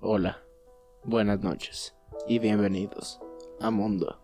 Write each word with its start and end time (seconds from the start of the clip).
Hola, 0.00 0.42
buenas 1.04 1.40
noches 1.40 1.94
y 2.28 2.38
bienvenidos 2.38 3.20
a 3.60 3.70
Mundo 3.70 4.18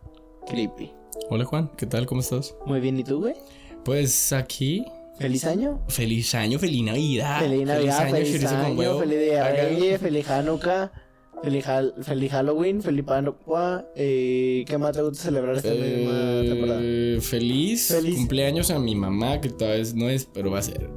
Creepy. 0.48 0.90
Hola 1.28 1.44
Juan, 1.44 1.70
¿qué 1.76 1.86
tal? 1.86 2.06
¿Cómo 2.06 2.20
estás? 2.20 2.56
Muy 2.66 2.80
bien, 2.80 2.98
¿y 2.98 3.04
tú, 3.04 3.20
güey? 3.20 3.34
Pues 3.84 4.32
aquí. 4.32 4.84
¿Feliz 5.18 5.44
año? 5.44 5.82
Feliz 5.88 6.34
año, 6.34 6.58
feliz 6.58 6.82
Navidad. 6.82 7.40
Feliz 7.40 7.66
Navidad, 7.66 8.10
feliz 8.10 8.32
chorizo 8.32 8.54
con 8.54 8.64
año, 8.64 8.98
feliz 8.98 9.18
Día 9.18 9.32
de 9.32 9.40
Acá. 9.40 9.62
Reyes, 9.68 10.00
feliz 10.00 10.30
Hanukkah, 10.30 10.92
feliz, 11.42 11.66
feliz 12.02 12.32
Halloween, 12.32 12.82
feliz 12.82 13.04
Hanukkah. 13.08 13.86
Eh, 13.94 14.64
¿Qué 14.66 14.78
más 14.78 14.92
te 14.92 15.02
gusta 15.02 15.24
celebrar 15.24 15.56
esta 15.56 15.70
misma 15.70 16.42
temporada? 16.42 16.80
Eh, 16.82 17.18
feliz, 17.22 17.88
Feliz. 17.88 18.16
cumpleaños 18.16 18.70
a 18.70 18.78
mi 18.78 18.94
mamá, 18.94 19.40
que 19.40 19.48
todavía 19.50 19.84
no 19.94 20.08
es, 20.10 20.26
pero 20.26 20.50
va 20.50 20.58
a 20.58 20.62
ser. 20.62 20.88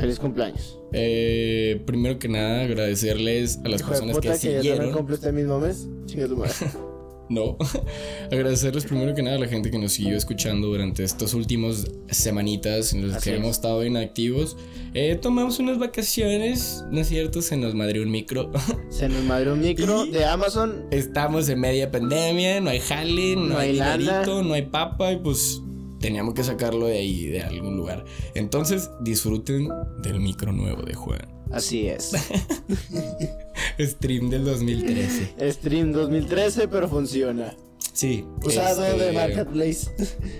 Feliz 0.00 0.18
cumpleaños. 0.18 0.78
Eh, 0.92 1.80
primero 1.86 2.18
que 2.18 2.28
nada, 2.28 2.62
agradecerles 2.62 3.58
a 3.64 3.68
las 3.68 3.80
Hijo 3.80 3.90
personas 3.90 4.16
que 4.18 4.20
que 4.22 4.28
yo 4.28 4.32
también 4.40 4.62
siguieron. 4.62 4.92
cumplo 4.92 5.14
este 5.14 5.32
mismo 5.32 5.58
mes. 5.60 5.86
Chinga 6.06 6.26
tu 6.28 6.36
madre. 6.36 6.52
No, 7.30 7.58
agradecerles 8.32 8.86
primero 8.86 9.14
que 9.14 9.22
nada 9.22 9.36
a 9.36 9.38
la 9.38 9.48
gente 9.48 9.70
que 9.70 9.78
nos 9.78 9.92
siguió 9.92 10.16
escuchando 10.16 10.68
durante 10.68 11.04
estas 11.04 11.34
últimas 11.34 11.84
semanitas 12.10 12.94
en 12.94 13.06
las 13.06 13.18
Así 13.18 13.24
que 13.28 13.36
es. 13.36 13.42
hemos 13.42 13.50
estado 13.50 13.84
inactivos. 13.84 14.56
Eh, 14.94 15.14
tomamos 15.20 15.58
unas 15.58 15.78
vacaciones, 15.78 16.84
¿no 16.90 17.00
es 17.02 17.08
cierto? 17.08 17.42
Se 17.42 17.58
nos 17.58 17.74
madrió 17.74 18.02
un 18.02 18.10
micro. 18.10 18.50
Se 18.88 19.10
nos 19.10 19.22
madre 19.24 19.52
un 19.52 19.60
micro 19.60 20.06
Y- 20.06 20.10
de 20.12 20.24
Amazon. 20.24 20.86
Estamos 20.90 21.50
en 21.50 21.60
media 21.60 21.90
pandemia, 21.90 22.62
no 22.62 22.70
hay 22.70 22.80
jale, 22.80 23.36
no, 23.36 23.42
No 23.48 23.58
hay, 23.58 23.72
hay 23.72 23.76
lana. 23.76 23.98
dinerito, 23.98 24.42
no 24.42 24.54
hay 24.54 24.62
papa 24.62 25.12
y 25.12 25.16
pues 25.18 25.60
teníamos 26.00 26.34
que 26.34 26.44
sacarlo 26.44 26.86
de 26.86 26.98
ahí, 26.98 27.26
de 27.26 27.42
algún 27.42 27.76
lugar. 27.76 28.04
Entonces 28.34 28.90
disfruten 29.00 29.68
del 30.02 30.20
micro 30.20 30.52
nuevo 30.52 30.82
de 30.82 30.94
Juan. 30.94 31.28
Así 31.50 31.88
es. 31.88 32.12
Stream 33.80 34.28
del 34.30 34.44
2013. 34.44 35.52
Stream 35.52 35.92
2013, 35.92 36.68
pero 36.68 36.88
funciona. 36.88 37.54
Sí. 37.92 38.24
Usado 38.44 38.84
este, 38.84 39.04
de 39.04 39.12
Marketplace. 39.12 39.90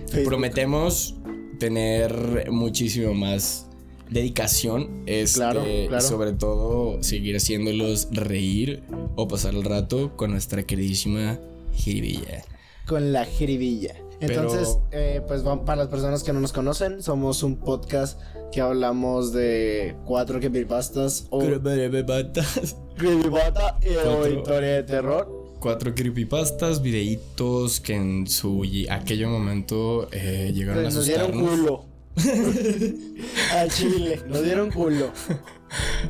Facebook. 0.08 0.24
Prometemos 0.24 1.14
tener 1.58 2.50
muchísimo 2.50 3.14
más 3.14 3.66
dedicación, 4.10 5.02
este, 5.06 5.38
Claro, 5.38 5.64
claro. 5.88 6.00
sobre 6.00 6.32
todo 6.32 7.02
seguir 7.02 7.36
haciéndolos 7.36 8.08
reír 8.10 8.82
o 9.16 9.28
pasar 9.28 9.54
el 9.54 9.64
rato 9.64 10.16
con 10.16 10.30
nuestra 10.30 10.62
queridísima 10.62 11.38
jiribilla. 11.74 12.44
Con 12.86 13.12
la 13.12 13.24
jiribilla. 13.24 13.94
Pero- 14.20 14.42
Entonces, 14.42 14.78
eh, 14.90 15.22
pues 15.28 15.42
van 15.44 15.64
para 15.64 15.76
las 15.82 15.88
personas 15.88 16.22
que 16.24 16.32
no 16.32 16.40
nos 16.40 16.52
conocen, 16.52 17.02
somos 17.02 17.42
un 17.42 17.56
podcast 17.56 18.20
que 18.50 18.60
hablamos 18.60 19.32
de 19.32 19.94
cuatro 20.06 20.40
creepypastas 20.40 21.26
o 21.30 21.38
Creepypastas. 21.40 22.76
creepypasta 22.96 23.78
y 23.82 23.94
Cuatro. 23.94 24.28
historia 24.28 24.68
de 24.74 24.82
terror. 24.82 25.56
Cuatro 25.60 25.94
creepypastas, 25.94 26.80
videitos 26.82 27.80
que 27.80 27.94
en 27.94 28.26
su 28.26 28.64
aquello 28.90 29.28
momento 29.28 30.08
eh, 30.12 30.50
llegaron 30.54 30.80
a 30.80 30.82
Pues 30.84 30.94
nos 30.94 31.06
dieron 31.06 31.30
asustarnos. 31.30 31.60
culo. 31.60 31.84
A 33.54 33.68
Chile, 33.68 34.20
nos 34.28 34.42
dieron 34.42 34.70
culo. 34.72 35.10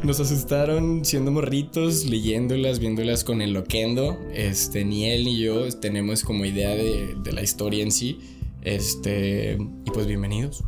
Nos 0.02 0.20
asustaron 0.20 1.04
siendo 1.04 1.30
morritos, 1.30 2.04
leyéndolas, 2.06 2.78
viéndolas 2.78 3.24
con 3.24 3.42
el 3.42 3.52
loquendo. 3.52 4.18
Este, 4.32 4.84
ni 4.84 5.06
él 5.10 5.24
ni 5.24 5.38
yo 5.38 5.68
tenemos 5.80 6.22
como 6.22 6.44
idea 6.44 6.70
de, 6.70 7.14
de 7.22 7.32
la 7.32 7.42
historia 7.42 7.82
en 7.82 7.90
sí. 7.92 8.18
Este, 8.62 9.58
y 9.86 9.90
pues 9.90 10.06
bienvenidos, 10.06 10.62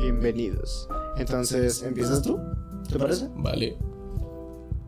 Bienvenidos. 0.00 0.88
Entonces, 1.18 1.82
¿empiezas 1.82 2.22
tú? 2.22 2.38
¿Te 2.90 2.98
parece? 2.98 3.28
¿vale? 3.36 3.76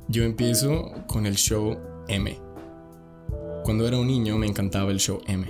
Yo 0.08 0.24
empiezo 0.24 0.92
con 1.06 1.26
el 1.26 1.36
show 1.36 1.76
M. 2.08 2.36
Cuando 3.64 3.86
era 3.86 3.98
un 3.98 4.06
niño 4.08 4.36
me 4.38 4.46
encantaba 4.46 4.90
el 4.90 4.98
show 4.98 5.20
M. 5.26 5.46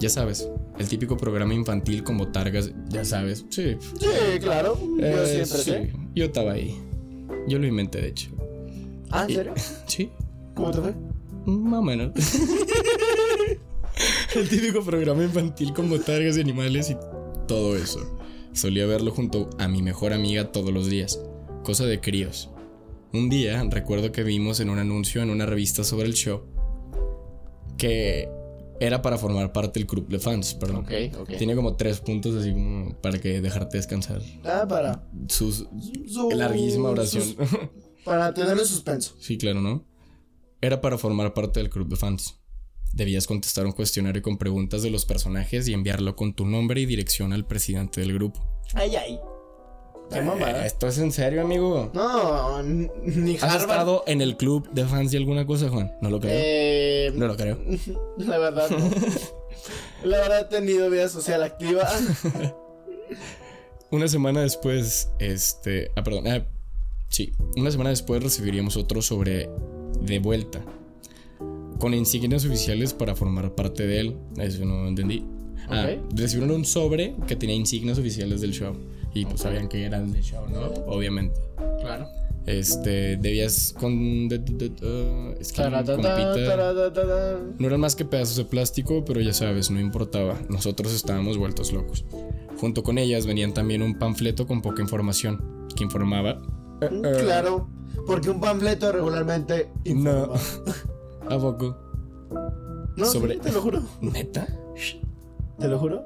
Ya 0.00 0.08
sabes, 0.08 0.48
el 0.78 0.88
típico 0.88 1.16
programa 1.16 1.54
infantil 1.54 2.02
con 2.04 2.18
botargas, 2.18 2.70
ya 2.88 3.04
sabes, 3.04 3.44
sí. 3.50 3.76
Sí, 3.98 4.38
claro. 4.40 4.78
Yo 4.98 5.04
Eh, 5.06 5.44
siempre 5.44 5.58
sí, 5.58 5.70
sé. 5.70 5.92
Yo 6.14 6.24
estaba 6.26 6.52
ahí. 6.52 6.74
Yo 7.48 7.58
lo 7.58 7.66
inventé, 7.66 8.00
de 8.02 8.08
hecho. 8.08 8.30
Ah, 9.10 9.24
¿en 9.24 9.30
Y- 9.30 9.34
serio? 9.34 9.54
Sí, 9.86 10.10
¿Cómo 10.54 10.70
te 10.70 10.80
fue? 10.80 10.94
Más 11.46 11.78
o 11.78 11.82
menos. 11.82 12.12
El 14.34 14.48
típico 14.48 14.82
programa 14.84 15.24
infantil 15.24 15.72
con 15.72 15.88
botargas 15.88 16.36
y 16.36 16.40
animales 16.40 16.90
y 16.90 16.96
todo 17.48 17.76
eso. 17.76 18.18
Solía 18.52 18.86
verlo 18.86 19.10
junto 19.10 19.48
a 19.58 19.68
mi 19.68 19.82
mejor 19.82 20.12
amiga 20.12 20.52
todos 20.52 20.72
los 20.72 20.88
días. 20.88 21.20
Cosa 21.64 21.84
de 21.86 22.00
críos. 22.00 22.50
Un 23.12 23.30
día 23.30 23.62
recuerdo 23.70 24.12
que 24.12 24.22
vimos 24.24 24.60
en 24.60 24.70
un 24.70 24.78
anuncio 24.78 25.22
en 25.22 25.30
una 25.30 25.46
revista 25.46 25.84
sobre 25.84 26.06
el 26.06 26.14
show 26.14 26.42
que 27.78 28.28
era 28.80 29.02
para 29.02 29.18
formar 29.18 29.52
parte 29.52 29.80
del 29.80 29.86
club 29.86 30.08
de 30.08 30.18
fans, 30.18 30.54
perdón. 30.54 30.84
Ok, 30.84 30.92
ok. 31.20 31.36
Tiene 31.38 31.54
como 31.56 31.76
tres 31.76 32.00
puntos 32.00 32.34
así 32.36 32.52
como 32.52 32.94
para 33.00 33.18
que 33.18 33.40
dejarte 33.40 33.76
descansar. 33.78 34.20
Ah, 34.44 34.64
para. 34.68 35.06
Sus 35.28 35.66
su- 36.08 36.30
larguísima 36.30 36.90
oración. 36.90 37.22
sus- 37.24 37.36
para 38.04 38.32
tenerlo 38.34 38.62
en 38.62 38.68
suspenso. 38.68 39.14
Sí, 39.18 39.36
claro, 39.38 39.60
¿no? 39.60 39.84
Era 40.60 40.80
para 40.80 40.98
formar 40.98 41.34
parte 41.34 41.60
del 41.60 41.70
club 41.70 41.88
de 41.88 41.96
fans. 41.96 42.38
Debías 42.92 43.26
contestar 43.26 43.66
un 43.66 43.72
cuestionario 43.72 44.22
con 44.22 44.38
preguntas 44.38 44.82
de 44.82 44.90
los 44.90 45.04
personajes 45.04 45.68
y 45.68 45.74
enviarlo 45.74 46.16
con 46.16 46.34
tu 46.34 46.46
nombre 46.46 46.80
y 46.80 46.86
dirección 46.86 47.32
al 47.32 47.46
presidente 47.46 48.00
del 48.00 48.14
grupo. 48.14 48.40
Ay, 48.74 48.96
ay. 48.96 49.18
Qué 50.12 50.22
mamada. 50.22 50.64
Eh, 50.64 50.66
¿Esto 50.66 50.86
es 50.86 50.98
en 50.98 51.12
serio, 51.12 51.42
amigo? 51.42 51.90
No, 51.92 52.62
ni 52.62 53.36
¿Has 53.36 53.42
Harvard. 53.42 53.60
estado 53.62 54.04
en 54.06 54.20
el 54.20 54.36
club 54.36 54.68
de 54.72 54.84
fans 54.84 55.10
de 55.10 55.18
alguna 55.18 55.46
cosa, 55.46 55.68
Juan? 55.68 55.92
No 56.00 56.10
lo 56.10 56.20
creo. 56.20 56.32
Eh, 56.34 57.12
No 57.14 57.26
lo 57.26 57.36
creo. 57.36 57.58
La 58.18 58.38
verdad, 58.38 58.70
no. 58.70 58.90
La 60.04 60.18
verdad 60.18 60.40
he 60.42 60.44
tenido 60.44 60.88
vida 60.90 61.08
social 61.08 61.42
activa. 61.42 61.88
Una 63.90 64.08
semana 64.08 64.42
después, 64.42 65.10
este... 65.18 65.90
Ah, 65.96 66.02
perdón. 66.02 66.26
ah, 66.26 66.44
sí, 67.08 67.32
una 67.56 67.70
semana 67.70 67.90
después 67.90 68.20
recibiríamos 68.22 68.76
otro 68.76 69.00
sobre 69.00 69.48
De 70.00 70.18
Vuelta. 70.18 70.60
Con 71.78 71.94
insignias 71.94 72.44
oficiales 72.44 72.92
para 72.94 73.14
formar 73.14 73.54
parte 73.54 73.86
de 73.86 74.00
él. 74.00 74.16
Eso 74.38 74.64
no 74.64 74.88
entendí. 74.88 75.24
Ah, 75.68 75.88
recibieron 76.14 76.54
un 76.54 76.64
sobre 76.64 77.14
que 77.28 77.36
tenía 77.36 77.54
insignias 77.54 77.98
oficiales 77.98 78.40
del 78.40 78.52
show. 78.52 78.74
Y 79.16 79.24
pues 79.24 79.40
sabían 79.40 79.68
que 79.68 79.84
eran 79.84 80.12
del 80.12 80.22
show, 80.22 80.44
¿no? 80.48 80.60
Obviamente. 80.92 81.40
Claro. 81.80 82.06
Este, 82.44 83.16
debías 83.16 83.74
con... 83.78 84.28
de- 84.28 84.38
de- 84.38 84.68
de- 84.68 84.86
uh, 84.86 85.34
es 85.40 85.52
que 85.52 85.62
no 87.58 87.66
eran 87.66 87.80
más 87.80 87.96
que 87.96 88.04
pedazos 88.04 88.36
de 88.36 88.44
plástico, 88.44 89.04
pero 89.04 89.20
ya 89.20 89.32
sabes, 89.32 89.70
no 89.70 89.80
importaba. 89.80 90.36
Nosotros 90.48 90.92
estábamos 90.94 91.38
vueltos 91.38 91.72
locos. 91.72 92.04
Junto 92.60 92.82
con 92.82 92.98
ellas 92.98 93.26
venían 93.26 93.52
también 93.54 93.82
un 93.82 93.98
panfleto 93.98 94.46
con 94.46 94.62
poca 94.62 94.82
información, 94.82 95.66
que 95.74 95.82
informaba... 95.84 96.40
eh, 96.82 96.88
eh, 96.92 97.16
Claro, 97.24 97.68
porque 98.06 98.30
un 98.30 98.40
panfleto 98.40 98.92
regularmente 98.92 99.70
No. 99.86 100.32
¿A 101.28 101.38
poco? 101.38 101.76
No, 102.96 103.06
Sobre- 103.06 103.34
sí, 103.34 103.40
te 103.40 103.52
lo 103.52 103.60
juro. 103.62 103.82
¿Neta? 104.00 104.46
¿Te 105.58 105.68
lo 105.68 105.78
juro? 105.78 106.04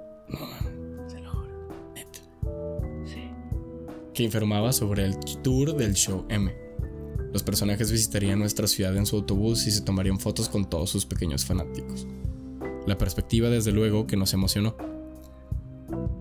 Que 4.21 4.25
informaba 4.25 4.71
sobre 4.75 5.07
el 5.07 5.19
tour 5.43 5.75
del 5.75 5.95
show 5.95 6.27
M. 6.29 6.55
Los 7.33 7.43
personajes 7.43 7.91
visitarían 7.91 8.39
nuestra 8.39 8.67
ciudad 8.67 8.95
en 8.95 9.07
su 9.07 9.17
autobús 9.17 9.67
y 9.67 9.71
se 9.71 9.81
tomarían 9.81 10.21
fotos 10.21 10.51
con 10.51 10.69
todos 10.69 10.91
sus 10.91 11.07
pequeños 11.07 11.47
fanáticos. 11.47 12.07
La 12.87 12.99
perspectiva, 12.99 13.49
desde 13.49 13.73
luego, 13.73 14.07
que 14.07 14.19
nos 14.19 14.35
emocionó. 14.35 14.77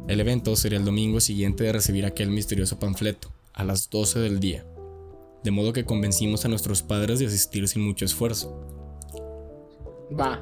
El 0.07 0.21
evento 0.21 0.55
sería 0.55 0.79
el 0.79 0.85
domingo 0.85 1.19
siguiente 1.19 1.65
de 1.65 1.73
recibir 1.73 2.05
aquel 2.05 2.29
misterioso 2.29 2.79
panfleto, 2.79 3.33
a 3.51 3.65
las 3.65 3.89
12 3.89 4.19
del 4.19 4.39
día. 4.39 4.65
De 5.43 5.51
modo 5.51 5.73
que 5.73 5.83
convencimos 5.83 6.45
a 6.45 6.47
nuestros 6.47 6.81
padres 6.81 7.19
de 7.19 7.25
asistir 7.25 7.67
sin 7.67 7.81
mucho 7.81 8.05
esfuerzo. 8.05 8.65
Va. 10.17 10.41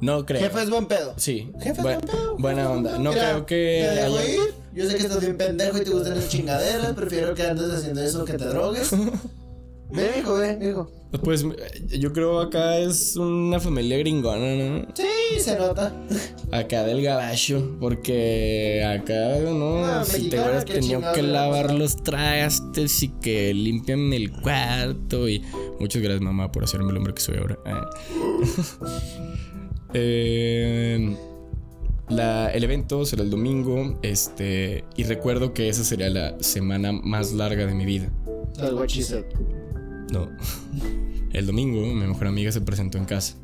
No 0.00 0.26
creo. 0.26 0.40
Jefe 0.42 0.62
es 0.62 0.70
buen 0.70 0.86
pedo. 0.86 1.14
Sí. 1.16 1.50
Jefe 1.58 1.70
es 1.78 1.82
buen- 1.82 2.00
pedo. 2.00 2.36
buena 2.38 2.70
onda. 2.70 2.98
No 2.98 3.10
Mira, 3.10 3.30
creo 3.30 3.46
que. 3.46 3.86
Te 3.88 3.94
dejo 4.02 4.18
haya- 4.18 4.34
ir. 4.34 4.54
Yo 4.74 4.86
sé 4.90 4.96
que 4.96 5.02
estás 5.04 5.20
bien 5.20 5.36
pendejo 5.38 5.78
y 5.78 5.84
te 5.84 5.90
gustan 5.90 6.14
las 6.16 6.28
chingaderas. 6.28 6.92
Prefiero 6.92 7.34
que 7.34 7.42
andes 7.44 7.70
haciendo 7.72 8.02
eso 8.02 8.24
que 8.24 8.34
te 8.34 8.44
drogues. 8.44 8.90
Ve, 9.88 10.10
hijo, 10.18 10.34
ve, 10.34 10.58
hijo. 10.68 10.90
Pues 11.22 11.44
yo 11.96 12.12
creo 12.12 12.40
acá 12.40 12.76
es 12.78 13.14
una 13.14 13.60
familia 13.60 13.96
gringona, 13.98 14.56
¿no? 14.56 14.86
Sí, 14.94 15.38
se 15.40 15.56
nota. 15.56 15.92
Acá 16.50 16.82
del 16.82 17.02
gabacho, 17.02 17.76
porque 17.78 18.82
acá 18.84 19.38
no, 19.48 19.84
Ah, 19.84 20.04
si 20.04 20.28
te 20.28 20.40
hubieras 20.40 20.64
tenido 20.64 21.00
que 21.14 21.22
lavar 21.22 21.72
los 21.72 22.02
trastes 22.02 23.00
y 23.04 23.10
que 23.20 23.54
limpian 23.54 24.12
el 24.12 24.32
cuarto 24.32 25.28
y 25.28 25.40
muchas 25.78 26.02
gracias 26.02 26.20
mamá 26.20 26.50
por 26.50 26.64
hacerme 26.64 26.90
el 26.90 26.96
hombre 26.96 27.14
que 27.14 27.20
soy 27.20 27.36
ahora. 27.38 27.56
Ah. 27.64 27.88
Eh, 29.94 31.16
la- 32.08 32.50
el 32.52 32.64
evento 32.64 33.04
será 33.04 33.22
el 33.22 33.30
domingo, 33.30 33.98
este, 34.02 34.84
y 34.96 35.04
recuerdo 35.04 35.52
que 35.54 35.68
esa 35.68 35.84
sería 35.84 36.08
la 36.08 36.36
semana 36.40 36.92
más 36.92 37.32
larga 37.32 37.66
de 37.66 37.74
mi 37.74 37.84
vida. 37.84 38.10
That's 38.56 38.72
what 38.72 38.88
she 38.88 39.02
said. 39.02 39.24
No. 40.12 40.28
El 41.32 41.46
domingo, 41.46 41.80
mi 41.82 42.06
mejor 42.06 42.28
amiga 42.28 42.52
se 42.52 42.60
presentó 42.60 42.96
en 42.98 43.04
casa. 43.04 43.34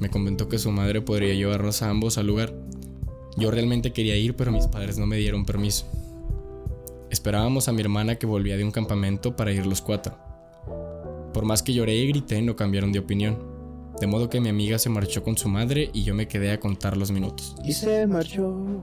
Me 0.00 0.10
comentó 0.10 0.48
que 0.48 0.58
su 0.58 0.70
madre 0.72 1.00
podría 1.02 1.34
llevarnos 1.34 1.82
a 1.82 1.90
ambos 1.90 2.18
al 2.18 2.26
lugar. 2.26 2.52
Yo 3.36 3.50
realmente 3.50 3.92
quería 3.92 4.16
ir, 4.16 4.34
pero 4.34 4.50
mis 4.50 4.66
padres 4.66 4.98
no 4.98 5.06
me 5.06 5.16
dieron 5.16 5.44
permiso. 5.44 5.86
Esperábamos 7.10 7.68
a 7.68 7.72
mi 7.72 7.80
hermana 7.80 8.16
que 8.16 8.26
volvía 8.26 8.56
de 8.56 8.64
un 8.64 8.70
campamento 8.70 9.36
para 9.36 9.52
ir 9.52 9.66
los 9.66 9.80
cuatro. 9.82 10.16
Por 11.32 11.44
más 11.44 11.62
que 11.62 11.72
lloré 11.72 11.96
y 11.96 12.08
grité, 12.08 12.42
no 12.42 12.56
cambiaron 12.56 12.92
de 12.92 12.98
opinión. 12.98 13.38
De 14.00 14.06
modo 14.06 14.30
que 14.30 14.40
mi 14.40 14.48
amiga 14.48 14.78
se 14.78 14.88
marchó 14.88 15.22
con 15.22 15.36
su 15.36 15.48
madre 15.48 15.90
y 15.92 16.04
yo 16.04 16.14
me 16.14 16.26
quedé 16.26 16.52
a 16.52 16.58
contar 16.58 16.96
los 16.96 17.10
minutos. 17.10 17.54
Y 17.64 17.74
se 17.74 18.06
marchó. 18.06 18.82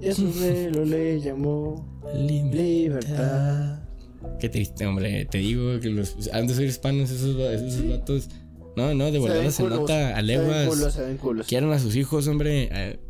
Y 0.00 0.08
a 0.08 0.14
su 0.14 0.32
velo 0.32 0.84
le 0.84 1.20
llamó 1.20 2.00
libertad. 2.14 3.82
Qué 4.40 4.48
triste, 4.48 4.86
hombre. 4.86 5.26
Te 5.26 5.38
digo 5.38 5.78
que 5.80 5.90
los 5.90 6.16
han 6.32 6.46
de 6.46 6.54
ser 6.54 6.64
hispanos 6.64 7.10
esos, 7.10 7.36
esos 7.36 7.88
vatos. 7.88 8.28
No, 8.76 8.94
no, 8.94 9.10
de 9.10 9.18
volada 9.18 9.50
se, 9.50 9.62
culos, 9.62 9.80
nota 9.80 10.16
a 10.16 10.16
Se 10.16 10.22
leguas. 10.22 10.94
se. 10.94 11.18
Quieran 11.46 11.72
a 11.72 11.78
sus 11.78 11.94
hijos, 11.94 12.26
hombre. 12.28 12.68
Eh, 12.72 13.00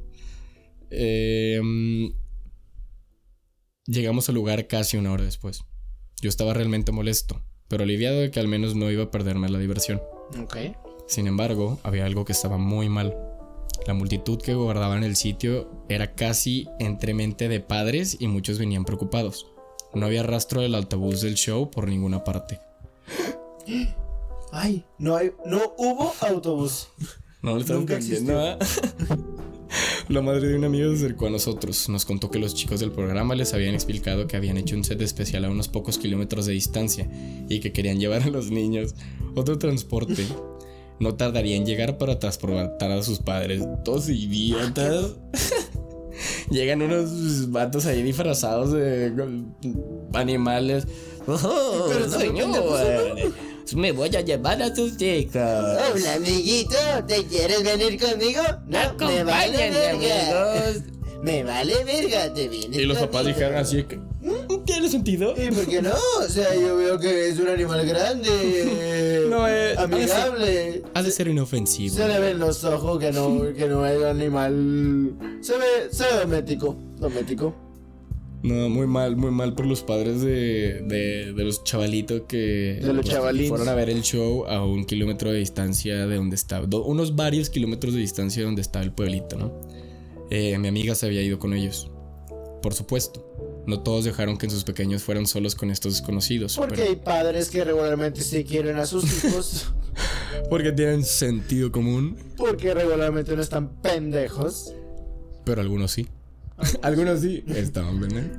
eh, 0.91 1.61
mm, 1.63 2.07
llegamos 3.87 4.29
al 4.29 4.35
lugar 4.35 4.67
casi 4.67 4.97
una 4.97 5.13
hora 5.13 5.25
después. 5.25 5.63
Yo 6.21 6.29
estaba 6.29 6.55
realmente 6.55 6.91
molesto, 6.91 7.41
pero 7.69 7.85
aliviado 7.85 8.21
de 8.21 8.31
que 8.31 8.41
al 8.41 8.49
menos 8.49 8.75
no 8.75 8.91
iba 8.91 9.05
a 9.05 9.11
perderme 9.11 9.49
la 9.49 9.59
diversión. 9.59 10.01
Ok. 10.43 10.57
Sin 11.09 11.27
embargo, 11.27 11.79
había 11.83 12.05
algo 12.05 12.25
que 12.25 12.33
estaba 12.33 12.59
muy 12.59 12.89
mal. 12.89 13.17
La 13.87 13.95
multitud 13.95 14.41
que 14.41 14.55
guardaba 14.55 14.97
en 14.97 15.05
el 15.05 15.17
sitio 15.17 15.71
era 15.89 16.15
casi 16.15 16.69
entremente 16.79 17.49
de 17.49 17.61
padres 17.61 18.19
y 18.21 18.29
muchos 18.29 18.59
venían 18.59 18.85
preocupados. 18.85 19.47
No 19.95 20.07
había 20.07 20.23
rastro 20.23 20.61
del 20.61 20.75
autobús 20.75 21.23
del 21.23 21.35
show 21.35 21.71
por 21.71 21.89
ninguna 21.89 22.25
parte. 22.25 22.61
Ay, 24.53 24.85
no 24.99 25.17
hay, 25.17 25.33
no 25.47 25.75
hubo 25.79 26.13
autobús. 26.21 26.89
No 27.41 27.59
Nunca 27.59 27.75
entendiendo, 27.95 28.39
¿ah? 28.39 28.59
La 30.09 30.23
madre 30.23 30.49
de 30.49 30.57
un 30.57 30.65
amigo 30.65 30.91
se 30.91 31.05
acercó 31.05 31.27
a 31.27 31.31
nosotros. 31.31 31.89
Nos 31.89 32.05
contó 32.05 32.31
que 32.31 32.39
los 32.39 32.55
chicos 32.55 32.81
del 32.81 32.91
programa 32.91 33.35
les 33.35 33.53
habían 33.53 33.75
explicado 33.75 34.27
que 34.27 34.37
habían 34.37 34.57
hecho 34.57 34.75
un 34.75 34.85
set 34.85 35.01
especial 35.03 35.45
a 35.45 35.51
unos 35.51 35.69
pocos 35.69 35.99
kilómetros 35.99 36.47
de 36.47 36.55
distancia 36.55 37.09
y 37.49 37.61
que 37.61 37.73
querían 37.73 37.99
llevar 38.01 38.23
a 38.23 38.29
los 38.29 38.51
niños 38.51 38.95
otro 39.35 39.59
transporte. 39.59 40.27
No 41.01 41.15
tardaría 41.15 41.57
en 41.57 41.65
llegar 41.65 41.99
para 41.99 42.19
transportar 42.19 42.91
a 42.91 43.03
sus 43.03 43.19
padres. 43.21 43.63
Todos 43.85 44.09
idiotas. 44.09 45.13
Llegan 46.51 46.83
unos 46.83 47.51
vatos 47.51 47.87
ahí 47.87 48.03
disfrazados 48.03 48.73
de 48.73 49.13
animales. 50.15 50.87
Oh, 51.31 51.85
Pero 51.91 52.09
señor, 52.09 52.49
me 53.77 53.93
voy 53.93 54.09
a 54.17 54.23
llevar 54.23 54.63
a 54.63 54.75
sus 54.75 54.97
chicos. 54.97 55.35
Hola, 55.37 56.15
amiguito, 56.15 56.75
¿te 57.07 57.23
quieres 57.25 57.63
venir 57.63 58.01
conmigo? 58.01 58.41
No, 58.67 59.07
me 59.07 59.25
vale 59.25 59.91
amigos. 59.91 60.98
Me 61.23 61.43
vale 61.43 61.83
verga, 61.85 62.33
te 62.33 62.49
vienes 62.49 62.79
Y 62.79 62.85
los 62.85 62.97
papás 62.99 63.27
dijeron 63.27 63.57
así 63.57 63.83
que. 63.83 63.97
"Mm, 63.97 64.65
¿Tiene 64.65 64.89
sentido? 64.89 65.35
¿Y 65.37 65.51
por 65.51 65.67
qué 65.67 65.83
no? 65.83 65.91
O 66.21 66.29
sea, 66.29 66.55
yo 66.55 66.77
veo 66.77 66.99
que 66.99 67.29
es 67.29 67.39
un 67.41 67.49
animal 67.49 67.85
grande, 67.87 69.27
No, 69.31 69.49
eh, 69.49 69.75
amigable. 69.77 70.83
Ha 70.95 71.03
de 71.03 71.11
ser 71.11 71.29
inofensivo. 71.29 71.95
Se 71.97 72.07
le 72.07 72.19
ven 72.21 72.39
los 72.39 72.63
ojos 72.65 72.99
que 72.99 73.11
no, 73.13 73.41
que 73.57 73.67
no 73.67 73.85
es 73.87 73.99
un 73.99 74.05
animal. 74.05 75.13
Se 75.41 75.55
ve, 75.55 75.65
se 75.91 76.05
ve 76.05 76.21
doméstico. 76.23 76.77
Doméstico. 76.99 77.55
No, 78.45 78.69
muy 78.69 78.87
mal, 78.87 79.17
muy 79.17 79.33
mal 79.33 79.55
por 79.55 79.67
los 79.67 79.83
padres 79.83 80.21
de, 80.21 80.83
de, 80.87 81.33
de 81.33 81.45
los 81.45 81.65
chavalitos 81.65 82.23
que 82.29 82.79
De 82.81 82.93
los 82.93 83.05
chavalines. 83.05 83.49
fueron 83.49 83.69
a 83.69 83.75
ver 83.75 83.91
el 83.91 84.03
show 84.03 84.45
a 84.47 84.65
un 84.65 84.85
kilómetro 84.85 85.33
de 85.33 85.39
distancia 85.41 86.07
de 86.07 86.15
donde 86.15 86.37
estaba. 86.37 86.65
do- 86.67 86.85
unos 86.85 87.17
varios 87.17 87.51
kilómetros 87.51 87.95
de 87.95 88.01
distancia 88.01 88.41
de 88.43 88.47
donde 88.47 88.63
estaba 88.63 88.85
el 88.85 88.93
pueblito, 88.93 89.37
¿no? 89.37 89.53
Eh, 90.31 90.57
mi 90.59 90.69
amiga 90.69 90.95
se 90.95 91.07
había 91.07 91.23
ido 91.23 91.39
con 91.39 91.53
ellos. 91.55 91.91
Por 92.63 92.75
supuesto. 92.75 93.25
No 93.67 93.81
todos 93.83 94.05
dejaron 94.05 94.39
que 94.39 94.49
sus 94.49 94.65
pequeños 94.65 95.03
fueran 95.03 95.27
solos 95.27 95.55
con 95.55 95.71
estos 95.71 95.95
desconocidos. 95.95 96.57
Porque 96.57 96.77
pero- 96.77 96.89
hay 96.91 96.97
padres 96.97 97.51
que 97.51 97.63
regularmente 97.65 98.23
sí 98.23 98.43
quieren 98.45 98.77
a 98.79 98.87
sus 98.87 99.25
hijos. 99.25 99.73
porque 100.51 100.73
tienen 100.73 101.05
sentido 101.05 101.71
común. 101.71 102.17
porque 102.37 102.73
regularmente 102.75 103.35
no 103.37 103.43
están 103.43 103.69
pendejos. 103.83 104.73
Pero 105.45 105.61
algunos 105.61 105.91
sí. 105.93 106.09
algunos 106.83 107.21
sí. 107.23 107.45
Estaban 107.49 108.01
bien, 108.01 108.33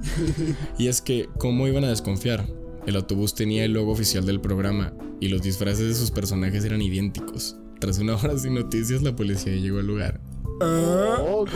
Y 0.78 0.88
es 0.88 1.02
que, 1.02 1.30
¿cómo 1.38 1.68
iban 1.68 1.84
a 1.84 1.90
desconfiar? 1.90 2.48
El 2.88 2.96
autobús 2.96 3.36
tenía 3.36 3.66
el 3.66 3.74
logo 3.74 3.92
oficial 3.92 4.26
del 4.26 4.42
programa 4.42 4.94
y 5.20 5.28
los 5.28 5.42
disfraces 5.44 5.88
de 5.88 5.94
sus 5.94 6.10
personajes 6.12 6.64
eran 6.66 6.82
idénticos. 6.82 7.56
Tras 7.80 8.00
una 8.00 8.16
hora 8.16 8.38
sin 8.38 8.56
noticias, 8.56 9.04
la 9.04 9.16
policía 9.16 9.54
llegó 9.56 9.78
al 9.80 9.86
lugar. 9.88 10.20
Ah, 10.62 11.18
Ok. 11.32 11.52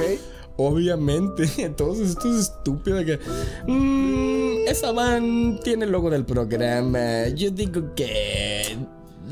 obviamente, 0.58 1.48
todos 1.78 2.00
estos 2.00 2.40
estúpidos 2.40 3.04
que. 3.06 3.20
"Mm, 3.68 4.68
esa 4.68 4.92
van 4.92 5.60
tiene 5.64 5.86
el 5.86 5.92
logo 5.92 6.10
del 6.10 6.26
programa. 6.26 7.28
Yo 7.30 7.52
digo 7.52 7.94
que. 7.96 8.78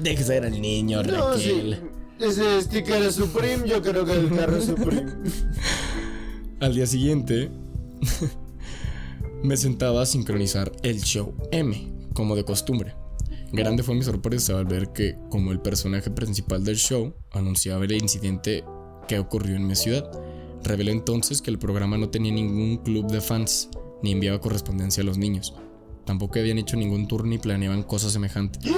Deje 0.01 0.23
ser 0.23 0.45
al 0.45 0.59
niño, 0.59 1.03
No, 1.03 1.37
sí. 1.37 1.49
Raquel. 1.51 1.79
Ese 2.19 2.61
sticker 2.61 3.01
es 3.01 3.15
Supreme, 3.15 3.67
yo 3.67 3.81
creo 3.81 4.05
que 4.05 4.13
el 4.13 4.29
carro 4.35 4.57
es 4.57 4.65
Supreme. 4.65 5.11
Al 6.59 6.75
día 6.75 6.85
siguiente, 6.85 7.49
me 9.43 9.57
sentaba 9.57 10.03
a 10.03 10.05
sincronizar 10.05 10.71
el 10.83 11.01
show 11.01 11.33
M, 11.51 11.91
como 12.13 12.35
de 12.35 12.43
costumbre. 12.45 12.93
Grande 13.51 13.81
fue 13.83 13.95
mi 13.95 14.03
sorpresa 14.03 14.57
al 14.59 14.65
ver 14.65 14.89
que, 14.93 15.17
como 15.29 15.51
el 15.51 15.59
personaje 15.59 16.09
principal 16.11 16.63
del 16.63 16.77
show, 16.77 17.13
anunciaba 17.31 17.83
el 17.85 17.91
incidente 17.93 18.63
que 19.07 19.19
ocurrió 19.19 19.55
en 19.55 19.67
mi 19.67 19.75
ciudad. 19.75 20.09
Reveló 20.63 20.91
entonces 20.91 21.41
que 21.41 21.49
el 21.49 21.59
programa 21.59 21.97
no 21.97 22.09
tenía 22.09 22.31
ningún 22.31 22.77
club 22.77 23.09
de 23.11 23.21
fans, 23.21 23.69
ni 24.03 24.11
enviaba 24.11 24.39
correspondencia 24.39 25.01
a 25.01 25.05
los 25.05 25.17
niños. 25.17 25.55
Tampoco 26.05 26.39
habían 26.39 26.57
hecho 26.57 26.77
ningún 26.77 27.07
tour 27.07 27.25
ni 27.25 27.37
planeaban 27.37 27.83
cosas 27.83 28.13
semejantes. 28.13 28.71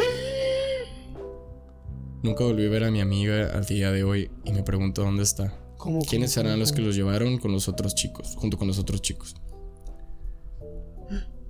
Nunca 2.21 2.45
volví 2.45 2.65
a 2.65 2.69
ver 2.69 2.85
a 2.85 2.91
mi 2.91 3.01
amiga 3.01 3.51
al 3.53 3.65
día 3.65 3.91
de 3.91 4.03
hoy 4.03 4.31
y 4.45 4.53
me 4.53 4.63
pregunto 4.63 5.03
dónde 5.03 5.23
está. 5.23 5.59
¿Cómo, 5.77 5.99
¿Quiénes 5.99 6.33
cómo, 6.33 6.43
serán 6.45 6.59
los 6.59 6.71
que 6.71 6.81
los 6.81 6.95
llevaron 6.95 7.37
con 7.37 7.51
los 7.51 7.67
otros 7.67 7.95
chicos, 7.95 8.35
junto 8.37 8.57
con 8.57 8.67
los 8.67 8.79
otros 8.79 9.01
chicos? 9.01 9.35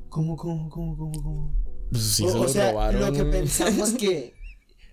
¿Cómo, 0.09 0.35
cómo, 0.35 0.69
cómo, 0.69 0.97
cómo, 0.97 1.11
cómo? 1.21 1.55
Pues 1.91 2.03
sí, 2.03 2.23
o, 2.23 2.31
se 2.31 2.37
o 2.37 2.43
los 2.43 2.51
sea, 2.51 2.71
robaron. 2.71 3.01
lo 3.01 3.13
que 3.13 3.25
pensamos 3.25 3.93
que. 3.93 4.33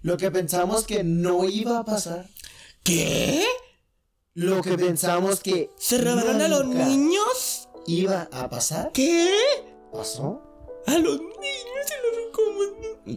Lo 0.03 0.17
que 0.17 0.31
pensamos 0.31 0.85
que 0.85 1.05
no 1.05 1.49
iba 1.49 1.79
a 1.79 1.85
pasar. 1.85 2.29
¿Qué? 2.83 3.45
Lo 4.35 4.63
que 4.63 4.77
pensamos 4.79 5.41
que. 5.41 5.71
¿Se 5.79 5.99
robaron 5.99 6.41
a 6.41 6.49
los 6.49 6.67
niños? 6.67 7.69
¿Iba 7.87 8.29
a 8.33 8.49
pasar? 8.49 8.91
¿Qué? 8.93 9.29
¿Pasó? 9.93 10.43
A 10.87 10.93
los 10.99 11.19
niños 11.21 11.87
se 11.87 11.95
los. 11.97 12.21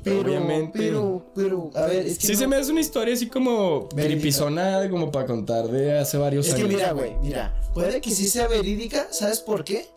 Pero, 0.04 0.22
Obviamente. 0.22 0.80
Pero, 0.80 1.32
pero, 1.36 1.70
a 1.76 1.86
ver, 1.86 2.08
es 2.08 2.18
que. 2.18 2.28
Sí, 2.28 2.34
no- 2.34 2.40
se 2.40 2.48
me 2.48 2.56
hace 2.56 2.72
una 2.72 2.82
historia 2.82 3.14
así 3.14 3.28
como 3.28 3.88
creepyzona, 3.90 4.90
como 4.90 5.12
para 5.12 5.26
contar 5.28 5.68
de 5.68 6.00
hace 6.00 6.18
varios 6.18 6.48
Es 6.48 6.56
que 6.56 6.62
años. 6.62 6.74
mira, 6.74 6.92
güey, 6.94 7.16
mira. 7.22 7.54
Puede 7.74 8.02
que 8.02 8.10
sí 8.12 8.28
sea 8.28 8.48
verídica, 8.48 9.08
¿sabes 9.12 9.40
por 9.40 9.64
qué? 9.64 9.88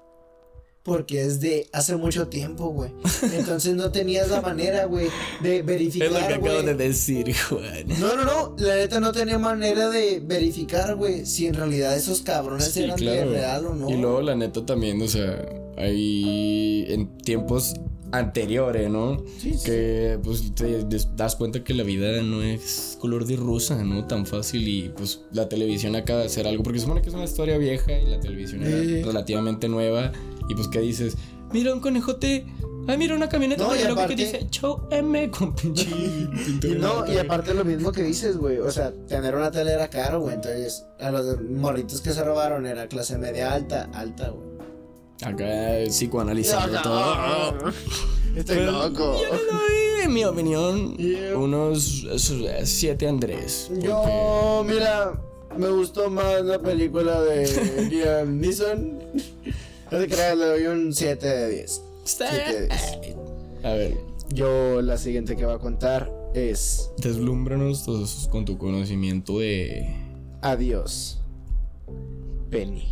Porque 0.87 1.21
es 1.21 1.41
de 1.41 1.69
hace 1.73 1.97
mucho 1.97 2.29
tiempo, 2.29 2.69
güey. 2.69 2.93
Entonces 3.35 3.75
no 3.75 3.91
tenías 3.91 4.31
la 4.31 4.41
manera, 4.41 4.85
güey, 4.85 5.09
de 5.43 5.57
es 5.57 5.61
lo 5.61 5.67
que 5.67 5.73
verificar, 5.73 6.33
acabo 6.33 6.63
de 6.63 6.75
decir, 6.75 7.35
Juan. 7.49 7.89
No, 7.99 8.17
no, 8.17 8.25
no, 8.25 8.55
la 8.59 8.77
neta 8.77 9.01
no 9.01 9.11
tenía 9.11 9.37
manera 9.37 9.91
de 9.91 10.23
verificar, 10.25 10.95
güey, 10.95 11.27
si 11.27 11.49
en 11.49 11.55
realidad 11.55 11.97
esos 11.97 12.23
cabrones 12.23 12.71
Sí, 12.71 12.85
eran 12.85 12.97
de 12.97 13.03
claro. 13.03 13.31
real 13.31 13.67
o 13.67 13.75
no. 13.75 13.91
Y 13.91 13.97
luego, 13.97 14.23
la 14.23 14.37
neta, 14.37 14.65
también, 14.65 15.03
o 15.03 15.09
sea, 15.09 15.45
hay 15.77 16.85
en 16.89 17.19
tiempos 17.19 17.75
anteriores, 18.13 18.89
¿no? 18.89 19.23
Sí, 19.39 19.55
sí. 19.55 19.65
Que 19.65 20.19
pues 20.23 20.55
te 20.55 20.85
das 21.17 21.35
cuenta 21.37 21.65
que 21.65 21.75
la 21.75 21.83
vida 21.83 22.23
no 22.23 22.43
es 22.43 22.97
color 23.01 23.27
de 23.27 23.37
rosa, 23.37 23.83
¿no? 23.83 24.07
Tan 24.07 24.27
fácil 24.27 24.69
y 24.69 24.89
pues 24.91 25.23
la 25.33 25.49
televisión 25.49 25.97
acaba 25.97 26.21
de 26.21 26.27
hacer 26.27 26.47
algo, 26.47 26.63
porque 26.63 26.79
se 26.79 26.85
supone 26.85 27.03
que 27.03 27.09
es 27.09 27.15
una 27.15 27.25
historia 27.25 27.59
vieja 27.59 27.93
y 27.99 28.07
la 28.07 28.21
televisión 28.21 28.63
era 28.63 29.07
relativamente 29.07 29.69
nueva 29.69 30.13
y 30.49 30.55
pues 30.55 30.69
¿qué 30.69 30.81
dices? 30.81 31.17
Mira 31.53 31.73
un 31.73 31.81
conejote, 31.81 32.47
ay 32.89 32.99
mira 32.99 33.15
una 33.15 33.29
camioneta 33.29 33.65
No, 33.67 33.77
y 33.77 33.83
aparte- 33.83 34.15
que 34.17 34.25
dice 34.25 34.47
Show 34.51 34.89
M 34.91 35.31
con 35.31 35.55
pinche 35.55 35.87
Y 35.89 36.75
no, 36.79 37.11
y 37.11 37.17
aparte 37.19 37.55
lo 37.55 37.65
mismo 37.65 37.93
que 37.93 38.03
dices, 38.03 38.37
güey. 38.37 38.59
O 38.59 38.71
sea, 38.71 38.93
tener 39.09 39.35
una 39.35 39.51
tele 39.51 39.73
era 39.73 39.89
caro, 39.89 40.21
güey. 40.21 40.35
Entonces, 40.35 40.85
a 41.01 41.11
los 41.11 41.41
morritos 41.43 42.01
que 42.01 42.13
se 42.13 42.25
robaron 42.25 42.67
era 42.67 42.89
clase 42.89 43.17
media 43.19 43.53
alta, 43.53 43.89
alta, 43.95 44.31
güey. 44.31 44.47
Acá 45.23 45.79
eh, 45.79 45.87
psicoanalizando 45.89 46.83
todo. 46.83 47.55
Estoy 48.37 48.57
Pero 48.57 48.73
loco. 48.73 49.15
Yo 49.23 49.35
le 49.35 49.45
doy, 49.53 50.05
en 50.05 50.13
mi 50.13 50.25
opinión, 50.25 50.97
Yeah. 50.99 51.39
unos 51.39 52.07
siete 52.65 53.09
Andrés. 53.09 53.67
porque- 53.71 53.87
Yo, 53.87 54.63
mira, 54.69 55.19
me 55.57 55.69
gustó 55.69 56.11
más 56.11 56.43
la 56.45 56.59
película 56.59 57.23
de 57.23 57.89
Liam 57.91 58.39
Neeson. 58.41 58.99
No 59.91 59.99
te 59.99 60.09
creas, 60.09 60.37
le 60.37 60.45
doy 60.47 60.67
un 60.67 60.93
7 60.93 61.27
de 61.27 61.49
10. 61.51 61.83
Está- 62.05 62.31
siete 62.31 62.61
de 62.61 62.69
diez. 62.69 63.25
A 63.65 63.71
ver, 63.73 63.97
Yo 64.31 64.83
la 64.83 64.97
siguiente 64.97 65.37
que 65.37 65.45
voy 65.45 65.55
a 65.55 65.59
contar 65.59 66.13
es 66.35 66.91
Deslúmbranos 66.99 67.85
todos 67.85 68.29
con 68.31 68.45
tu 68.45 68.59
conocimiento 68.59 69.39
de. 69.39 69.87
Adiós. 70.43 71.21
Penny. 72.51 72.89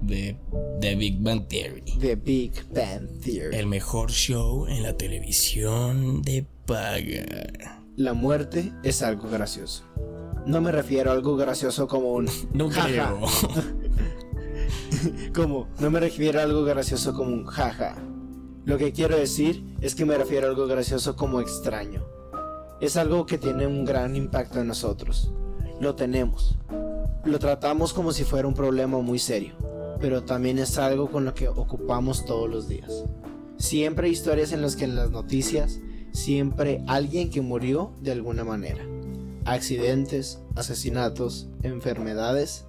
de. 0.00 0.36
de 0.80 0.94
Big 0.96 1.20
Bang 1.20 1.46
Theory. 1.48 1.82
The 2.00 2.16
Big 2.16 2.52
Bang 2.74 3.08
Theory. 3.22 3.56
El 3.56 3.66
mejor 3.66 4.10
show 4.10 4.66
en 4.66 4.82
la 4.82 4.96
televisión 4.96 6.22
de 6.22 6.44
paga. 6.66 7.80
La 7.96 8.12
muerte 8.14 8.72
es 8.82 9.02
algo 9.02 9.28
gracioso. 9.28 9.84
No 10.46 10.60
me 10.60 10.72
refiero 10.72 11.10
a 11.10 11.14
algo 11.14 11.36
gracioso 11.36 11.86
como 11.86 12.12
un. 12.14 12.28
No 12.54 12.68
creo. 12.68 13.20
Como, 15.34 15.68
no 15.78 15.90
me 15.90 16.00
refiero 16.00 16.40
a 16.40 16.42
algo 16.42 16.64
gracioso 16.64 17.14
como 17.14 17.32
un 17.32 17.46
jaja. 17.46 17.96
Lo 18.64 18.78
que 18.78 18.92
quiero 18.92 19.16
decir 19.16 19.76
es 19.80 19.94
que 19.94 20.04
me 20.04 20.16
refiero 20.16 20.46
a 20.46 20.50
algo 20.50 20.66
gracioso 20.66 21.16
como 21.16 21.40
extraño. 21.40 22.04
Es 22.80 22.96
algo 22.96 23.26
que 23.26 23.38
tiene 23.38 23.66
un 23.66 23.84
gran 23.84 24.14
impacto 24.16 24.60
en 24.60 24.68
nosotros. 24.68 25.32
Lo 25.80 25.94
tenemos. 25.94 26.58
Lo 27.24 27.38
tratamos 27.38 27.92
como 27.92 28.12
si 28.12 28.24
fuera 28.24 28.48
un 28.48 28.54
problema 28.54 28.98
muy 28.98 29.18
serio, 29.18 29.54
pero 30.00 30.24
también 30.24 30.58
es 30.58 30.78
algo 30.78 31.10
con 31.10 31.24
lo 31.24 31.34
que 31.34 31.48
ocupamos 31.48 32.24
todos 32.24 32.50
los 32.50 32.68
días. 32.68 33.04
Siempre 33.58 34.06
hay 34.06 34.12
historias 34.12 34.52
en 34.52 34.62
las 34.62 34.74
que 34.76 34.84
en 34.84 34.96
las 34.96 35.10
noticias, 35.10 35.78
siempre 36.12 36.82
alguien 36.88 37.30
que 37.30 37.40
murió 37.40 37.92
de 38.00 38.12
alguna 38.12 38.44
manera. 38.44 38.84
Accidentes, 39.44 40.40
asesinatos, 40.56 41.48
enfermedades, 41.62 42.64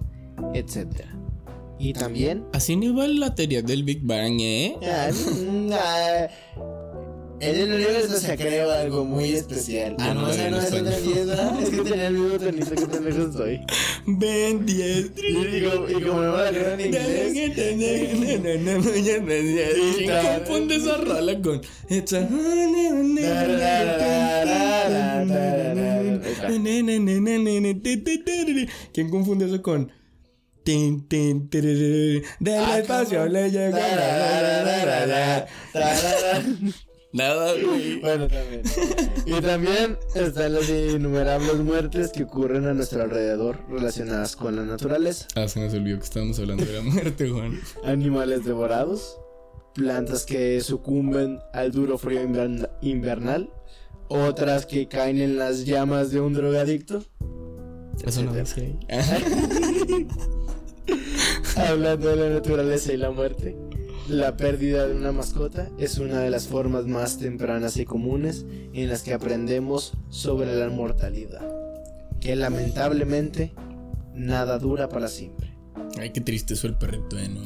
etc. 0.54 1.04
Y 1.78 1.92
también 1.92 2.44
Así 2.52 2.76
no 2.76 2.94
va 2.96 3.08
la 3.08 3.34
teoría 3.34 3.62
del 3.62 3.82
Big 3.82 4.00
Bang, 4.02 4.40
¿eh? 4.40 4.76
Ah, 4.84 5.10
mm, 5.12 5.70
ah, 5.72 6.28
En 7.40 7.56
el 7.60 7.72
universo 7.74 8.16
se 8.18 8.36
creó 8.36 8.70
algo 8.70 9.04
muy 9.04 9.30
especial. 9.32 9.96
Ah, 9.98 10.14
no, 10.14 10.28
o 10.28 10.32
sea, 10.32 10.50
no, 10.50 10.56
no 10.58 10.62
es 10.62 10.72
no, 10.72 10.80
una 10.80 10.90
no. 10.90 10.96
fiesta. 10.96 11.58
Es 11.60 11.70
que 11.70 11.76
tenía 11.78 12.06
el 12.06 12.14
mismo 12.14 12.38
tonito 12.38 12.74
que 12.74 12.86
pendejo 12.86 13.22
estoy. 13.22 13.60
Ven 14.06 14.64
10 14.64 15.12
Y 15.16 15.62
como, 15.62 15.88
y 15.88 15.92
como 16.02 16.22
no 16.22 16.32
me 16.32 16.38
la 16.38 16.50
creo 16.50 16.72
en 16.74 16.80
inglés. 16.80 17.32
¿Quién 19.96 20.10
confunde 20.36 20.76
esa 20.76 20.96
rola 20.98 21.42
con? 21.42 21.60
¿Quién 28.92 29.10
confunde 29.10 29.46
eso 29.46 29.62
con 29.62 29.90
tin, 30.64 31.06
tin, 31.08 31.48
del 31.50 32.22
Ah, 32.58 32.78
espacio 32.78 33.18
¿cómo? 33.20 33.30
le 33.32 33.50
llega 33.50 33.78
nada 37.12 37.52
güey. 37.64 38.00
Bueno, 38.00 38.26
también. 38.28 38.62
Y 39.26 39.40
también 39.40 39.98
están 40.14 40.54
las 40.54 40.68
innumerables 40.68 41.56
muertes 41.58 42.10
que 42.10 42.24
ocurren 42.24 42.66
a 42.66 42.74
nuestro 42.74 43.02
alrededor 43.02 43.58
relacionadas 43.70 44.34
con 44.36 44.56
la 44.56 44.62
naturaleza. 44.64 45.26
ah 45.36 45.46
se 45.46 45.60
nos 45.60 45.72
olvidó 45.74 45.98
que 45.98 46.04
estábamos 46.04 46.38
hablando 46.40 46.64
de 46.64 46.72
la 46.72 46.80
muerte 46.82 47.28
Juan 47.30 47.60
Animales 47.84 48.44
devorados, 48.44 49.16
plantas 49.74 50.24
que 50.24 50.60
sucumben 50.60 51.38
al 51.52 51.70
duro 51.70 51.98
frío 51.98 52.20
invern- 52.22 52.68
invernal, 52.82 53.50
otras 54.08 54.66
que 54.66 54.88
caen 54.88 55.20
en 55.20 55.38
las 55.38 55.64
llamas 55.64 56.10
de 56.10 56.20
un 56.20 56.32
drogadicto. 56.32 57.04
eso 58.04 58.22
no 58.24 58.34
etcétera. 58.34 59.04
sé 59.04 60.06
Hablando 61.56 62.08
de 62.08 62.16
la 62.16 62.28
naturaleza 62.34 62.92
y 62.92 62.96
la 62.96 63.10
muerte, 63.10 63.56
la 64.08 64.36
pérdida 64.36 64.86
de 64.88 64.94
una 64.94 65.12
mascota 65.12 65.70
es 65.78 65.98
una 65.98 66.20
de 66.20 66.30
las 66.30 66.48
formas 66.48 66.86
más 66.86 67.18
tempranas 67.18 67.76
y 67.76 67.84
comunes 67.84 68.44
en 68.72 68.88
las 68.88 69.02
que 69.02 69.14
aprendemos 69.14 69.92
sobre 70.10 70.54
la 70.56 70.68
mortalidad, 70.68 71.42
que 72.20 72.34
lamentablemente 72.36 73.52
nada 74.14 74.58
dura 74.58 74.88
para 74.88 75.08
siempre. 75.08 75.56
ay 75.98 76.10
qué 76.10 76.20
triste 76.20 76.54
eso 76.54 76.66
el 76.66 76.74
perrito 76.76 77.18
eh, 77.18 77.28
¿no? 77.28 77.40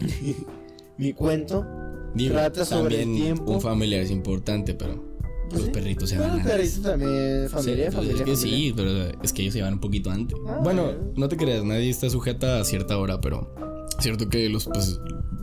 Mi 0.99 1.13
cuento 1.13 1.67
Digo, 2.15 2.33
Trata 2.35 2.65
sobre 2.65 3.03
el 3.03 3.15
tiempo. 3.15 3.53
un 3.53 3.61
familiar 3.61 4.01
es 4.01 4.11
importante 4.11 4.75
pero 4.75 5.05
Pues 5.51 5.61
los 5.61 5.65
sí. 5.67 5.71
perritos 5.71 6.09
se 6.09 6.19
van 6.19 6.31
el 6.31 6.41
antes. 6.41 6.53
perrito 6.53 6.81
también, 6.91 7.49
familia, 7.51 7.91
Sí, 7.91 7.97
familia, 7.97 8.15
es 8.17 8.23
que 8.23 8.37
familia. 8.37 8.37
sí, 8.37 8.73
pero 8.75 8.91
es 9.23 9.33
que 9.33 9.43
ellos 9.43 9.55
se 9.55 9.63
van 9.63 9.75
un 9.75 9.81
poquito 9.81 10.11
antes. 10.11 10.37
Ah, 10.49 10.59
bueno, 10.65 10.93
no 11.17 11.29
te 11.29 11.37
creas, 11.37 11.63
nadie 11.65 11.91
está 11.91 12.09
sujeta 12.11 12.59
a 12.61 12.65
cierta 12.65 12.99
hora, 12.99 13.21
pero 13.21 13.55
cierto 13.99 14.29
que 14.29 14.49
los, 14.49 14.67
pues, 14.67 15.01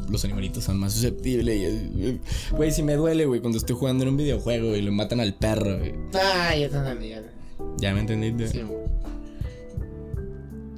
los 0.09 0.23
animalitos 0.23 0.63
son 0.63 0.77
más 0.77 0.93
susceptibles. 0.93 2.19
Güey, 2.51 2.71
si 2.71 2.83
me 2.83 2.95
duele, 2.95 3.25
güey, 3.25 3.41
cuando 3.41 3.57
estoy 3.57 3.75
jugando 3.75 4.03
en 4.03 4.09
un 4.09 4.17
videojuego 4.17 4.75
y 4.75 4.81
le 4.81 4.91
matan 4.91 5.19
al 5.19 5.35
perro, 5.35 5.77
güey. 5.77 5.93
Ay, 6.13 6.67
ya 6.69 6.89
amiga. 6.89 7.21
Ya 7.77 7.93
me 7.93 8.01
entendiste. 8.01 8.47
Sí. 8.47 8.61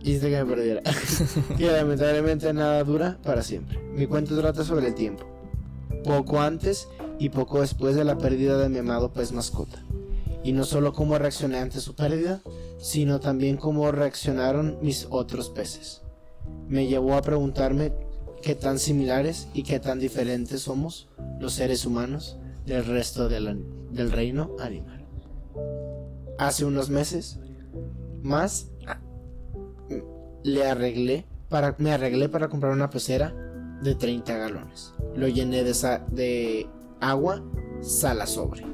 Hiciste 0.02 0.30
que 0.30 0.44
me 0.44 0.46
perdiera. 0.46 0.82
que 1.58 1.72
lamentablemente 1.72 2.54
nada 2.54 2.84
dura 2.84 3.18
para 3.24 3.44
siempre. 3.44 3.78
Mi 3.94 4.08
cuento 4.08 4.40
trata 4.40 4.64
sobre 4.64 4.88
el 4.88 4.96
tiempo. 4.96 5.26
Poco 6.04 6.40
antes 6.40 6.88
y 7.20 7.30
poco 7.30 7.62
después 7.62 7.96
de 7.96 8.06
la 8.06 8.18
pérdida 8.18 8.58
de 8.58 8.70
mi 8.70 8.78
amado 8.78 9.12
pez 9.12 9.32
mascota. 9.32 9.84
Y 10.44 10.54
no 10.54 10.64
solo 10.64 10.94
cómo 10.94 11.18
reaccioné 11.18 11.58
ante 11.58 11.82
su 11.82 11.94
pérdida, 11.94 12.42
sino 12.80 13.20
también 13.20 13.58
cómo 13.58 13.92
reaccionaron 13.92 14.78
mis 14.82 15.08
otros 15.10 15.50
peces. 15.50 16.02
Me 16.68 16.88
llevó 16.88 17.16
a 17.16 17.22
preguntarme 17.22 17.94
qué 18.42 18.56
tan 18.56 18.78
similares 18.80 19.48
y 19.54 19.64
qué 19.64 19.80
tan 19.80 20.00
diferentes 20.00 20.62
somos 20.62 21.08
los 21.40 21.54
seres 21.54 21.86
humanos 21.86 22.38
del 22.66 22.86
resto 22.86 23.30
de 23.30 23.40
la- 23.40 23.58
del 23.92 24.12
reino 24.12 24.56
animal. 24.60 25.06
Hace 26.38 26.66
unos 26.66 26.90
meses, 26.90 27.40
más 28.22 28.70
le 30.44 30.66
arreglé 30.66 31.26
para 31.50 31.76
me 31.80 31.92
arreglé 31.92 32.30
para 32.30 32.50
comprar 32.50 32.74
una 32.74 32.90
pecera 32.90 33.34
de 33.82 33.96
30 33.96 34.38
galones. 34.38 34.94
Lo 35.16 35.28
llené 35.28 35.64
de, 35.64 35.74
sa- 35.74 36.06
de 36.12 36.68
agua 37.00 37.44
salasobre. 37.82 38.66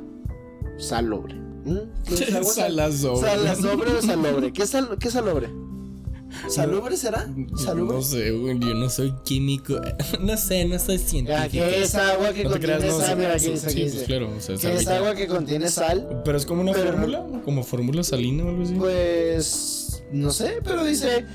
Salobre. 0.78 1.36
¿Mm? 1.36 1.78
¿Qué 2.06 2.14
es 2.16 2.34
agua? 2.36 2.52
Salazobre. 2.54 3.30
Salasobre 3.30 3.92
o 3.92 4.02
salobre. 4.02 4.54
¿Qué 4.54 4.64
es, 4.64 4.70
sal- 4.70 4.98
qué 5.00 5.08
es 5.08 5.14
salobre? 5.14 5.50
¿Salubre 6.48 6.98
será? 6.98 7.28
¿Salubre? 7.56 7.96
No 7.98 8.02
sé, 8.02 8.32
güey, 8.32 8.60
yo 8.60 8.74
no 8.74 8.90
soy 8.90 9.14
químico. 9.24 9.80
No 10.22 10.38
sé, 10.38 10.66
no 10.66 10.78
soy 10.80 10.98
científico. 11.00 11.50
¿Qué 11.52 11.82
es 11.84 11.96
agua 11.96 12.34
que 12.34 12.44
No 12.44 12.52
contiene 12.52 12.78
creas, 12.78 12.94
no, 12.94 13.00
sal? 13.00 13.10
sí, 13.10 13.16
Mira, 13.18 13.34
aquí 13.34 13.40
sí, 13.44 13.52
dice, 13.52 13.96
pues 13.96 14.04
claro, 14.08 14.30
o 14.38 14.40
sea, 14.42 14.56
¿Qué 14.58 14.74
es 14.76 14.88
agua 14.88 15.16
que 15.16 15.28
contiene 15.28 15.68
sal? 15.70 16.22
Pero 16.24 16.38
es 16.38 16.46
como 16.46 16.62
una 16.62 16.72
Pero 16.74 16.86
no- 16.86 16.92
fórmula, 16.98 17.26
como 17.44 17.64
fórmula 17.64 18.04
salina 18.04 18.44
o 18.46 18.50
algo 18.50 18.64
así. 18.64 18.74
Pues 18.76 20.04
no 20.12 20.32
sé, 20.32 20.60
pero 20.64 20.84
dice 20.84 21.26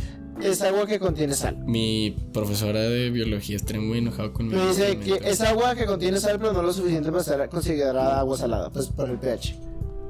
es 0.43 0.62
agua 0.62 0.87
que 0.87 0.99
contiene 1.00 1.35
sal. 1.35 1.57
Mi 1.67 2.17
profesora 2.33 2.81
de 2.81 3.11
biología 3.11 3.57
está 3.57 3.78
muy 3.81 3.99
enojada 3.99 4.33
conmigo. 4.33 4.62
Me 4.62 4.69
dice 4.69 4.99
que 4.99 5.21
es 5.28 5.40
agua 5.40 5.75
que 5.75 5.85
contiene 5.85 6.21
sal, 6.21 6.38
pero 6.38 6.52
no 6.52 6.62
lo 6.62 6.73
suficiente 6.73 7.11
para 7.11 7.25
ser 7.25 7.49
considerada 7.49 8.21
agua 8.21 8.38
salada, 8.38 8.71
pues 8.71 8.87
por 8.87 9.11
el 9.11 9.19
pH. 9.19 9.57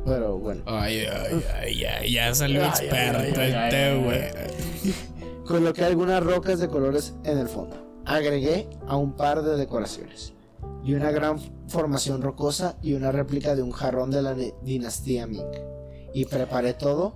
Pero 0.09 0.39
bueno. 0.39 0.63
Ay, 0.67 1.01
ay, 1.01 1.45
ay, 1.61 1.85
ay, 1.85 2.13
ya 2.13 2.35
salió 2.35 2.63
Ay, 2.63 2.69
experto 2.69 3.41
ay, 3.41 3.53
este, 3.53 3.97
güey. 3.97 4.95
Coloqué 5.47 5.85
algunas 5.85 6.23
rocas 6.23 6.59
de 6.61 6.69
colores 6.69 7.15
en 7.25 7.39
el 7.39 7.49
fondo. 7.49 7.77
Agregué 8.05 8.69
a 8.87 8.97
un 8.97 9.15
par 9.15 9.43
de 9.43 9.57
decoraciones. 9.57 10.33
Y 10.85 10.95
una 10.95 11.11
gran 11.11 11.39
formación 11.69 12.23
rocosa 12.23 12.79
y 12.83 12.95
una 12.95 13.13
réplica 13.13 13.55
de 13.55 13.63
un 13.63 13.73
jarrón 13.73 14.11
de 14.11 14.23
la 14.23 14.35
dinastía 14.63 15.27
Ming. 15.27 15.45
Y 16.15 16.25
preparé 16.25 16.73
todo. 16.75 17.15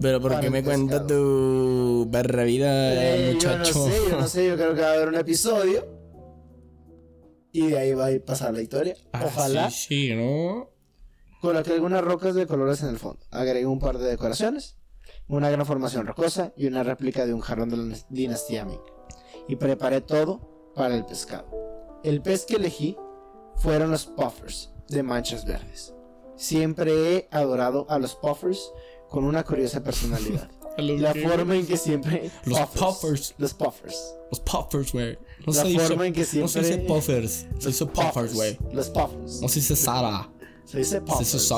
Pero 0.00 0.20
¿por 0.20 0.38
qué 0.40 0.50
me 0.50 0.62
cuenta 0.62 1.06
tu 1.06 2.06
barra 2.10 2.44
vida, 2.44 2.92
Eh, 2.94 3.36
yo 3.40 3.50
no 3.50 3.56
muchacho? 3.58 3.86
sé, 3.86 3.92
yo 4.10 4.20
no 4.20 4.28
sé, 4.28 4.46
yo 4.48 4.56
creo 4.56 4.74
que 4.74 4.80
va 4.82 4.88
a 4.90 4.92
haber 4.94 5.08
un 5.08 5.14
episodio. 5.16 5.86
Y 7.52 7.68
de 7.68 7.78
ahí 7.78 7.94
va 7.94 8.06
a 8.06 8.10
ir 8.10 8.24
pasar 8.24 8.52
la 8.52 8.62
historia. 8.62 8.96
Ah, 9.12 9.24
Ojalá. 9.26 9.70
Sí, 9.70 10.08
sí, 10.08 10.14
¿no? 10.14 10.70
Coloqué 11.44 11.72
algunas 11.74 12.02
rocas 12.02 12.34
de 12.34 12.46
colores 12.46 12.82
en 12.82 12.88
el 12.88 12.98
fondo. 12.98 13.20
Agregué 13.30 13.66
un 13.66 13.78
par 13.78 13.98
de 13.98 14.08
decoraciones, 14.08 14.78
una 15.28 15.50
gran 15.50 15.66
formación 15.66 16.06
rocosa 16.06 16.54
y 16.56 16.66
una 16.66 16.82
réplica 16.82 17.26
de 17.26 17.34
un 17.34 17.40
jarrón 17.40 17.68
de 17.68 17.76
la 17.76 17.96
dinastía 18.08 18.64
Ming. 18.64 18.80
Y 19.46 19.56
preparé 19.56 20.00
todo 20.00 20.72
para 20.74 20.94
el 20.96 21.04
pescado. 21.04 21.46
El 22.02 22.22
pez 22.22 22.46
que 22.46 22.56
elegí 22.56 22.96
fueron 23.56 23.90
los 23.90 24.06
puffers 24.06 24.70
de 24.88 25.02
manchas 25.02 25.44
verdes. 25.44 25.94
Siempre 26.36 26.92
he 27.14 27.28
adorado 27.30 27.84
a 27.90 27.98
los 27.98 28.14
puffers 28.16 28.72
con 29.10 29.24
una 29.24 29.44
curiosa 29.44 29.82
personalidad. 29.82 30.50
La 30.76 31.12
que- 31.12 31.28
forma 31.28 31.54
en 31.54 31.66
que 31.66 31.76
siempre... 31.76 32.30
Los 32.46 32.58
puffers. 32.70 33.34
Los 33.38 33.54
puffers. 33.54 34.16
Los 34.30 34.40
puffers, 34.40 34.92
güey. 34.92 35.16
No 35.46 35.52
La 35.52 35.62
se 35.62 35.68
dice, 35.68 35.86
forma 35.86 36.06
en 36.08 36.12
que 36.14 36.20
no 36.20 36.26
se 36.26 36.40
dice 36.40 36.64
siempre- 36.64 36.86
puffers. 36.88 37.46
Se 37.60 37.68
dice 37.68 37.86
puffers, 37.86 38.34
güey. 38.34 38.58
Los 38.72 38.88
puffers. 38.90 39.40
No 39.40 39.48
se 39.48 39.60
dice 39.60 39.76
Sara. 39.76 40.28
Se 40.64 40.78
dice 40.78 40.90
Se 40.90 40.98
dice 40.98 41.00
puffers. 41.00 41.50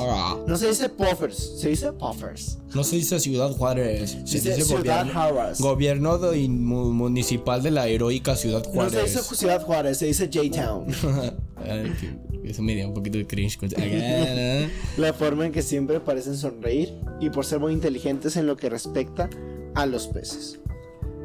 No 0.46 0.56
se 0.56 0.68
dice 0.68 0.88
puffers, 0.88 1.60
se 1.60 1.68
dice 1.68 1.92
puffers. 1.92 2.58
No 2.74 2.82
se 2.84 2.96
dice 2.96 3.18
Ciudad 3.20 3.50
Juárez. 3.52 4.10
Se 4.10 4.18
dice 4.38 4.56
dice 4.56 4.62
Ciudad 4.64 5.06
Juárez. 5.12 5.60
gobierno 5.60 6.18
de- 6.18 6.48
mu- 6.48 6.92
municipal 6.92 7.62
de 7.62 7.70
la 7.70 7.86
heroica 7.86 8.34
Ciudad 8.36 8.64
No 8.66 8.72
Juárez. 8.72 8.92
se 9.12 9.18
dice 9.20 9.34
Ciudad 9.36 9.62
Juárez, 9.64 9.98
se 9.98 10.06
dice 10.06 10.28
J-Town. 10.32 10.86
Eso 12.44 12.62
me 12.62 12.74
dio 12.74 12.86
un 12.88 12.94
poquito 12.94 13.18
de 13.18 13.26
cringe. 13.26 13.58
la 14.98 15.12
forma 15.12 15.46
en 15.46 15.52
que 15.52 15.62
siempre 15.62 15.98
parecen 16.00 16.36
sonreír 16.36 16.94
y 17.20 17.30
por 17.30 17.44
ser 17.44 17.58
muy 17.60 17.72
inteligentes 17.72 18.36
en 18.36 18.46
lo 18.46 18.56
que 18.56 18.68
respecta 18.68 19.28
a 19.74 19.86
los 19.86 20.06
peces. 20.08 20.58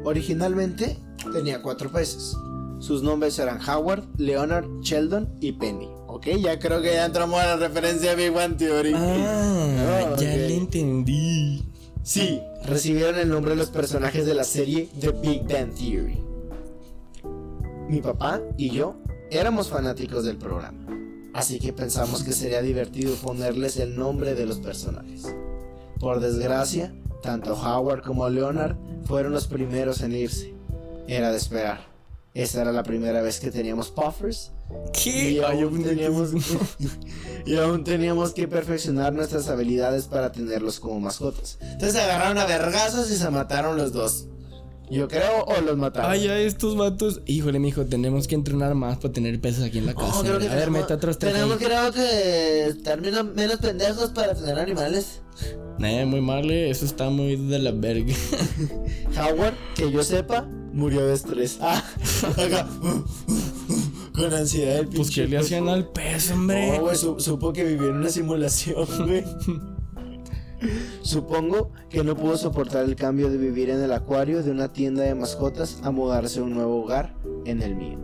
Originalmente 0.04 0.96
tenía 1.32 1.62
cuatro 1.62 1.90
peces. 1.92 2.34
Sus 2.80 3.02
nombres 3.04 3.38
eran 3.38 3.60
Howard, 3.68 4.04
Leonard, 4.18 4.66
Sheldon 4.82 5.36
y 5.40 5.52
Penny. 5.52 5.88
Ok, 6.12 6.26
ya 6.42 6.58
creo 6.58 6.82
que 6.82 6.92
ya 6.92 7.06
entramos 7.06 7.40
a 7.40 7.46
la 7.46 7.56
referencia 7.56 8.12
a 8.12 8.14
Big 8.14 8.36
One 8.36 8.56
Theory. 8.56 8.92
Ah, 8.94 10.10
oh, 10.12 10.16
ya 10.20 10.36
le 10.36 10.56
entendí. 10.56 11.64
Sí, 12.02 12.38
recibieron 12.66 13.18
el 13.18 13.30
nombre 13.30 13.52
de 13.52 13.56
los 13.56 13.70
personajes 13.70 14.26
de 14.26 14.34
la 14.34 14.44
serie 14.44 14.90
The 15.00 15.12
Big 15.12 15.48
Bang 15.48 15.72
Theory. 15.74 16.22
Mi 17.88 18.02
papá 18.02 18.42
y 18.58 18.68
yo 18.68 18.96
éramos 19.30 19.70
fanáticos 19.70 20.26
del 20.26 20.36
programa, 20.36 20.86
así 21.32 21.58
que 21.58 21.72
pensamos 21.72 22.22
que 22.22 22.34
sería 22.34 22.60
divertido 22.60 23.14
ponerles 23.14 23.78
el 23.78 23.96
nombre 23.96 24.34
de 24.34 24.44
los 24.44 24.58
personajes. 24.58 25.34
Por 25.98 26.20
desgracia, 26.20 26.92
tanto 27.22 27.54
Howard 27.54 28.02
como 28.02 28.28
Leonard 28.28 28.76
fueron 29.06 29.32
los 29.32 29.46
primeros 29.46 30.02
en 30.02 30.12
irse. 30.12 30.52
Era 31.08 31.30
de 31.30 31.38
esperar. 31.38 31.80
Esta 32.34 32.60
era 32.60 32.72
la 32.72 32.82
primera 32.82 33.22
vez 33.22 33.40
que 33.40 33.50
teníamos 33.50 33.90
puffers. 33.90 34.52
¿Qué? 34.92 35.32
Y 35.32 35.38
aún, 35.40 35.82
teníamos, 35.82 36.30
y 37.46 37.56
aún 37.56 37.84
teníamos 37.84 38.32
que 38.32 38.46
perfeccionar 38.46 39.12
nuestras 39.12 39.48
habilidades 39.48 40.06
para 40.06 40.32
tenerlos 40.32 40.80
como 40.80 41.00
mascotas. 41.00 41.58
Entonces 41.60 41.92
se 41.92 42.00
agarraron 42.00 42.38
a 42.38 42.46
vergazos 42.46 43.10
y 43.10 43.16
se 43.16 43.30
mataron 43.30 43.76
los 43.76 43.92
dos. 43.92 44.26
Yo 44.90 45.08
creo, 45.08 45.44
o 45.46 45.60
los 45.62 45.78
mataron. 45.78 46.10
Ay, 46.10 46.24
ya 46.24 46.38
estos 46.38 46.76
vatos. 46.76 47.22
Híjole, 47.24 47.58
mijo, 47.58 47.86
tenemos 47.86 48.28
que 48.28 48.34
entrenar 48.34 48.74
más 48.74 48.98
para 48.98 49.14
tener 49.14 49.40
peces 49.40 49.64
aquí 49.64 49.78
en 49.78 49.86
la 49.86 49.94
casa. 49.94 50.18
a 50.18 50.22
ver, 50.22 50.70
meta 50.70 50.94
otros 50.94 51.18
Tenemos 51.18 51.56
creo 51.56 51.90
que 51.92 52.66
estar 52.66 53.00
menos, 53.00 53.24
menos 53.34 53.56
pendejos 53.56 54.10
para 54.10 54.34
tener 54.34 54.58
animales. 54.58 55.22
No, 55.78 56.06
muy 56.06 56.20
mal, 56.20 56.50
eh, 56.50 56.70
eso 56.70 56.84
está 56.84 57.08
muy 57.08 57.36
de 57.36 57.58
la 57.58 57.72
verga. 57.72 58.14
Howard, 59.18 59.54
que 59.74 59.90
yo 59.90 60.02
sepa, 60.02 60.42
murió 60.72 61.06
de 61.06 61.14
estrés. 61.14 61.58
Ah, 61.60 61.82
con 64.12 64.32
ansiedad. 64.32 64.84
pues 64.94 65.10
que 65.10 65.26
le 65.26 65.38
hacían 65.38 65.68
al 65.68 65.88
pez, 65.88 66.30
hombre. 66.30 66.76
No, 66.76 66.82
güey, 66.82 66.96
supo 66.96 67.52
que 67.52 67.64
vivía 67.64 67.88
en 67.88 67.96
una 67.96 68.10
simulación, 68.10 68.86
güey. 69.06 69.24
Supongo 71.02 71.72
que 71.90 72.04
no 72.04 72.16
pudo 72.16 72.36
soportar 72.36 72.84
el 72.84 72.94
cambio 72.94 73.30
de 73.30 73.36
vivir 73.36 73.70
en 73.70 73.80
el 73.82 73.92
acuario 73.92 74.42
de 74.42 74.50
una 74.50 74.72
tienda 74.72 75.02
de 75.02 75.14
mascotas 75.14 75.80
a 75.82 75.90
mudarse 75.90 76.38
a 76.40 76.44
un 76.44 76.54
nuevo 76.54 76.82
hogar 76.82 77.16
en 77.44 77.62
el 77.62 77.74
mío. 77.74 77.98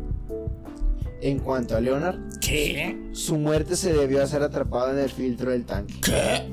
En 1.20 1.38
cuanto 1.38 1.76
a 1.76 1.80
Leonard, 1.80 2.18
¿qué? 2.40 2.96
Su 3.12 3.36
muerte 3.36 3.76
se 3.76 3.92
debió 3.92 4.22
a 4.22 4.26
ser 4.26 4.42
atrapado 4.42 4.92
en 4.92 4.98
el 4.98 5.10
filtro 5.10 5.50
del 5.50 5.64
tanque. 5.64 5.94
¿Qué? 6.00 6.48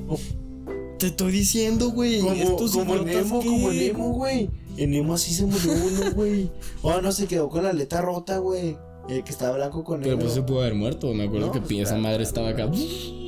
Te 1.00 1.07
estoy 1.07 1.31
diciendo, 1.31 1.89
güey. 1.89 2.19
Como, 2.19 2.57
como 2.71 2.95
Nemo, 2.97 3.41
como 3.43 3.71
Nemo, 3.71 4.09
güey. 4.13 4.50
En 4.77 4.91
Nemo 4.91 5.13
así 5.15 5.33
se 5.33 5.45
murió 5.45 5.71
uno, 5.71 6.12
güey. 6.13 6.51
Oh, 6.81 7.01
no, 7.01 7.12
se 7.12 7.27
quedó 7.27 7.50
con 7.50 7.63
la 7.63 7.71
aleta 7.71 8.01
rota, 8.01 8.38
güey. 8.38 8.77
El 9.07 9.24
que 9.24 9.31
estaba 9.31 9.55
blanco 9.55 9.83
con 9.83 10.01
Pero 10.01 10.17
pues 10.17 10.33
se 10.33 10.41
pudo 10.41 10.62
haber 10.62 10.75
muerto. 10.75 11.13
Me 11.13 11.25
acuerdo 11.25 11.51
que 11.51 11.62
pues, 11.62 11.79
esa 11.79 11.97
madre 11.97 12.24
estaba 12.24 12.50
acá. 12.50 12.69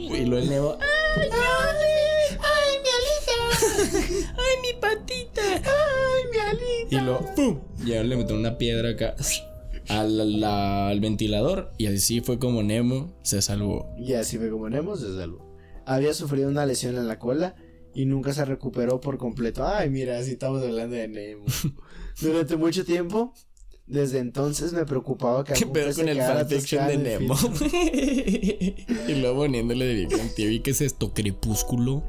Y 0.07 0.25
luego 0.25 0.37
el 0.37 0.49
Nemo. 0.49 0.77
¡Ay, 1.19 1.29
¡Ay, 2.39 2.77
mi 2.81 2.89
alita! 2.97 4.35
¡Ay, 4.37 4.55
mi 4.61 4.79
patita! 4.79 5.41
¡Ay, 5.43 6.23
mi 6.31 6.37
alita! 6.37 6.95
Y 6.95 6.99
luego, 7.01 7.35
¡pum! 7.35 7.59
Y 7.85 7.91
ahora 7.91 8.07
le 8.07 8.15
metieron 8.15 8.39
una 8.39 8.57
piedra 8.57 8.91
acá 8.91 9.15
al, 9.89 10.43
al 10.43 10.99
ventilador. 11.01 11.73
Y 11.77 11.87
así 11.87 12.21
fue 12.21 12.39
como 12.39 12.63
Nemo 12.63 13.13
se 13.21 13.41
salvó. 13.41 13.93
Y 13.97 14.13
así 14.13 14.37
fue 14.37 14.49
como 14.49 14.69
Nemo 14.69 14.95
se 14.95 15.13
salvó 15.13 15.47
había 15.87 16.13
sufrido 16.13 16.49
una 16.49 16.65
lesión 16.65 16.97
en 16.97 17.07
la 17.07 17.17
cola 17.17 17.55
y 17.93 18.05
nunca 18.05 18.33
se 18.33 18.45
recuperó 18.45 18.99
por 18.99 19.17
completo. 19.17 19.65
Ay, 19.65 19.89
mira, 19.89 20.19
así 20.19 20.31
estamos 20.31 20.61
hablando 20.61 20.95
de 20.95 21.07
Nemo. 21.07 21.45
Durante 22.21 22.57
mucho 22.57 22.83
tiempo, 22.85 23.33
desde 23.87 24.19
entonces 24.19 24.73
me 24.73 24.85
preocupaba 24.85 25.43
que 25.43 25.53
¿Qué 25.53 25.65
pedo 25.65 25.93
con 25.95 26.09
el 26.09 26.17
fanfiction 26.17 26.87
de 26.87 26.97
Nemo? 26.97 27.35
y 29.07 29.15
luego 29.15 29.37
poniéndole 29.43 29.85
de 29.85 29.93
Big 29.93 30.35
Theory, 30.35 30.59
¿qué 30.59 30.71
es 30.71 30.81
esto? 30.81 31.13
¿Crepúsculo? 31.13 32.03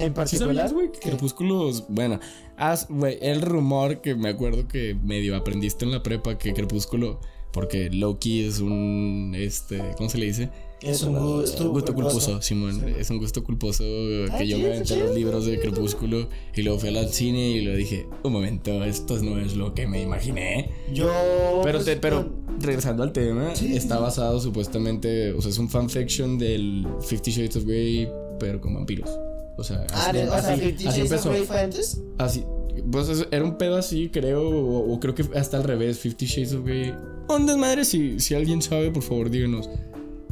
En 0.00 0.14
particular, 0.14 0.72
güey, 0.72 0.90
Crepúsculos, 0.90 1.84
bueno, 1.88 2.18
haz, 2.56 2.88
güey, 2.88 3.18
el 3.22 3.40
rumor 3.40 4.00
que 4.00 4.16
me 4.16 4.30
acuerdo 4.30 4.66
que 4.66 4.94
medio 4.94 5.36
aprendiste 5.36 5.84
en 5.84 5.92
la 5.92 6.02
prepa 6.02 6.38
que 6.38 6.52
Crepúsculo, 6.52 7.20
porque 7.52 7.88
Loki 7.90 8.44
es 8.44 8.58
un, 8.58 9.34
este, 9.36 9.80
¿cómo 9.96 10.08
se 10.08 10.18
le 10.18 10.26
dice? 10.26 10.50
Es 10.82 11.02
un 11.02 11.14
gusto, 11.14 11.94
culposo, 11.94 12.42
Simón. 12.42 12.84
Es 12.98 13.08
un 13.10 13.18
gusto 13.18 13.44
culposo 13.44 13.84
que 13.84 14.46
yo 14.46 14.58
me 14.58 14.66
aventé 14.66 14.96
los 14.96 15.14
libros 15.14 15.46
de 15.46 15.60
Crepúsculo 15.60 16.28
y 16.54 16.62
luego 16.62 16.80
fui 16.80 16.96
al 16.96 17.08
cine 17.08 17.50
y 17.50 17.60
lo 17.60 17.74
dije, 17.74 18.06
un 18.24 18.32
momento, 18.32 18.82
esto 18.84 19.18
no 19.22 19.38
es 19.38 19.54
lo 19.54 19.74
que 19.74 19.86
me 19.86 20.02
imaginé. 20.02 20.70
Yo... 20.92 21.60
Pero, 21.62 21.80
pues, 21.82 21.98
pero 22.00 22.28
regresando 22.60 23.02
al 23.02 23.12
tema, 23.12 23.52
está 23.52 23.98
basado 23.98 24.40
supuestamente, 24.40 25.32
o 25.32 25.40
sea, 25.40 25.50
es 25.50 25.58
un 25.58 25.68
fanfiction 25.68 26.38
del 26.38 26.86
Fifty 27.00 27.30
Shades 27.30 27.56
of 27.56 27.64
Grey, 27.64 28.08
pero 28.40 28.60
con 28.60 28.74
vampiros. 28.74 29.10
O 29.58 29.64
sea, 29.64 29.86
ah, 29.92 30.08
así, 30.08 30.18
o 30.18 30.42
sea, 30.42 30.56
Fifty 30.56 30.84
Shades 30.84 31.12
of 31.12 31.26
Grey 31.26 31.44
fue 31.44 31.60
antes. 31.60 32.00
Así, 32.18 32.44
pues 32.90 33.26
era 33.30 33.44
un 33.44 33.56
pedo 33.56 33.76
así, 33.76 34.08
creo, 34.08 34.48
o, 34.48 34.98
creo 34.98 35.14
que 35.14 35.24
hasta 35.36 35.58
al 35.58 35.64
revés, 35.64 35.98
Fifty 35.98 36.26
Shades 36.26 36.54
of 36.54 36.64
Grey. 36.64 36.92
Un 37.28 37.46
desmadre, 37.46 37.84
si, 37.84 38.18
si 38.18 38.34
alguien 38.34 38.60
sabe, 38.62 38.90
por 38.90 39.02
favor, 39.02 39.30
díganos. 39.30 39.68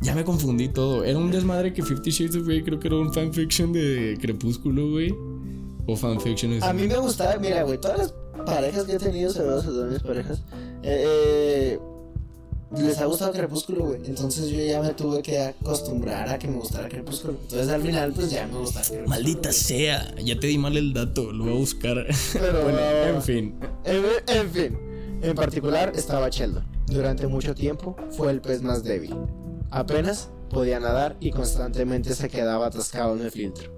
Ya 0.03 0.15
me 0.15 0.25
confundí 0.25 0.69
todo. 0.69 1.05
Era 1.05 1.19
un 1.19 1.31
desmadre 1.31 1.73
que 1.73 1.83
Fifty 1.83 2.11
Shades 2.11 2.37
of 2.37 2.47
Grey 2.47 2.63
creo 2.63 2.81
que 2.81 2.89
era 2.89 2.97
un 2.97 3.13
fanfiction 3.13 3.73
de 3.73 4.17
Crepúsculo, 4.21 4.91
güey. 4.91 5.15
O 5.87 5.97
fanfiction. 5.97 6.63
A 6.63 6.73
mí 6.73 6.87
me 6.87 6.97
gustaba, 6.97 7.37
mira, 7.39 7.63
güey, 7.65 7.79
todas 7.79 7.99
las 7.99 8.15
parejas 8.47 8.85
que 8.85 8.95
he 8.95 8.99
tenido, 8.99 9.31
saludos 9.31 9.65
a 9.67 9.69
todas 9.69 9.93
mis 9.93 10.03
parejas, 10.03 10.43
eh, 10.83 11.79
les 12.77 12.99
ha 12.99 13.05
gustado 13.07 13.33
Crepúsculo, 13.33 13.87
güey. 13.87 14.01
Entonces 14.07 14.49
yo 14.49 14.61
ya 14.61 14.81
me 14.81 14.95
tuve 14.95 15.21
que 15.23 15.39
acostumbrar 15.41 16.29
a 16.29 16.39
que 16.39 16.49
me 16.49 16.57
gustara 16.57 16.89
Crepúsculo. 16.89 17.35
Entonces 17.43 17.69
al 17.69 17.83
final, 17.83 18.13
pues 18.13 18.31
ya 18.31 18.47
me 18.47 18.59
gusta 18.59 18.81
Crepúsculo. 18.81 19.09
Maldita 19.09 19.53
sea, 19.53 20.15
ya 20.17 20.39
te 20.39 20.47
di 20.47 20.57
mal 20.57 20.77
el 20.77 20.95
dato, 20.95 21.33
lo 21.33 21.45
voy 21.45 21.55
a 21.55 21.57
buscar. 21.57 22.07
Pero 22.33 22.63
bueno, 22.63 22.79
en 22.79 23.23
fin. 23.23 23.55
En, 23.85 24.05
en 24.29 24.51
fin, 24.51 24.79
en 25.23 25.35
particular 25.35 25.93
estaba 25.95 26.29
Sheldon. 26.29 26.65
Durante 26.87 27.27
mucho 27.27 27.55
tiempo 27.55 27.97
fue 28.11 28.31
el 28.31 28.41
pez 28.41 28.63
más 28.63 28.83
débil. 28.83 29.15
Apenas 29.71 30.31
podía 30.49 30.81
nadar 30.81 31.17
y 31.21 31.31
constantemente 31.31 32.15
se 32.15 32.29
quedaba 32.29 32.67
atascado 32.67 33.17
en 33.17 33.23
el 33.23 33.31
filtro. 33.31 33.73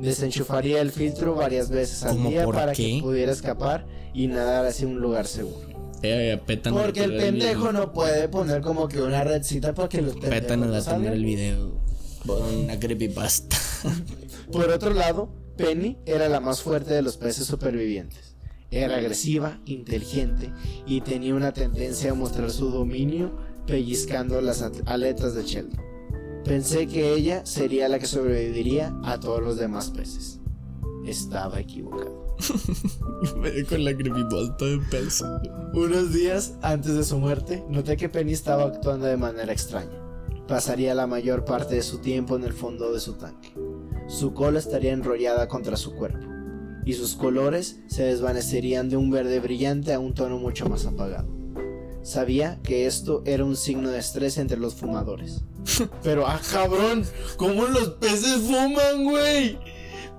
Desenchufaría 0.00 0.80
el 0.80 0.90
filtro 0.90 1.34
varias 1.34 1.70
veces 1.70 2.02
al 2.02 2.22
día 2.22 2.46
para 2.46 2.72
que 2.72 2.98
pudiera 3.00 3.32
escapar 3.32 3.86
y 4.12 4.26
nadar 4.26 4.66
hacia 4.66 4.86
un 4.86 5.00
lugar 5.00 5.26
seguro. 5.26 5.76
Eh, 6.02 6.38
Porque 6.70 7.04
el 7.04 7.16
pendejo 7.16 7.72
no 7.72 7.92
puede 7.92 8.28
poner 8.28 8.60
como 8.60 8.86
que 8.88 9.00
una 9.00 9.24
redcita 9.24 9.74
para 9.74 9.88
que 9.88 10.02
los 10.02 10.16
Petan 10.16 10.62
a 10.74 10.82
tener 10.82 11.12
el 11.12 11.24
video. 11.24 11.80
Una 12.26 12.78
creepypasta. 12.78 13.56
Por 14.52 14.68
otro 14.70 14.92
lado, 14.92 15.30
Penny 15.56 15.98
era 16.04 16.28
la 16.28 16.40
más 16.40 16.60
fuerte 16.60 16.92
de 16.92 17.02
los 17.02 17.16
peces 17.16 17.46
supervivientes. 17.46 18.36
Era 18.70 18.96
agresiva, 18.96 19.60
inteligente 19.64 20.52
y 20.86 21.00
tenía 21.00 21.34
una 21.34 21.52
tendencia 21.52 22.10
a 22.10 22.14
mostrar 22.14 22.50
su 22.50 22.70
dominio 22.70 23.38
pellizcando 23.66 24.40
las 24.40 24.62
aletas 24.86 25.34
de 25.34 25.44
Sheldon. 25.44 25.80
Pensé 26.44 26.86
que 26.86 27.12
ella 27.12 27.44
sería 27.44 27.88
la 27.88 27.98
que 27.98 28.06
sobreviviría 28.06 28.96
a 29.04 29.18
todos 29.18 29.42
los 29.42 29.56
demás 29.56 29.90
peces. 29.90 30.40
Estaba 31.04 31.58
equivocado. 31.58 32.26
Con 33.68 33.84
la 33.84 33.96
creepypasta 33.96 34.64
de 34.64 34.78
pez. 34.90 35.24
Unos 35.74 36.12
días 36.12 36.54
antes 36.62 36.94
de 36.94 37.04
su 37.04 37.18
muerte, 37.18 37.64
noté 37.68 37.96
que 37.96 38.08
Penny 38.08 38.32
estaba 38.32 38.64
actuando 38.64 39.06
de 39.06 39.16
manera 39.16 39.52
extraña. 39.52 40.00
Pasaría 40.46 40.94
la 40.94 41.08
mayor 41.08 41.44
parte 41.44 41.74
de 41.74 41.82
su 41.82 41.98
tiempo 41.98 42.36
en 42.36 42.44
el 42.44 42.52
fondo 42.52 42.92
de 42.92 43.00
su 43.00 43.14
tanque. 43.14 43.52
Su 44.06 44.32
cola 44.32 44.60
estaría 44.60 44.92
enrollada 44.92 45.48
contra 45.48 45.76
su 45.76 45.96
cuerpo, 45.96 46.24
y 46.84 46.92
sus 46.92 47.16
colores 47.16 47.80
se 47.88 48.04
desvanecerían 48.04 48.88
de 48.88 48.96
un 48.96 49.10
verde 49.10 49.40
brillante 49.40 49.92
a 49.92 49.98
un 49.98 50.14
tono 50.14 50.38
mucho 50.38 50.68
más 50.68 50.86
apagado. 50.86 51.35
Sabía 52.06 52.60
que 52.62 52.86
esto 52.86 53.24
era 53.26 53.44
un 53.44 53.56
signo 53.56 53.90
de 53.90 53.98
estrés 53.98 54.38
entre 54.38 54.58
los 54.58 54.76
fumadores. 54.76 55.42
Pero, 56.04 56.24
ah, 56.24 56.40
cabrón, 56.52 57.04
¿cómo 57.36 57.64
los 57.64 57.88
peces 57.94 58.42
fuman, 58.42 59.02
güey? 59.02 59.58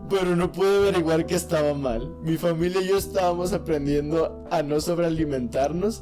Pero 0.09 0.35
no 0.35 0.51
pude 0.51 0.79
averiguar 0.79 1.25
que 1.25 1.35
estaba 1.35 1.73
mal. 1.73 2.09
Mi 2.23 2.35
familia 2.35 2.81
y 2.81 2.89
yo 2.89 2.97
estábamos 2.97 3.53
aprendiendo 3.53 4.45
a 4.51 4.63
no 4.63 4.81
sobrealimentarnos 4.81 6.01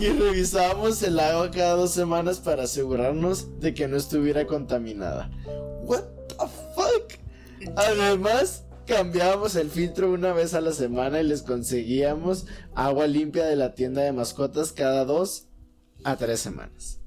y 0.00 0.08
revisábamos 0.08 1.00
el 1.04 1.20
agua 1.20 1.52
cada 1.52 1.76
dos 1.76 1.92
semanas 1.92 2.40
para 2.40 2.64
asegurarnos 2.64 3.60
de 3.60 3.74
que 3.74 3.86
no 3.86 3.96
estuviera 3.96 4.44
contaminada. 4.44 5.30
What 5.84 6.02
the 6.30 6.48
fuck? 6.74 7.12
Además, 7.76 8.64
cambiábamos 8.86 9.56
el 9.56 9.70
filtro 9.70 10.12
una 10.12 10.32
vez 10.32 10.54
a 10.54 10.60
la 10.60 10.72
semana 10.72 11.20
y 11.20 11.24
les 11.24 11.42
conseguíamos 11.42 12.46
agua 12.74 13.06
limpia 13.06 13.44
de 13.44 13.56
la 13.56 13.74
tienda 13.74 14.02
de 14.02 14.12
mascotas 14.12 14.72
cada 14.72 15.04
dos 15.04 15.48
a 16.04 16.16
tres 16.16 16.40
semanas. 16.40 17.00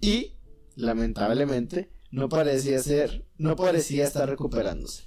Y 0.00 0.38
lamentablemente, 0.76 1.90
no 2.10 2.28
parecía 2.28 2.80
ser, 2.80 3.26
no 3.36 3.56
parecía 3.56 4.04
estar 4.04 4.28
recuperándose. 4.28 5.04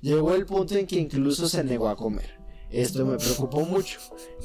Llegó 0.00 0.34
el 0.34 0.46
punto 0.46 0.74
en 0.74 0.86
que 0.86 1.00
incluso 1.00 1.48
se 1.48 1.64
negó 1.64 1.88
a 1.88 1.96
comer. 1.96 2.38
Esto 2.70 3.06
me 3.06 3.16
preocupó 3.16 3.60
mucho, 3.60 3.98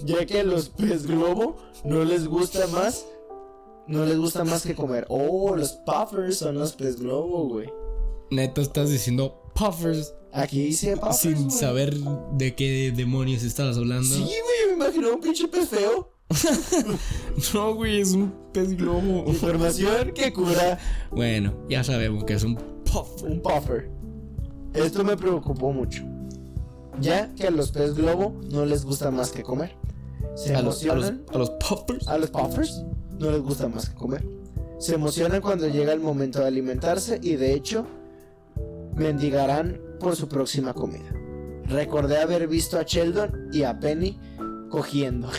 ya 0.05 0.25
que 0.25 0.41
a 0.41 0.43
los 0.43 0.69
pez 0.69 1.07
globo 1.07 1.57
no 1.83 2.03
les 2.03 2.27
gusta 2.27 2.67
más, 2.67 3.05
no 3.87 4.05
les 4.05 4.17
gusta 4.17 4.43
más 4.43 4.63
que 4.63 4.75
comer. 4.75 5.05
Oh, 5.09 5.55
los 5.55 5.73
puffers 5.73 6.37
son 6.37 6.57
los 6.57 6.73
pez 6.73 6.99
globo, 6.99 7.47
güey. 7.49 7.69
Neta, 8.29 8.61
estás 8.61 8.89
diciendo 8.89 9.51
puffers. 9.55 10.13
Aquí 10.33 10.63
dice 10.65 10.95
puffers. 10.97 11.17
Sin 11.17 11.35
güey. 11.35 11.49
saber 11.51 11.95
de 12.33 12.55
qué 12.55 12.93
demonios 12.95 13.43
estabas 13.43 13.77
hablando. 13.77 14.07
Sí, 14.07 14.21
güey, 14.21 14.67
me 14.69 14.73
imagino 14.85 15.13
un 15.13 15.19
pinche 15.21 15.47
pez 15.47 15.69
feo. 15.69 16.09
No, 17.53 17.75
güey, 17.75 17.99
es 18.01 18.13
un 18.13 18.33
pez 18.53 18.75
globo. 18.77 19.25
Información 19.27 20.11
que 20.13 20.31
cura 20.31 20.79
Bueno, 21.11 21.53
ya 21.69 21.83
sabemos 21.83 22.23
que 22.23 22.33
es 22.33 22.43
un 22.43 22.55
puff. 22.55 23.23
un 23.23 23.41
puffer. 23.41 23.89
Esto 24.73 25.03
me 25.03 25.17
preocupó 25.17 25.73
mucho, 25.73 26.03
ya 27.01 27.33
que 27.35 27.47
a 27.47 27.51
los 27.51 27.71
pez 27.73 27.93
globo 27.95 28.39
no 28.51 28.65
les 28.65 28.85
gusta 28.85 29.11
más 29.11 29.31
que 29.31 29.43
comer. 29.43 29.75
Se 30.35 30.55
A 30.55 30.61
los, 30.61 30.81
a 30.85 30.95
los, 30.95 31.07
emocionan 31.09 31.25
a 31.33 31.37
los 31.37 31.49
puffers. 31.51 32.07
a 32.07 32.17
los 32.17 32.29
puffers 32.29 32.83
no 33.19 33.31
les 33.31 33.41
gusta 33.41 33.67
más 33.67 33.89
que 33.89 33.95
comer. 33.95 34.25
Se 34.79 34.95
emocionan 34.95 35.41
cuando 35.41 35.67
llega 35.67 35.91
el 35.91 35.99
momento 35.99 36.39
de 36.39 36.47
alimentarse 36.47 37.19
y 37.21 37.35
de 37.35 37.53
hecho 37.53 37.85
mendigarán 38.95 39.79
por 40.01 40.15
su 40.15 40.27
próxima 40.27 40.73
comida. 40.73 41.13
Recordé 41.65 42.17
haber 42.17 42.47
visto 42.47 42.77
a 42.77 42.83
Sheldon 42.83 43.49
y 43.53 43.63
a 43.63 43.79
Penny 43.79 44.19
cogiendo. 44.69 45.29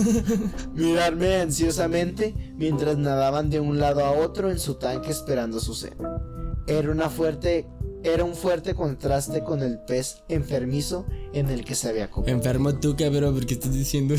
Mirarme 0.74 1.36
ansiosamente 1.36 2.34
mientras 2.56 2.96
nadaban 2.96 3.50
de 3.50 3.60
un 3.60 3.78
lado 3.78 4.04
a 4.04 4.12
otro 4.12 4.50
en 4.50 4.58
su 4.58 4.74
tanque 4.74 5.10
esperando 5.10 5.60
su 5.60 5.74
cena. 5.74 6.22
Era 6.66 6.90
una 6.90 7.10
fuerte 7.10 7.66
era 8.04 8.24
un 8.24 8.34
fuerte 8.36 8.74
contraste 8.74 9.42
con 9.42 9.60
el 9.60 9.80
pez 9.80 10.22
enfermizo 10.28 11.04
en 11.32 11.48
el 11.50 11.64
que 11.64 11.74
se 11.74 11.88
había 11.88 12.08
comido. 12.10 12.32
Enfermo 12.32 12.74
tú, 12.78 12.94
cabrón, 12.96 13.34
porque 13.34 13.54
estás 13.54 13.74
diciendo 13.74 14.14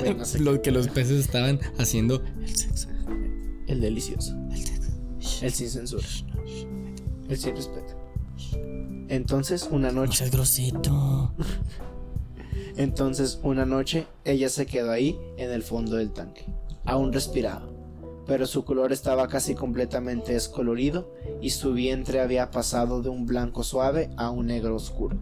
Bueno, 0.00 0.24
lo 0.40 0.60
que 0.60 0.72
los 0.72 0.88
peces 0.88 1.20
estaban 1.24 1.60
haciendo 1.78 2.22
el 2.42 2.56
sexo. 2.56 2.88
El 3.68 3.80
delicioso. 3.80 4.34
El 5.40 5.52
sin 5.52 5.68
censura. 5.70 6.06
El 7.28 7.36
sin 7.36 7.54
respeto. 7.54 7.95
Entonces, 9.08 9.68
una 9.70 9.90
No 9.92 10.02
noche. 10.02 10.28
grosito. 10.30 11.34
Entonces, 12.76 13.40
una 13.42 13.64
noche, 13.64 14.06
ella 14.24 14.48
se 14.48 14.66
quedó 14.66 14.90
ahí 14.90 15.18
en 15.38 15.50
el 15.50 15.62
fondo 15.62 15.96
del 15.96 16.12
tanque. 16.12 16.44
Aún 16.84 17.12
respiraba, 17.12 17.66
pero 18.26 18.46
su 18.46 18.64
color 18.64 18.92
estaba 18.92 19.28
casi 19.28 19.54
completamente 19.54 20.32
descolorido 20.34 21.12
y 21.40 21.50
su 21.50 21.72
vientre 21.72 22.20
había 22.20 22.50
pasado 22.50 23.02
de 23.02 23.08
un 23.08 23.26
blanco 23.26 23.62
suave 23.62 24.10
a 24.16 24.30
un 24.30 24.46
negro 24.46 24.76
oscuro. 24.76 25.16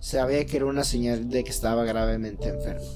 Sabía 0.00 0.44
que 0.46 0.56
era 0.56 0.66
una 0.66 0.84
señal 0.84 1.28
de 1.28 1.44
que 1.44 1.50
estaba 1.50 1.84
gravemente 1.84 2.48
enfermo. 2.48 2.86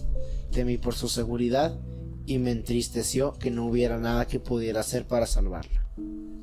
Temí 0.50 0.78
por 0.78 0.94
su 0.94 1.08
seguridad 1.08 1.78
y 2.26 2.38
me 2.38 2.50
entristeció 2.52 3.32
que 3.34 3.50
no 3.50 3.66
hubiera 3.66 3.98
nada 3.98 4.26
que 4.26 4.40
pudiera 4.40 4.80
hacer 4.80 5.06
para 5.06 5.26
salvarla. 5.26 5.86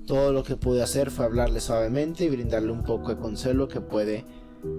Todo 0.09 0.33
lo 0.33 0.43
que 0.43 0.55
pude 0.55 0.81
hacer 0.81 1.11
fue 1.11 1.25
hablarle 1.25 1.59
suavemente 1.59 2.23
y 2.23 2.29
brindarle 2.29 2.71
un 2.71 2.81
poco 2.81 3.09
de 3.09 3.17
consuelo 3.17 3.67
que 3.67 3.79
puede 3.79 4.25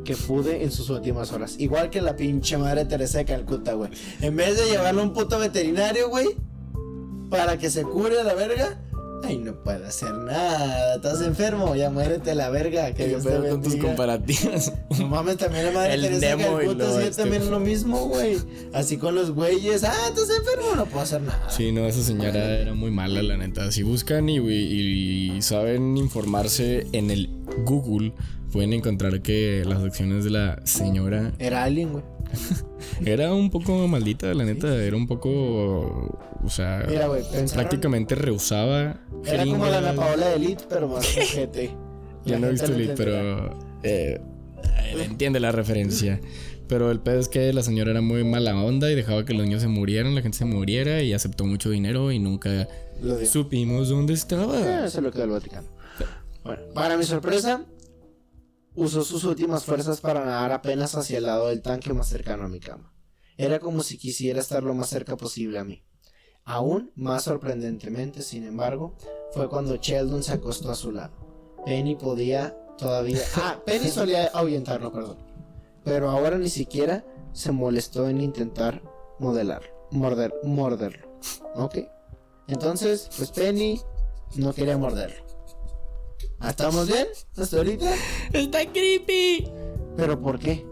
que 0.04 0.16
pude 0.16 0.64
en 0.64 0.72
sus 0.72 0.90
últimas 0.90 1.30
horas. 1.30 1.54
Igual 1.60 1.88
que 1.88 2.02
la 2.02 2.16
pinche 2.16 2.58
madre 2.58 2.84
Teresa 2.84 3.18
de 3.18 3.26
Calcuta, 3.26 3.74
güey. 3.74 3.92
En 4.20 4.34
vez 4.34 4.58
de 4.58 4.68
llevarlo 4.68 5.02
a 5.02 5.04
un 5.04 5.12
puto 5.12 5.38
veterinario, 5.38 6.08
güey, 6.08 6.34
para 7.30 7.58
que 7.58 7.70
se 7.70 7.84
cure 7.84 8.18
a 8.18 8.24
la 8.24 8.34
verga. 8.34 8.82
Ay, 9.22 9.38
no 9.38 9.54
puede 9.54 9.86
hacer 9.86 10.14
nada. 10.14 10.94
Estás 10.96 11.20
enfermo, 11.22 11.74
ya 11.76 11.90
muérete 11.90 12.34
la 12.34 12.50
verga. 12.50 12.86
Que 12.88 12.94
¿Qué 12.94 13.08
Dios 13.08 13.24
te 13.24 13.48
con 13.48 13.62
tus 13.62 13.76
comparativas? 13.76 14.72
No 14.98 15.08
mames, 15.08 15.36
también 15.36 15.66
la 15.66 15.72
madre 15.72 15.94
El 15.94 16.02
Teresa 16.02 16.26
de 16.26 16.36
Nemo 16.36 16.42
y 16.42 16.56
Calcuta 16.64 16.74
luego 16.78 16.96
hacía 16.96 17.08
este. 17.10 17.22
también 17.22 17.50
lo 17.50 17.60
mismo, 17.60 18.06
güey. 18.08 18.38
Así 18.72 18.96
con 18.96 19.14
los 19.14 19.30
güeyes. 19.32 19.84
Ah, 19.84 19.92
estás 20.08 20.30
enfermo, 20.30 20.74
no 20.76 20.86
puedo 20.86 21.02
hacer 21.02 21.22
nada. 21.22 21.48
Sí, 21.50 21.70
no, 21.72 21.86
esa 21.86 22.02
señora 22.02 22.58
era 22.58 22.74
muy 22.74 22.90
mala, 22.90 23.22
la 23.22 23.36
neta. 23.36 23.70
Si 23.70 23.82
buscan 23.82 24.28
y, 24.28 24.38
y 24.38 25.42
saben 25.42 25.96
informarse 25.96 26.86
en 26.92 27.10
el 27.10 27.30
Google, 27.64 28.12
pueden 28.52 28.72
encontrar 28.72 29.20
que 29.22 29.62
las 29.66 29.82
acciones 29.82 30.24
de 30.24 30.30
la 30.30 30.60
señora 30.64 31.32
Era 31.38 31.64
alguien, 31.64 31.92
güey. 31.92 32.04
era 33.04 33.32
un 33.34 33.50
poco 33.50 33.86
maldita, 33.88 34.32
la 34.34 34.44
neta. 34.44 34.82
Era 34.82 34.96
un 34.96 35.06
poco. 35.06 36.18
O 36.44 36.48
sea, 36.48 36.84
Mira, 36.88 37.08
pensaron- 37.10 37.50
prácticamente 37.68 38.14
rehusaba. 38.14 39.00
Era 39.24 39.44
como 39.44 39.66
la 39.66 39.78
Ana. 39.78 39.94
Paola 39.94 40.28
de 40.28 40.36
Elite, 40.36 40.64
pero 40.68 40.88
más 40.88 41.04
gente. 41.06 41.70
Yo 42.24 42.38
no 42.38 42.46
he 42.48 42.50
visto 42.52 42.72
Elite, 42.72 42.94
pero. 42.96 43.58
eh, 43.82 44.20
entiende 44.94 45.40
la 45.40 45.52
referencia. 45.52 46.20
Pero 46.68 46.92
el 46.92 47.00
pedo 47.00 47.18
es 47.18 47.28
que 47.28 47.52
la 47.52 47.64
señora 47.64 47.90
era 47.90 48.00
muy 48.00 48.22
mala 48.22 48.54
onda 48.62 48.90
y 48.92 48.94
dejaba 48.94 49.24
que 49.24 49.34
los 49.34 49.44
niños 49.44 49.60
se 49.60 49.66
murieran, 49.66 50.14
la 50.14 50.22
gente 50.22 50.38
se 50.38 50.44
muriera 50.44 51.02
y 51.02 51.12
aceptó 51.12 51.44
mucho 51.44 51.68
dinero 51.70 52.12
y 52.12 52.20
nunca 52.20 52.68
supimos 53.26 53.88
dónde 53.88 54.14
estaba. 54.14 54.88
se 54.88 55.00
lo 55.00 55.10
quedó 55.10 55.24
el 55.24 55.30
Vaticano. 55.30 55.66
Bueno, 56.44 56.62
para 56.72 56.96
mi 56.96 57.02
sorpresa, 57.04 57.64
usó 58.74 59.02
sus 59.02 59.24
últimas 59.24 59.64
fuerzas 59.64 60.00
para 60.00 60.24
nadar 60.24 60.52
apenas 60.52 60.94
hacia 60.94 61.18
el 61.18 61.24
lado 61.24 61.48
del 61.48 61.62
tanque 61.62 61.92
más 61.92 62.08
cercano 62.08 62.44
a 62.44 62.48
mi 62.48 62.60
cama. 62.60 62.92
Era 63.36 63.58
como 63.58 63.82
si 63.82 63.96
quisiera 63.96 64.40
estar 64.40 64.62
lo 64.62 64.74
más 64.74 64.88
cerca 64.88 65.16
posible 65.16 65.58
a 65.58 65.64
mí. 65.64 65.82
Aún 66.44 66.92
más 66.94 67.24
sorprendentemente, 67.24 68.22
sin 68.22 68.44
embargo, 68.44 68.96
fue 69.32 69.48
cuando 69.48 69.76
Sheldon 69.76 70.22
se 70.22 70.32
acostó 70.32 70.70
a 70.70 70.74
su 70.74 70.92
lado. 70.92 71.14
Penny 71.64 71.96
podía 71.96 72.56
todavía... 72.76 73.20
Ah, 73.36 73.60
Penny 73.64 73.88
solía 73.88 74.26
ahuyentarlo, 74.28 74.92
perdón. 74.92 75.18
Pero 75.84 76.10
ahora 76.10 76.38
ni 76.38 76.48
siquiera 76.48 77.04
se 77.32 77.52
molestó 77.52 78.08
en 78.08 78.20
intentar 78.20 78.82
modelarlo, 79.18 79.70
morder, 79.90 80.34
morderlo. 80.42 81.08
¿Ok? 81.54 81.78
Entonces, 82.48 83.08
pues 83.16 83.30
Penny 83.30 83.80
no 84.36 84.52
quería 84.52 84.76
morderlo. 84.76 85.29
¿Ah, 86.40 86.50
¿Estamos 86.50 86.88
bien? 86.88 87.06
¿Hasta 87.36 87.58
ahorita? 87.58 87.94
¡Está 88.32 88.60
creepy! 88.72 89.46
¿Pero 89.96 90.20
por 90.20 90.38
qué? 90.38 90.66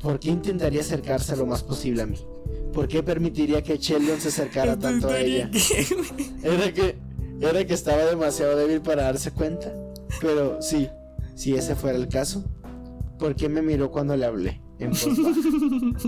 ¿Por 0.00 0.20
qué 0.20 0.30
intentaría 0.30 0.80
acercarse 0.80 1.36
lo 1.36 1.46
más 1.46 1.64
posible 1.64 2.02
a 2.02 2.06
mí? 2.06 2.16
¿Por 2.72 2.86
qué 2.86 3.02
permitiría 3.02 3.62
que 3.62 3.76
Sheldon 3.76 4.20
se 4.20 4.28
acercara 4.28 4.78
tanto 4.78 5.08
a 5.08 5.18
ella? 5.18 5.50
Era 6.44 6.72
que, 6.72 6.96
era 7.40 7.66
que 7.66 7.74
estaba 7.74 8.04
demasiado 8.04 8.56
débil 8.56 8.80
para 8.80 9.02
darse 9.02 9.32
cuenta. 9.32 9.74
Pero 10.20 10.62
sí, 10.62 10.88
si 11.34 11.54
ese 11.56 11.74
fuera 11.74 11.98
el 11.98 12.08
caso, 12.08 12.44
¿por 13.18 13.34
qué 13.34 13.48
me 13.48 13.62
miró 13.62 13.90
cuando 13.90 14.16
le 14.16 14.24
hablé? 14.26 14.60
En? 14.78 14.92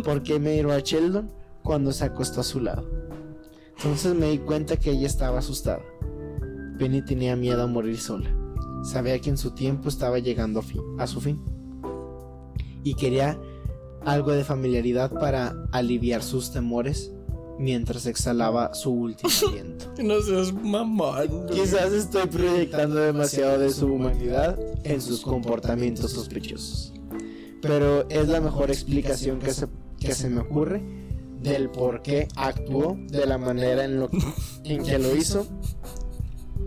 ¿Por 0.05 0.23
qué 0.23 0.39
me 0.39 0.55
miró 0.57 0.73
a 0.73 0.79
Sheldon 0.79 1.33
cuando 1.65 1.93
se 1.93 2.05
acostó 2.05 2.41
a 2.41 2.45
su 2.45 2.61
lado? 2.61 2.89
Entonces 3.79 4.15
me 4.15 4.31
di 4.31 4.39
cuenta 4.39 4.77
que 4.77 4.93
ella 4.93 5.09
estaba 5.09 5.41
asustada. 5.41 5.83
Penny 6.79 7.05
tenía 7.05 7.35
miedo 7.35 7.63
a 7.63 7.67
morir 7.67 7.99
sola. 7.99 8.42
Sabía 8.83 9.19
que 9.21 9.31
en 9.31 9.37
su 9.39 9.53
tiempo 9.53 9.89
estaba 9.89 10.19
llegando 10.19 10.61
a, 10.61 10.63
fin- 10.63 10.83
a 10.99 11.07
su 11.07 11.21
fin. 11.21 11.41
Y 12.85 12.95
quería 12.95 13.39
algo 14.05 14.33
de 14.33 14.45
familiaridad 14.45 15.13
para 15.13 15.55
aliviar 15.71 16.23
sus 16.23 16.51
temores 16.53 17.13
mientras 17.59 18.07
exhalaba 18.07 18.75
su 18.75 18.91
último 18.91 19.31
aliento. 19.49 19.87
No 20.03 20.21
seas 20.21 20.53
mamón. 20.53 21.47
Quizás 21.53 21.93
estoy 21.93 22.27
proyectando 22.27 22.97
demasiado 22.97 23.59
de 23.59 23.71
su 23.71 23.87
humanidad 23.87 24.59
en 24.85 25.01
sus 25.01 25.21
comportamientos 25.21 26.11
sospechosos. 26.11 26.93
Pero 27.61 28.09
es 28.09 28.27
la 28.29 28.41
mejor 28.41 28.71
explicación 28.73 29.39
que 29.39 29.53
se, 29.55 29.69
que 30.01 30.13
se 30.15 30.29
me 30.29 30.41
ocurre 30.41 30.83
del 31.41 31.71
por 31.71 32.03
qué 32.03 32.27
actuó 32.35 32.97
de 33.09 33.27
la 33.27 33.39
manera 33.39 33.85
en, 33.85 34.01
lo, 34.01 34.09
en 34.65 34.83
que 34.83 34.99
lo 34.99 35.15
hizo 35.15 35.47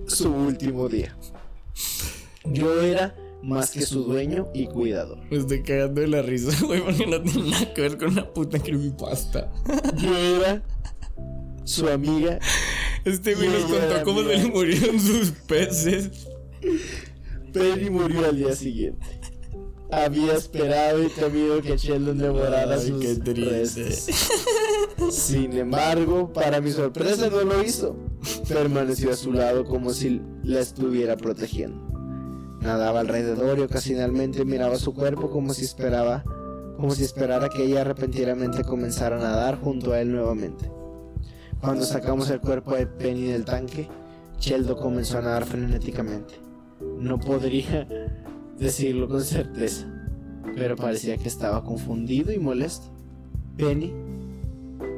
su 0.08 0.32
último 0.32 0.88
día. 0.88 1.18
Yo 2.52 2.82
era 2.82 3.16
más 3.44 3.72
que 3.72 3.82
su 3.82 4.04
dueño 4.04 4.48
y 4.54 4.68
cuidador. 4.68 5.20
Me 5.30 5.38
estoy 5.38 5.62
cagando 5.64 6.02
de 6.02 6.08
la 6.08 6.22
risa, 6.22 6.52
güey, 6.66 6.82
porque 6.82 7.06
no 7.06 7.22
tiene 7.22 7.52
nada 7.52 7.74
que 7.74 7.82
ver 7.82 7.98
con 7.98 8.10
una 8.10 8.34
puta 8.34 8.60
creepypasta. 8.60 9.52
Yo 9.98 10.18
era 10.18 10.64
su 11.64 11.88
amiga 11.90 12.40
Este 13.06 13.34
güey 13.34 13.50
nos 13.50 13.64
contó 13.64 14.04
cómo 14.04 14.22
se 14.22 14.38
le 14.38 14.46
murieron 14.48 15.00
sus 15.00 15.32
peces. 15.48 16.28
Penny 17.54 17.90
murió 17.90 18.26
al 18.26 18.38
día 18.38 18.56
siguiente. 18.56 19.06
Había 19.92 20.34
esperado 20.34 21.04
y 21.04 21.10
temido 21.10 21.62
que 21.62 21.78
Sheldon 21.78 22.18
devorara 22.18 22.76
Ay, 22.76 22.88
sus 22.88 23.02
qué 23.02 23.34
restos. 23.34 24.10
Sin 25.12 25.56
embargo, 25.56 26.34
para 26.34 26.60
mi 26.60 26.72
sorpresa 26.72 27.30
no 27.30 27.42
lo 27.44 27.64
hizo. 27.64 27.96
Permaneció 28.50 29.12
a 29.12 29.16
su 29.16 29.32
lado 29.32 29.64
como 29.64 29.94
si 29.94 30.22
la 30.44 30.60
estuviera 30.60 31.16
protegiendo. 31.16 31.85
Nadaba 32.66 33.02
alrededor 33.02 33.60
y 33.60 33.62
ocasionalmente 33.62 34.44
miraba 34.44 34.78
su 34.78 34.94
cuerpo 34.96 35.30
como 35.30 35.54
si 35.54 35.64
esperaba, 35.64 36.24
como 36.78 36.92
si 36.96 37.04
esperara 37.04 37.48
que 37.48 37.64
ella 37.64 37.84
repentinamente 37.84 38.64
comenzara 38.64 39.18
a 39.18 39.20
nadar 39.20 39.60
junto 39.60 39.94
a 39.94 40.02
él 40.02 40.12
nuevamente. 40.12 40.72
Cuando 41.62 41.86
sacamos 41.86 42.30
el 42.32 42.42
cuerpo 42.42 42.76
de 42.76 42.88
Penny 42.88 43.28
del 43.28 43.46
tanque, 43.46 43.88
Sheldon 44.40 44.80
comenzó 44.80 45.20
a 45.20 45.22
nadar 45.22 45.46
frenéticamente. 45.46 46.34
No 47.00 47.20
podría 47.20 47.88
decirlo 48.58 49.08
con 49.08 49.22
certeza, 49.22 49.86
pero 50.56 50.76
parecía 50.76 51.18
que 51.18 51.28
estaba 51.28 51.64
confundido 51.64 52.32
y 52.32 52.40
molesto. 52.40 52.88
Penny 53.58 53.94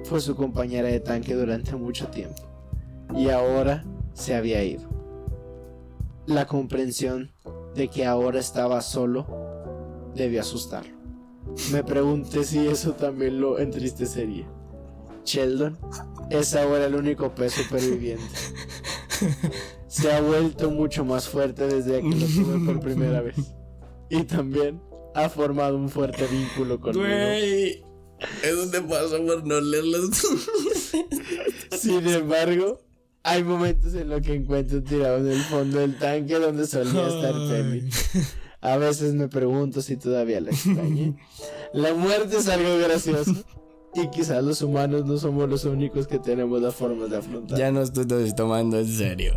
fue 0.05 0.21
su 0.21 0.37
compañera 0.37 0.87
de 0.87 1.01
tanque 1.01 1.35
durante 1.35 1.75
mucho 1.75 2.07
tiempo 2.07 2.41
y 3.13 3.29
ahora 3.29 3.83
se 4.13 4.35
había 4.35 4.63
ido. 4.63 4.87
La 6.25 6.45
comprensión 6.45 7.31
de 7.77 7.87
que 7.87 8.05
ahora 8.05 8.39
estaba 8.39 8.81
solo 8.81 9.25
debió 10.15 10.41
asustarlo. 10.41 10.97
Me 11.71 11.83
pregunté 11.83 12.43
si 12.43 12.67
eso 12.67 12.93
también 12.93 13.39
lo 13.39 13.59
entristecería. 13.59 14.47
Sheldon 15.23 15.77
es 16.31 16.55
ahora 16.55 16.87
el 16.87 16.95
único 16.95 17.33
pez 17.33 17.53
superviviente. 17.53 18.25
Se 19.87 20.11
ha 20.11 20.21
vuelto 20.21 20.71
mucho 20.71 21.05
más 21.05 21.29
fuerte 21.29 21.67
desde 21.67 22.01
que 22.01 22.15
lo 22.15 22.25
tuve 22.25 22.65
por 22.65 22.79
primera 22.79 23.21
vez. 23.21 23.35
Y 24.09 24.23
también 24.23 24.81
ha 25.15 25.29
formado 25.29 25.77
un 25.77 25.89
fuerte 25.89 26.25
vínculo 26.27 26.79
conmigo. 26.79 27.05
Güey, 27.05 27.83
eso 28.43 28.71
te 28.71 28.81
pasa 28.81 29.17
por 29.17 29.45
no 29.45 29.61
leerlas. 29.61 30.27
Sin 31.77 32.07
embargo, 32.07 32.79
hay 33.27 33.43
momentos 33.43 33.93
en 33.93 34.09
los 34.09 34.21
que 34.21 34.33
encuentro 34.33 34.81
tirado 34.81 35.17
en 35.17 35.27
el 35.27 35.41
fondo 35.41 35.79
del 35.79 35.97
tanque 35.97 36.35
donde 36.35 36.65
solía 36.65 37.07
estar 37.07 37.33
Penny. 37.33 37.89
A 38.61 38.77
veces 38.77 39.13
me 39.13 39.27
pregunto 39.27 39.81
si 39.81 39.97
todavía 39.97 40.39
la 40.39 40.51
extrañé. 40.51 41.15
La 41.73 41.93
muerte 41.93 42.37
es 42.37 42.47
algo 42.47 42.77
gracioso. 42.77 43.33
Y 43.93 44.09
quizás 44.09 44.43
los 44.43 44.61
humanos 44.61 45.05
no 45.05 45.17
somos 45.17 45.49
los 45.49 45.65
únicos 45.65 46.07
que 46.07 46.19
tenemos 46.19 46.61
la 46.61 46.71
forma 46.71 47.07
de 47.07 47.17
afrontar. 47.17 47.57
Ya 47.57 47.71
no 47.71 47.81
estoy 47.81 48.05
tomando 48.33 48.79
en 48.79 48.87
serio. 48.87 49.33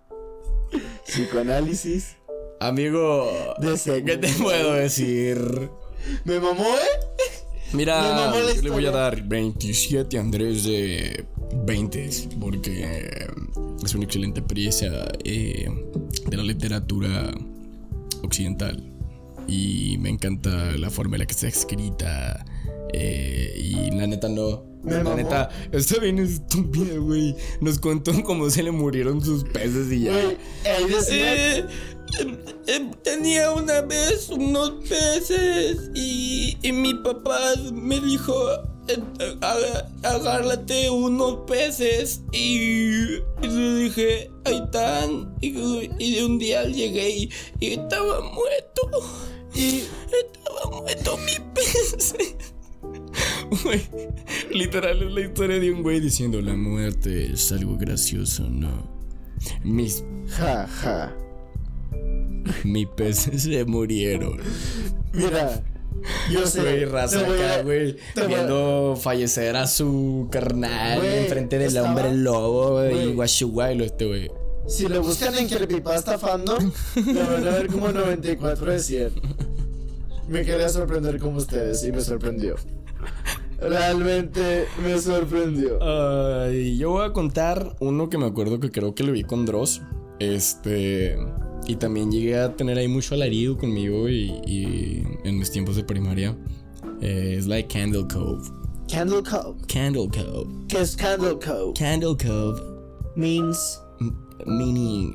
Psicoanálisis. 1.06 2.16
Amigo, 2.58 3.30
De 3.60 4.02
¿qué 4.02 4.16
te 4.16 4.28
puedo 4.34 4.72
decir? 4.72 5.70
¿Me 6.24 6.40
mamó, 6.40 6.64
eh? 6.64 7.36
Mira, 7.72 8.00
mamó 8.00 8.36
yo 8.54 8.62
le 8.62 8.70
voy 8.70 8.86
a 8.86 8.90
dar 8.90 9.22
27 9.22 10.18
Andrés 10.18 10.64
de 10.64 11.26
20 11.64 12.10
porque 12.40 12.82
eh, 12.84 13.26
es 13.84 13.94
una 13.94 14.04
excelente 14.04 14.42
pieza 14.42 14.86
eh, 15.24 15.68
de 16.28 16.36
la 16.36 16.42
literatura 16.42 17.30
occidental 18.22 18.82
y 19.48 19.96
me 19.98 20.10
encanta 20.10 20.76
la 20.76 20.90
forma 20.90 21.16
en 21.16 21.20
la 21.20 21.26
que 21.26 21.32
está 21.32 21.48
escrita 21.48 22.44
eh, 22.92 23.54
y 23.56 23.90
la 23.96 24.06
neta 24.06 24.28
no. 24.28 24.64
Me 24.82 24.92
la 24.92 25.04
mamó. 25.04 25.16
neta, 25.16 25.50
está 25.72 25.98
bien 26.00 26.18
estúpida, 26.20 26.96
güey. 26.96 27.36
Nos 27.60 27.78
contó 27.78 28.12
cómo 28.24 28.48
se 28.48 28.62
le 28.62 28.70
murieron 28.70 29.22
sus 29.22 29.44
peces 29.44 29.92
y 29.92 30.04
ya. 30.04 30.12
Decía- 30.88 31.58
Eh, 31.58 31.64
em, 32.66 32.90
tenía 33.04 33.52
una 33.52 33.82
vez 33.82 34.30
unos 34.30 34.70
peces 34.88 35.90
y, 35.94 36.56
y 36.62 36.72
mi 36.72 36.94
papá 36.94 37.38
me 37.72 38.00
dijo, 38.00 38.34
eh, 38.52 38.56
eh, 38.56 38.56
"Aga- 38.56 38.69
agárrate 40.02 40.90
unos 40.90 41.38
peces 41.46 42.22
y, 42.32 43.16
y 43.42 43.46
le 43.48 43.74
dije, 43.84 44.30
ahí 44.44 44.60
están. 44.64 45.34
Y, 45.40 45.48
y 45.98 46.16
de 46.16 46.24
un 46.24 46.38
día 46.38 46.64
llegué 46.64 47.10
y, 47.10 47.30
y 47.60 47.72
estaba 47.72 48.20
muerto. 48.20 48.82
Y 49.54 49.82
estaba 50.06 50.80
muerto 50.80 51.16
mi 51.18 51.52
pez. 51.54 52.14
Güey, 53.64 53.82
literal 54.52 55.02
es 55.02 55.12
la 55.12 55.20
historia 55.22 55.58
de 55.58 55.72
un 55.72 55.82
güey 55.82 55.98
diciendo 56.00 56.40
la 56.40 56.54
muerte 56.54 57.32
es 57.32 57.50
algo 57.50 57.76
gracioso, 57.76 58.48
¿no? 58.48 58.88
Mis, 59.64 60.04
Ja, 60.28 60.66
ja. 60.68 61.16
mis 62.64 62.86
peces 62.88 63.42
se 63.42 63.64
murieron. 63.64 64.38
Mira, 65.12 65.62
yo 66.32 66.46
sé. 66.46 66.60
Güey, 66.60 66.84
raza 66.86 67.20
acá, 67.20 67.62
güey. 67.62 67.92
voy 68.14 68.22
a- 68.22 68.26
Viendo 68.26 68.96
fallecer 69.00 69.56
a 69.56 69.66
su 69.66 70.28
carnal 70.30 71.04
enfrente 71.04 71.58
del 71.58 71.68
estaba- 71.68 71.88
hombre 71.88 72.14
lobo 72.14 72.72
güey, 72.74 73.10
y 73.10 73.12
guachuguaylo 73.14 73.84
este 73.84 74.06
güey. 74.06 74.30
Si 74.66 74.86
le 74.88 74.98
buscan 74.98 75.36
en 75.36 75.48
Creepypasta 75.48 76.18
Fandom, 76.18 76.70
le 77.06 77.12
van 77.22 77.48
a 77.48 77.50
ver 77.50 77.66
como 77.68 77.88
94 77.90 78.72
de 78.72 78.78
100. 78.78 79.10
Me 80.28 80.44
quería 80.44 80.68
sorprender 80.68 81.18
como 81.18 81.38
ustedes 81.38 81.82
y 81.84 81.90
me 81.90 82.00
sorprendió. 82.02 82.54
Realmente 83.58 84.66
me 84.82 84.98
sorprendió. 85.00 85.78
Ay, 85.82 86.78
yo 86.78 86.90
voy 86.90 87.04
a 87.06 87.12
contar 87.12 87.74
uno 87.80 88.08
que 88.08 88.16
me 88.16 88.26
acuerdo 88.26 88.58
que 88.60 88.70
creo 88.70 88.94
que 88.94 89.02
lo 89.02 89.12
vi 89.12 89.24
con 89.24 89.44
Dross. 89.44 89.82
Este. 90.18 91.18
Y 91.70 91.76
también 91.76 92.10
llegué 92.10 92.36
a 92.36 92.56
tener 92.56 92.76
ahí 92.78 92.88
mucho 92.88 93.14
alarido 93.14 93.56
conmigo 93.56 94.08
y, 94.08 94.32
y 94.44 95.04
en 95.22 95.38
mis 95.38 95.52
tiempos 95.52 95.76
de 95.76 95.84
primaria. 95.84 96.36
Eh, 97.00 97.36
es 97.38 97.46
like 97.46 97.68
Candle 97.72 98.08
Cove. 98.12 98.42
Candle 98.90 99.22
Cove. 99.22 99.56
Candle 99.68 100.08
Cove. 100.08 100.66
¿Qué 100.66 100.80
es 100.80 100.96
Candle 100.96 101.38
Cove? 101.38 101.74
Candle 101.78 102.16
Cove. 102.16 102.60
Means. 103.14 103.80
Meaning. 104.46 105.14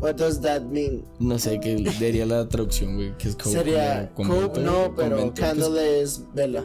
What 0.00 0.16
does 0.16 0.40
that 0.40 0.62
mean? 0.62 1.04
No 1.20 1.38
sé 1.38 1.60
qué 1.60 1.76
diría 1.76 2.26
la 2.26 2.48
traducción, 2.48 2.96
güey. 2.96 3.16
Que 3.16 3.28
es 3.28 3.36
Cove. 3.36 3.52
Sería 3.54 4.10
Cove, 4.16 4.60
no, 4.60 4.92
pero 4.96 5.18
convento, 5.18 5.34
que 5.34 5.40
es- 5.42 5.48
Candle 5.48 6.00
es 6.02 6.24
vela. 6.34 6.64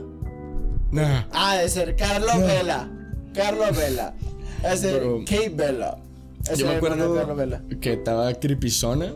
Nah. 0.91 1.25
Ah, 1.31 1.57
de 1.57 1.69
ser 1.69 1.95
Carlo 1.95 2.39
Vela. 2.39 2.89
Carlo 3.35 3.65
Vela. 3.71 4.15
Es 4.63 4.79
ser 4.79 5.03
Kate 5.27 5.49
Vela. 5.49 5.99
Es 6.51 6.59
Yo 6.59 6.65
me 6.67 6.71
el 6.73 6.77
acuerdo 6.77 7.15
que 7.79 7.93
estaba 7.93 8.33
creepyzona. 8.33 9.13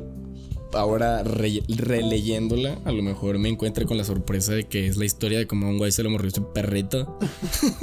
Ahora 0.74 1.24
re- 1.24 1.64
releyéndola, 1.70 2.80
a 2.84 2.92
lo 2.92 3.02
mejor 3.02 3.40
me 3.40 3.48
encuentre 3.48 3.86
con 3.86 3.98
la 3.98 4.04
sorpresa 4.04 4.54
de 4.54 4.66
que 4.66 4.86
es 4.88 4.98
la 4.98 5.06
historia 5.06 5.38
de 5.40 5.48
cómo 5.48 5.66
a 5.66 5.70
un 5.70 5.78
güey 5.78 5.92
se 5.94 6.04
le 6.04 6.10
murió 6.10 6.30
su 6.30 6.52
perrito. 6.52 7.18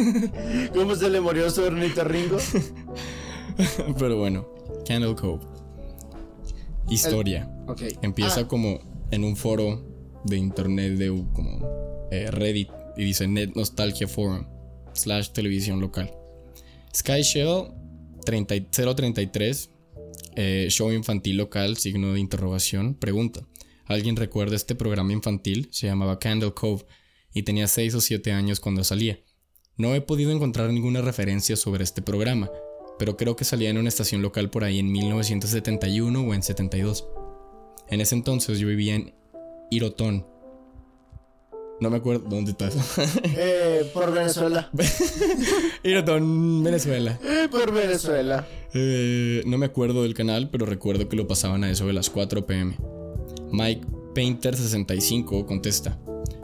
¿Cómo 0.75 0.95
se 0.95 1.09
le 1.09 1.21
murió 1.21 1.51
su 1.51 1.63
ornitorrinco? 1.63 2.37
Pero 3.99 4.19
bueno, 4.19 4.47
Candle 4.87 5.15
Cove. 5.15 5.41
Historia. 6.91 7.51
Ok. 7.67 7.83
Empieza 8.03 8.41
Ah, 8.41 8.49
como 8.49 8.79
en 9.11 9.25
un 9.25 9.37
foro 9.37 9.83
de 10.25 10.37
internet 10.37 10.99
de 10.99 11.09
como 11.33 12.07
eh, 12.11 12.31
Reddit 12.31 12.69
y 12.99 13.05
dice 13.05 13.27
Net 13.27 13.53
Nostalgia 13.55 14.07
Forum 14.07 14.45
slash 14.93 15.31
televisión 15.31 15.81
local. 15.81 16.11
Sky 16.95 17.23
Shell 17.23 17.69
30 18.25 18.71
033 18.71 19.71
eh, 20.37 20.67
show 20.71 20.93
infantil 20.93 21.37
local 21.37 21.77
signo 21.77 22.13
de 22.13 22.21
interrogación 22.21 22.95
pregunta. 22.95 23.47
¿Alguien 23.87 24.17
recuerda 24.17 24.57
este 24.57 24.75
programa 24.75 25.13
infantil? 25.13 25.69
Se 25.71 25.87
llamaba 25.87 26.19
Candle 26.19 26.55
Cove 26.55 26.85
y 27.33 27.43
tenía 27.43 27.69
6 27.69 27.95
o 27.95 28.01
7 28.01 28.33
años 28.33 28.61
cuando 28.61 28.83
salía. 28.83 29.21
No 29.77 29.95
he 29.95 30.01
podido 30.01 30.31
encontrar 30.31 30.71
ninguna 30.73 31.03
referencia 31.03 31.57
sobre 31.57 31.85
este 31.85 32.01
programa, 32.01 32.51
pero 32.99 33.17
creo 33.17 33.37
que 33.37 33.45
salía 33.45 33.71
en 33.71 33.79
una 33.79 33.89
estación 33.89 34.23
local 34.23 34.51
por 34.51 34.65
ahí 34.65 34.79
en 34.79 34.91
1971 34.91 36.21
o 36.21 36.35
en 36.35 36.43
72. 36.43 37.09
En 37.89 38.01
ese 38.01 38.15
entonces 38.15 38.59
yo 38.59 38.69
vivía 38.69 38.95
en 38.95 39.15
Irotón. 39.71 40.27
No 41.81 41.91
me 41.91 41.97
acuerdo 41.99 42.25
dónde 42.29 42.53
estás. 42.53 42.75
eh, 43.25 43.91
por 43.93 44.13
Venezuela. 44.13 44.71
Irotón, 45.83 46.63
Venezuela. 46.63 47.19
Eh, 47.23 47.49
por 47.51 47.73
Venezuela. 47.73 48.47
Eh, 48.73 49.43
no 49.47 49.59
me 49.59 49.67
acuerdo 49.67 50.03
del 50.03 50.15
canal, 50.15 50.51
pero 50.51 50.67
recuerdo 50.67 51.09
que 51.09 51.17
lo 51.17 51.27
pasaban 51.27 51.65
a 51.65 51.71
eso 51.71 51.87
de 51.87 51.93
las 51.93 52.11
4 52.11 52.47
pm. 52.47 52.77
Mike 53.51 53.87
Painter65 54.15 55.45
contesta. 55.47 55.99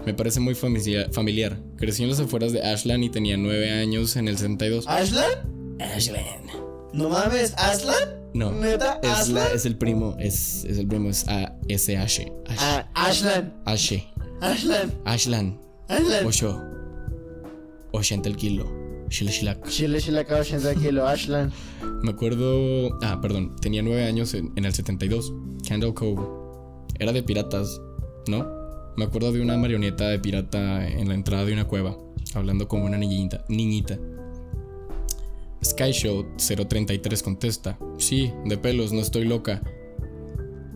Me 0.04 0.14
parece 0.14 0.40
muy 0.40 0.54
familia- 0.54 1.08
familiar. 1.12 1.58
Crecí 1.76 2.02
en 2.02 2.10
las 2.10 2.20
afueras 2.20 2.52
de 2.52 2.62
Ashland 2.62 3.04
y 3.04 3.10
tenía 3.10 3.36
9 3.36 3.70
años 3.70 4.16
en 4.16 4.28
el 4.28 4.36
62. 4.38 4.86
¿Ashland? 4.88 5.80
Ashland. 5.80 6.50
No 6.92 7.08
mames, 7.08 7.54
¿Ashland? 7.56 8.18
No. 8.34 8.52
¿Neta? 8.52 9.00
Es, 9.02 9.08
la- 9.08 9.18
¿Ashland? 9.44 9.54
es 9.54 9.66
el 9.66 9.76
primo. 9.76 10.16
Es, 10.18 10.64
es 10.64 10.78
el 10.78 10.86
primo. 10.86 11.08
Es 11.10 11.26
A-S-H. 11.28 12.32
Ash. 12.46 12.56
Ah, 12.58 12.88
Ashland. 12.94 13.52
Ashe. 13.64 14.06
Ashland. 14.40 14.92
Ashland. 15.04 15.58
Ashland. 15.88 16.26
8. 16.26 16.56
80 17.92 18.28
el 18.28 18.36
kilo. 18.36 18.64
Shila 19.08 19.30
shilak. 19.30 19.68
Chile, 19.68 20.00
chile, 20.00 20.20
acá 20.20 20.36
80 20.36 20.74
kilos, 20.76 21.08
Ashland. 21.08 21.52
Me 22.02 22.10
acuerdo. 22.10 22.98
Ah, 23.02 23.20
perdón. 23.20 23.56
Tenía 23.60 23.82
9 23.82 24.04
años 24.04 24.34
en, 24.34 24.52
en 24.56 24.64
el 24.64 24.72
72. 24.72 25.32
Candle 25.68 25.92
Cove. 25.94 26.22
Era 26.98 27.12
de 27.12 27.22
piratas, 27.22 27.80
¿no? 28.28 28.46
Me 28.96 29.04
acuerdo 29.04 29.32
de 29.32 29.40
una 29.40 29.56
marioneta 29.56 30.08
de 30.08 30.18
pirata 30.18 30.86
en 30.86 31.08
la 31.08 31.14
entrada 31.14 31.44
de 31.44 31.52
una 31.52 31.66
cueva. 31.66 31.96
Hablando 32.34 32.68
como 32.68 32.84
una 32.84 32.98
niñita. 32.98 33.44
niñita. 33.48 33.98
Sky 35.64 35.92
Show 35.92 36.26
033 36.36 37.22
contesta. 37.22 37.78
Sí, 37.98 38.32
de 38.46 38.56
pelos, 38.56 38.92
no 38.92 39.00
estoy 39.00 39.24
loca. 39.24 39.62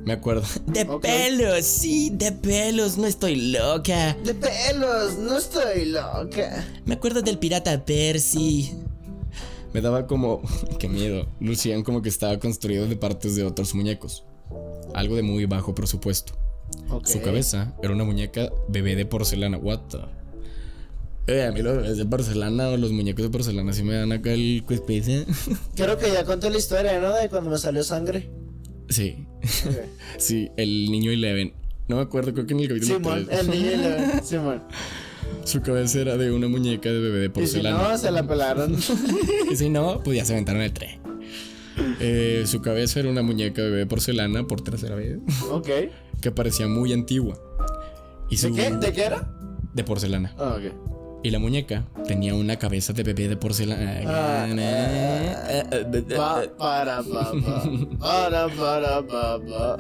Me 0.05 0.13
acuerdo. 0.13 0.43
De 0.67 0.85
pelos, 0.85 1.65
sí, 1.65 2.11
de 2.11 2.33
pelos, 2.33 2.99
no 2.99 3.07
estoy 3.07 3.53
loca. 3.53 4.15
De 4.25 4.35
pelos, 4.35 5.19
no 5.19 5.39
estoy 5.39 5.87
loca. 5.87 6.65
Me 6.85 6.95
acuerdo 6.95 7.23
del 7.23 7.39
pirata 7.39 7.85
Percy. 7.85 8.73
Me 9.73 9.81
daba 9.81 10.07
como. 10.07 10.43
Qué 10.79 10.89
miedo. 10.89 11.27
Lucían 11.41 11.83
como 11.83 12.03
que 12.03 12.09
estaba 12.09 12.39
construido 12.39 12.87
de 12.87 12.97
partes 12.97 13.35
de 13.35 13.45
otros 13.45 13.75
muñecos. 13.75 14.25
Algo 14.95 15.17
de 15.17 15.23
muy 15.23 15.47
bajo 15.47 15.75
presupuesto. 15.75 16.35
Ok. 16.91 17.07
Su 17.07 17.21
cabeza 17.23 17.75
era 17.83 17.93
una 17.93 18.05
muñeca 18.05 18.51
bebé 18.69 18.97
de 18.97 19.07
porcelana. 19.07 19.57
What 19.59 19.81
the? 19.91 19.99
Eh, 21.27 21.45
a 21.45 21.53
mí 21.53 21.63
los 21.63 21.77
bebés 21.77 21.97
de 21.97 22.05
porcelana 22.05 22.69
o 22.69 22.77
los 22.77 22.93
muñecos 22.93 23.25
de 23.25 23.31
porcelana 23.31 23.73
sí 23.73 23.83
me 23.83 23.95
dan 23.95 24.13
acá 24.13 24.33
el 24.33 24.63
cuespece. 24.67 25.25
Creo 25.75 25.97
que 25.97 26.13
ya 26.13 26.25
conté 26.25 26.51
la 26.51 26.59
historia, 26.59 27.01
¿no? 27.01 27.15
De 27.15 27.31
cuando 27.31 27.51
me 27.51 27.59
salió 27.59 27.83
sangre. 27.83 28.31
Sí, 28.95 29.27
sí, 30.19 30.51
el 30.57 30.91
niño 30.91 31.11
Eleven. 31.11 31.53
No 31.89 31.97
me 31.97 32.03
acuerdo, 32.03 32.33
creo 32.33 32.47
que 32.47 32.55
en 32.55 32.61
el 32.61 32.69
capítulo 32.69 32.97
Simón, 32.97 33.27
3. 33.27 33.41
el 33.41 33.51
niño 33.51 33.71
la- 33.77 34.23
Simón. 34.23 34.63
Su 35.45 35.61
cabeza 35.63 36.01
era 36.01 36.17
de 36.17 36.31
una 36.33 36.49
muñeca 36.49 36.91
de 36.91 36.99
bebé 37.01 37.19
de 37.19 37.25
Y 37.27 37.29
si 37.29 37.33
porcelana. 37.33 37.89
no, 37.91 37.99
se 37.99 38.11
la 38.11 38.27
pelaron. 38.27 38.77
Y 39.51 39.57
si 39.57 39.69
no, 39.69 40.01
pues 40.03 40.17
ya 40.17 40.25
se 40.25 40.33
aventaron 40.35 40.63
el 40.63 40.73
tren. 40.73 41.01
Eh, 42.01 42.45
su 42.47 42.61
cabeza 42.63 43.01
era 43.01 43.11
una 43.11 43.23
muñeca 43.23 43.61
de 43.63 43.69
bebé 43.69 43.79
de 43.81 43.87
porcelana 43.87 44.47
por 44.47 44.61
tercera 44.63 44.95
vez, 44.95 45.19
ok. 45.51 45.69
que 46.21 46.31
parecía 46.31 46.69
muy 46.69 46.93
antigua. 46.93 47.37
Y 48.31 48.37
¿De 48.37 48.53
qué? 48.53 48.71
¿De 48.71 48.93
qué 48.93 49.03
era? 49.05 49.29
de 49.75 49.83
porcelana. 49.83 50.35
Ah, 50.39 50.57
ok. 50.59 50.73
Y 51.25 51.31
la 51.31 51.39
muñeca 51.39 51.89
tenía 52.07 52.35
una 52.35 52.59
cabeza 52.59 52.93
de 52.93 53.03
bebé 53.03 53.29
de 53.29 53.37
porcelana. 53.39 54.03
Pa, 56.15 56.43
para, 56.59 57.03
pa, 57.03 57.33
pa. 57.33 57.63
Para, 57.99 58.49
para, 58.49 59.07
pa, 59.07 59.41
pa. 59.41 59.79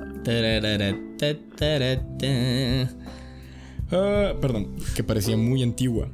Ah, 3.92 4.32
perdón, 4.40 4.74
que 4.96 5.04
parecía 5.04 5.36
muy 5.36 5.62
antigua 5.62 6.08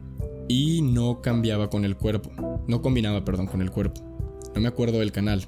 y 0.48 0.82
no 0.82 1.22
cambiaba 1.22 1.70
con 1.70 1.84
el 1.84 1.96
cuerpo. 1.96 2.32
No 2.66 2.82
combinaba, 2.82 3.24
perdón, 3.24 3.46
con 3.46 3.62
el 3.62 3.70
cuerpo. 3.70 4.00
No 4.56 4.60
me 4.60 4.66
acuerdo 4.66 4.98
del 4.98 5.12
canal. 5.12 5.44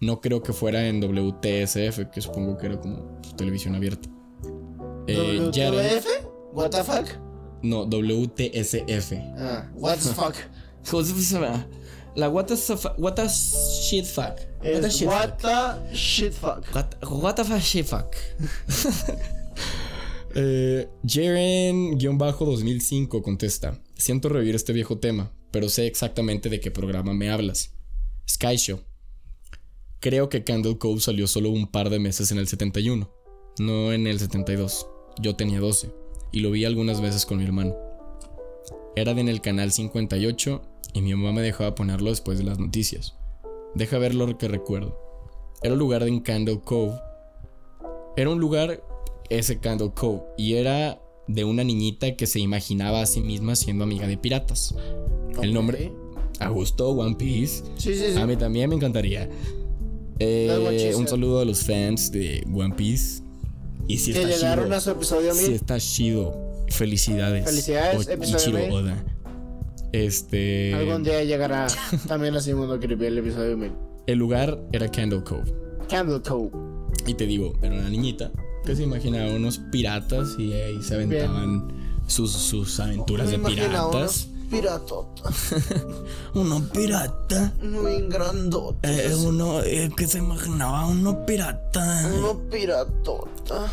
No 0.00 0.20
creo 0.20 0.42
que 0.42 0.52
fuera 0.52 0.88
en 0.88 1.00
WTSF, 1.00 2.10
que 2.12 2.20
supongo 2.20 2.58
que 2.58 2.66
era 2.66 2.80
como 2.80 3.20
televisión 3.36 3.76
abierta. 3.76 4.08
Eh, 5.06 5.38
¿WTF? 5.40 6.06
¿What 6.52 6.70
the 6.70 6.82
fuck? 6.82 7.27
No, 7.62 7.86
WTSF. 7.86 9.12
Ah, 9.38 9.68
what 9.74 9.98
the 9.98 10.14
fuck? 10.14 10.34
La 12.16 12.28
what 12.28 12.48
the, 12.48 12.56
what 12.96 13.16
the 13.16 13.28
shit 13.28 14.06
fuck. 14.06 14.40
What 14.60 14.80
the 14.80 14.88
Es 14.88 14.96
shit 14.96 15.06
what 15.06 15.38
the 15.38 15.78
shit 15.94 16.34
fuck. 16.34 16.64
What, 16.74 16.96
what 17.02 17.36
the 17.36 17.44
fuck 17.44 17.60
shit 17.60 17.86
fuck. 17.86 18.16
Eh, 20.34 20.86
Jaren-2005 21.04 23.22
contesta: 23.22 23.80
Siento 23.96 24.28
revivir 24.28 24.54
este 24.54 24.74
viejo 24.74 24.98
tema, 24.98 25.32
pero 25.50 25.70
sé 25.70 25.86
exactamente 25.86 26.50
de 26.50 26.60
qué 26.60 26.70
programa 26.70 27.14
me 27.14 27.30
hablas. 27.30 27.70
Sky 28.28 28.56
Show. 28.56 28.80
Creo 30.00 30.28
que 30.28 30.44
Candle 30.44 30.76
Cove 30.76 31.00
salió 31.00 31.26
solo 31.26 31.48
un 31.48 31.66
par 31.66 31.88
de 31.88 31.98
meses 31.98 32.30
en 32.30 32.36
el 32.38 32.46
71, 32.46 33.10
no 33.58 33.92
en 33.92 34.06
el 34.06 34.20
72. 34.20 34.86
Yo 35.18 35.34
tenía 35.34 35.60
12 35.60 35.90
y 36.32 36.40
lo 36.40 36.50
vi 36.50 36.64
algunas 36.64 37.00
veces 37.00 37.26
con 37.26 37.38
mi 37.38 37.44
hermano. 37.44 37.74
Era 38.96 39.14
de 39.14 39.20
en 39.20 39.28
el 39.28 39.40
canal 39.40 39.70
58 39.70 40.62
y 40.94 41.02
mi 41.02 41.14
mamá 41.14 41.32
me 41.32 41.42
dejaba 41.42 41.74
ponerlo 41.74 42.10
después 42.10 42.38
de 42.38 42.44
las 42.44 42.58
noticias. 42.58 43.16
Deja 43.74 43.98
ver 43.98 44.14
lo 44.14 44.38
que 44.38 44.48
recuerdo. 44.48 44.98
Era 45.62 45.74
un 45.74 45.78
lugar 45.78 46.02
en 46.02 46.20
Candle 46.20 46.60
Cove. 46.64 46.98
Era 48.16 48.30
un 48.30 48.40
lugar, 48.40 48.82
ese 49.28 49.60
Candle 49.60 49.92
Cove, 49.94 50.22
y 50.36 50.54
era 50.54 51.00
de 51.28 51.44
una 51.44 51.62
niñita 51.62 52.16
que 52.16 52.26
se 52.26 52.40
imaginaba 52.40 53.02
a 53.02 53.06
sí 53.06 53.20
misma 53.20 53.54
siendo 53.54 53.84
amiga 53.84 54.06
de 54.06 54.16
piratas. 54.16 54.74
El 55.40 55.54
nombre, 55.54 55.92
a 56.40 56.48
gusto, 56.48 56.88
One 56.90 57.16
Piece. 57.16 57.64
Sí, 57.76 57.94
sí, 57.94 58.12
sí. 58.12 58.18
A 58.18 58.26
mí 58.26 58.36
también 58.36 58.70
me 58.70 58.76
encantaría. 58.76 59.28
Eh, 60.18 60.92
un 60.96 61.06
saludo 61.06 61.40
a 61.40 61.44
los 61.44 61.64
fans 61.64 62.10
de 62.10 62.44
One 62.52 62.74
Piece. 62.74 63.22
Y 63.88 63.98
si 63.98 64.12
que 64.12 64.22
está 64.22 64.34
llegaron 64.36 64.66
chido. 64.66 64.76
a 64.76 64.80
su 64.80 64.90
episodio 64.90 65.34
Si 65.34 65.52
está 65.54 65.80
chido. 65.80 66.64
Felicidades. 66.68 67.44
Felicidades, 67.44 68.06
O- 68.06 68.10
episodio 68.10 68.58
Ichiro. 68.60 68.74
Oda. 68.76 69.04
Este. 69.92 70.74
Algún 70.74 71.02
día 71.02 71.24
llegará 71.24 71.66
también 72.06 72.34
así 72.36 72.52
mundo 72.54 72.78
creepy 72.78 73.06
el 73.06 73.18
episodio 73.18 73.56
mil. 73.56 73.72
El 74.06 74.18
lugar 74.18 74.58
era 74.72 74.88
Candle 74.90 75.22
Cove. 75.24 75.52
Candle 75.88 76.20
Cove. 76.22 76.50
Y 77.06 77.14
te 77.14 77.26
digo, 77.26 77.54
era 77.62 77.74
una 77.74 77.88
niñita 77.88 78.30
que 78.64 78.76
se 78.76 78.82
imaginaba 78.82 79.32
unos 79.32 79.58
piratas 79.72 80.36
y 80.38 80.52
ahí 80.52 80.82
se 80.82 80.94
aventaban 80.94 81.68
sus, 82.06 82.32
sus 82.32 82.78
aventuras 82.80 83.30
de 83.30 83.38
piratas. 83.38 83.94
unos 83.94 84.28
piratotas. 84.50 85.54
Uno 86.34 86.60
pirata. 86.72 87.52
Muy 87.62 88.06
grandotes. 88.08 88.90
Eh, 88.90 89.14
uno 89.14 89.60
eh, 89.62 89.90
que 89.96 90.06
se 90.06 90.18
imaginaba 90.18 90.86
uno 90.86 91.24
pirata. 91.26 92.08
Uno 92.16 92.38
piratota. 92.50 93.72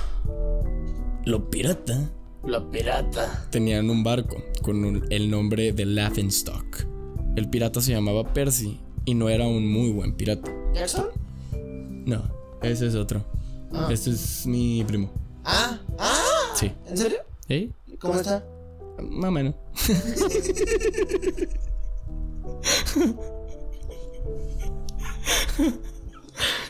Lo 1.26 1.50
pirata. 1.50 2.10
La 2.46 2.64
pirata. 2.70 3.48
Tenían 3.50 3.90
un 3.90 4.04
barco 4.04 4.38
con 4.62 4.84
un- 4.86 5.06
el 5.10 5.30
nombre 5.32 5.72
de 5.74 5.86
Laughingstock. 5.86 6.86
El 7.36 7.50
pirata 7.50 7.82
se 7.82 7.92
llamaba 7.92 8.34
Percy 8.34 8.80
y 9.06 9.14
no 9.16 9.30
era 9.30 9.48
un 9.48 9.68
muy 9.68 9.92
buen 9.92 10.14
pirata. 10.14 10.52
¿Jackson? 10.74 11.08
No, 12.06 12.22
ese 12.62 12.88
es 12.88 12.96
otro. 12.96 13.26
Ah. 13.74 13.88
Este 13.92 14.12
es 14.12 14.46
mi 14.46 14.84
primo. 14.84 15.10
Ah, 15.44 15.80
ah. 15.98 16.22
Sí. 16.56 16.72
¿En 16.88 16.98
serio? 16.98 17.18
¿Eh? 17.50 17.72
¿Cómo 18.00 18.16
está? 18.20 18.46
Más 19.02 19.30
o 19.30 19.32
menos. 19.32 19.56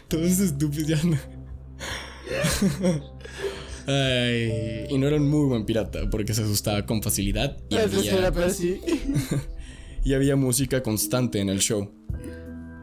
Todos 0.07 0.39
estúpidos 0.39 0.88
ya 0.88 1.03
no. 1.03 1.17
Ay, 3.88 4.88
y 4.89 4.97
no 4.97 5.07
era 5.07 5.17
un 5.17 5.29
muy 5.29 5.47
buen 5.47 5.65
pirata 5.65 6.09
porque 6.09 6.33
se 6.33 6.41
asustaba 6.41 6.85
con 6.85 7.03
facilidad 7.03 7.57
y 7.69 7.77
había, 7.77 8.31
Percy. 8.31 8.81
y 10.03 10.13
había 10.13 10.35
música 10.35 10.81
constante 10.81 11.39
en 11.39 11.49
el 11.49 11.59
show. 11.59 11.91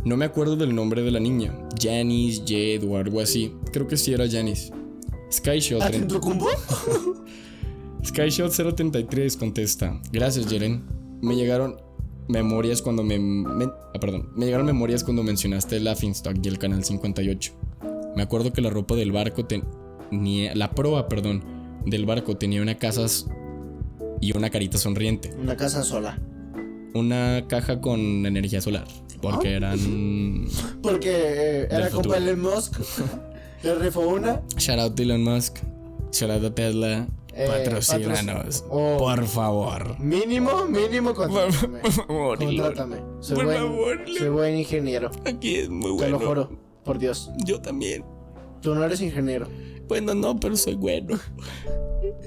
No 0.04 0.16
me 0.16 0.24
acuerdo 0.24 0.56
del 0.56 0.74
nombre 0.74 1.02
de 1.02 1.10
la 1.10 1.20
niña, 1.20 1.56
Janice, 1.80 2.42
Jade 2.42 2.80
o 2.86 2.96
algo 2.96 3.20
así. 3.20 3.52
Creo 3.72 3.86
que 3.86 3.96
sí 3.96 4.12
era 4.12 4.28
Janice. 4.28 4.72
Skyshot 5.32 5.80
¿Atentocumbo? 5.82 6.48
Skyshot 6.50 7.18
033 8.02 9.36
contesta. 9.36 10.00
Gracias, 10.12 10.46
Jeren. 10.48 10.82
Me 11.20 11.36
llegaron 11.36 11.76
memorias 12.28 12.82
cuando 12.82 13.02
me, 13.02 13.18
me- 13.18 13.64
ah, 13.66 13.98
perdón, 14.00 14.30
me 14.36 14.44
llegaron 14.46 14.66
memorias 14.66 15.04
cuando 15.04 15.22
mencionaste 15.22 15.76
el 15.76 15.84
Laughingstock 15.84 16.36
y 16.42 16.48
el 16.48 16.58
canal 16.58 16.84
58. 16.84 17.52
Me 18.16 18.22
acuerdo 18.22 18.52
que 18.52 18.60
la 18.60 18.70
ropa 18.70 18.94
del 18.96 19.12
barco 19.12 19.44
tenía 19.46 20.54
la 20.54 20.70
proa, 20.72 21.08
perdón, 21.08 21.42
del 21.86 22.04
barco 22.06 22.36
tenía 22.36 22.60
una 22.62 22.76
casa 22.76 23.06
y 24.20 24.36
una 24.36 24.50
carita 24.50 24.78
sonriente, 24.78 25.32
Una 25.40 25.56
casa 25.56 25.82
sola. 25.82 26.18
una 26.94 27.44
caja 27.48 27.80
con 27.80 28.00
energía 28.26 28.60
solar, 28.60 28.86
porque 29.20 29.54
eran 29.54 30.46
Porque 30.82 31.10
eh, 31.10 31.68
era 31.70 31.88
futuro. 31.88 32.14
Elon 32.16 32.40
Musk. 32.40 32.78
Le 33.62 33.76
rifó 33.76 34.00
una. 34.00 34.42
shout 34.58 34.78
out 34.80 34.94
to 34.96 35.02
Elon 35.04 35.22
Musk, 35.22 35.58
shout 36.12 36.30
out 36.30 36.44
a 36.44 36.52
Tesla, 36.54 37.06
Eh, 37.34 37.46
patrocínanos, 37.48 38.62
patrocin- 38.64 38.66
oh. 38.70 38.96
por 38.98 39.24
favor. 39.26 39.98
Mínimo, 39.98 40.66
mínimo, 40.66 41.14
contrátame. 41.14 41.78
Por 41.78 41.92
favor. 41.92 42.38
Contrátame. 42.38 42.96
Soy 43.20 43.36
Por 43.36 43.44
buen, 43.46 43.58
favor, 43.58 43.98
soy 44.18 44.28
buen 44.28 44.56
ingeniero. 44.56 45.10
Aquí 45.24 45.56
es 45.56 45.68
muy 45.70 45.90
Te 45.92 45.96
bueno. 46.10 46.18
lo 46.18 46.26
juro. 46.26 46.50
Por 46.84 46.98
Dios. 46.98 47.30
Yo 47.46 47.60
también. 47.60 48.04
Tú 48.60 48.74
no 48.74 48.84
eres 48.84 49.00
ingeniero. 49.00 49.46
Bueno, 49.88 50.14
no, 50.14 50.38
pero 50.38 50.56
soy 50.56 50.74
bueno. 50.74 51.18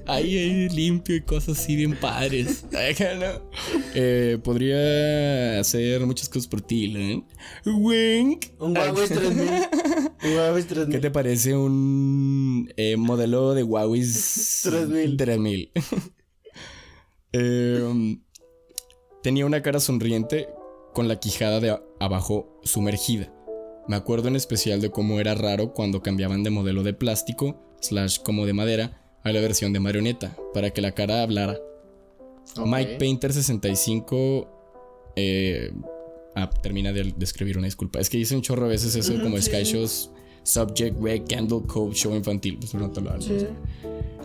Ahí, 0.07 0.37
ahí 0.37 0.69
limpio 0.69 1.15
y 1.15 1.21
cosas 1.21 1.59
así 1.59 1.75
bien 1.75 1.97
padres. 1.99 2.65
Eh, 3.97 4.37
podría 4.43 5.59
hacer 5.59 6.05
muchas 6.05 6.27
cosas 6.27 6.47
por 6.47 6.61
ti, 6.61 6.93
¿eh? 6.95 7.23
Wink. 7.65 8.47
Un 8.59 8.77
Huawei 8.77 9.07
3000. 9.07 9.49
Un 10.23 10.33
Huawei 10.35 10.63
3000. 10.63 10.89
¿Qué 10.91 10.99
te 10.99 11.11
parece 11.11 11.55
un 11.55 12.71
eh, 12.75 12.97
modelo 12.97 13.53
de 13.53 13.63
Huawei 13.63 14.01
3000? 14.01 15.17
3000. 15.17 15.71
Eh, 17.31 18.17
tenía 19.23 19.45
una 19.45 19.61
cara 19.61 19.79
sonriente 19.79 20.49
con 20.93 21.07
la 21.07 21.19
quijada 21.19 21.59
de 21.59 21.77
abajo 21.99 22.59
sumergida. 22.63 23.33
Me 23.87 23.95
acuerdo 23.95 24.27
en 24.27 24.35
especial 24.35 24.81
de 24.81 24.89
cómo 24.89 25.19
era 25.19 25.35
raro 25.35 25.73
cuando 25.73 26.01
cambiaban 26.01 26.43
de 26.43 26.49
modelo 26.49 26.83
de 26.83 26.93
plástico, 26.93 27.61
slash 27.81 28.19
como 28.19 28.45
de 28.45 28.53
madera, 28.53 29.04
a 29.25 29.31
la 29.33 29.41
versión 29.41 29.73
de 29.73 29.79
marioneta, 29.79 30.37
para 30.53 30.69
que 30.69 30.81
la 30.81 30.93
cara 30.93 31.23
hablara. 31.23 31.57
Mike 32.63 32.97
Painter 32.99 33.33
65 33.33 35.13
eh, 35.15 35.71
ah, 36.35 36.49
termina 36.61 36.93
de, 36.93 37.11
de 37.17 37.25
escribir 37.25 37.57
una 37.57 37.65
disculpa. 37.65 37.99
Es 37.99 38.09
que 38.09 38.17
dice 38.17 38.35
un 38.35 38.43
chorro 38.43 38.65
a 38.65 38.69
veces 38.69 38.95
eso 38.95 39.19
como 39.21 39.35
sí, 39.37 39.43
Sky. 39.43 39.63
Shows, 39.63 40.11
Subject, 40.43 41.01
Red 41.01 41.23
Candle 41.27 41.63
Cove, 41.67 41.95
Show 41.95 42.15
Infantil. 42.15 42.59
Pues 42.59 42.75
no 42.75 42.91
te 42.91 43.01
lo. 43.01 43.19
Sí. 43.19 43.47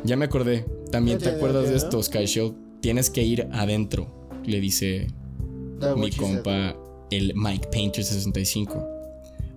Ya 0.05 0.17
me 0.17 0.27
acordé. 0.27 0.67
También 0.93 1.19
te 1.19 1.31
acuerdas 1.31 1.71
de 1.71 1.77
esto, 1.77 2.03
Sky 2.03 2.27
Show. 2.27 2.55
Tienes 2.83 3.09
que 3.09 3.23
ir 3.23 3.49
adentro, 3.53 4.29
le 4.45 4.61
dice 4.61 5.07
mi 5.97 6.11
compa 6.11 6.77
el 7.11 7.33
Mike 7.35 7.69
Painter 7.73 8.05
65. 8.05 8.87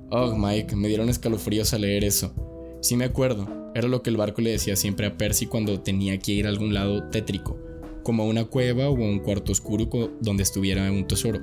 Oh, 0.10 0.38
Mike, 0.38 0.74
me 0.78 0.88
dieron 0.88 1.10
escalofríos 1.10 1.74
al 1.74 1.82
leer 1.82 2.06
eso. 2.06 2.34
Sí 2.84 2.98
me 2.98 3.06
acuerdo, 3.06 3.48
era 3.74 3.88
lo 3.88 4.04
que 4.04 4.10
el 4.10 4.18
barco 4.18 4.42
le 4.42 4.52
decía 4.52 4.76
siempre 4.76 5.08
a 5.08 5.18
Percy 5.18 5.46
cuando 5.46 5.80
tenía 5.80 6.20
que 6.20 6.34
ir 6.34 6.46
a 6.46 6.50
algún 6.50 6.74
lado 6.74 7.06
tétrico, 7.06 7.58
como 8.04 8.24
a 8.24 8.26
una 8.26 8.44
cueva 8.44 8.90
o 8.90 8.98
a 8.98 9.08
un 9.08 9.20
cuarto 9.20 9.54
oscuro 9.54 9.88
donde 10.20 10.44
estuviera 10.44 10.92
un 10.92 11.08
tesoro. 11.08 11.40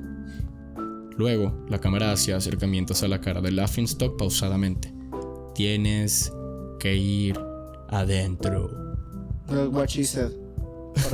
Luego, 1.16 1.64
la 1.70 1.80
cámara 1.80 2.12
hacía 2.12 2.36
acercamientos 2.36 3.02
a 3.02 3.08
la 3.08 3.22
cara 3.22 3.40
de 3.40 3.52
Laughingstock 3.52 4.18
pausadamente. 4.18 4.92
Tienes 5.54 6.30
que 6.78 6.94
ir 6.94 7.40
adentro. 7.88 8.68
What 9.48 9.86
she 9.86 10.04
said. 10.04 10.32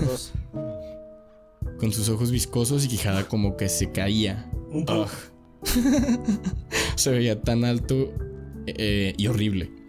Dos. 0.05 0.33
Con 1.79 1.93
sus 1.93 2.09
ojos 2.09 2.33
viscosos 2.33 2.85
y 2.85 2.89
quijada 2.89 3.29
como 3.29 3.57
que 3.57 3.69
se 3.69 3.93
caía. 3.93 4.51
Un 4.73 4.87
se 6.97 7.11
veía 7.13 7.41
tan 7.41 7.65
alto 7.65 8.13
eh, 8.67 9.15
y 9.17 9.29
horrible. 9.29 9.86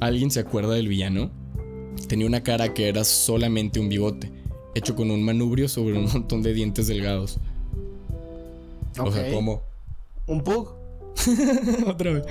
¿Alguien 0.00 0.30
se 0.30 0.40
acuerda 0.40 0.74
del 0.74 0.88
villano? 0.88 1.30
Tenía 2.08 2.26
una 2.26 2.42
cara 2.42 2.72
que 2.74 2.88
era 2.88 3.04
solamente 3.04 3.80
un 3.80 3.88
bigote, 3.88 4.30
hecho 4.74 4.94
con 4.94 5.10
un 5.10 5.22
manubrio 5.22 5.68
sobre 5.68 5.98
un 5.98 6.04
montón 6.12 6.42
de 6.42 6.52
dientes 6.54 6.86
delgados. 6.86 7.38
O 9.00 9.10
sea. 9.12 9.32
¿cómo? 9.32 9.62
Un 10.26 10.42
pug. 10.42 10.70
Otra 11.86 12.12
vez. 12.12 12.22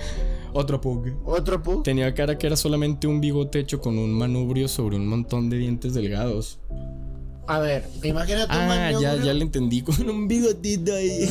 Otro 0.54 0.80
pug. 0.80 1.08
Otro 1.26 1.62
pug. 1.62 1.84
Tenía 1.84 2.14
cara 2.14 2.38
que 2.38 2.48
era 2.48 2.56
solamente 2.56 3.06
un 3.08 3.20
bigote 3.20 3.60
hecho 3.60 3.80
con 3.82 3.98
un 3.98 4.12
manubrio 4.12 4.68
sobre 4.68 4.96
un 4.96 5.08
montón 5.08 5.50
de 5.50 5.58
dientes 5.58 5.94
delgados. 5.94 6.60
A 7.48 7.60
ver, 7.60 7.86
imagínate 8.04 8.52
un 8.54 8.62
Ah, 8.62 8.68
manubrio. 8.68 9.02
ya, 9.18 9.24
ya 9.24 9.34
le 9.34 9.44
entendí. 9.44 9.82
Con 9.84 10.10
un 10.10 10.28
bigotito 10.28 10.94
ahí. 10.94 11.30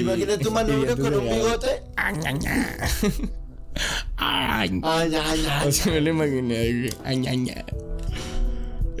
Imagínate 0.00 0.46
un 0.46 0.54
manubrio 0.54 0.94
con 0.96 1.14
un 1.14 1.24
bigote. 1.28 1.82
Ay, 4.16 4.80
Ay, 4.82 5.14
ay, 5.14 5.46
ay. 5.48 5.68
o 5.68 5.72
sea, 5.72 5.92
me 5.92 6.00
lo 6.00 6.10
imaginé. 6.10 6.56
Ay, 7.04 7.26
ay, 7.26 7.50
ay. 7.54 7.64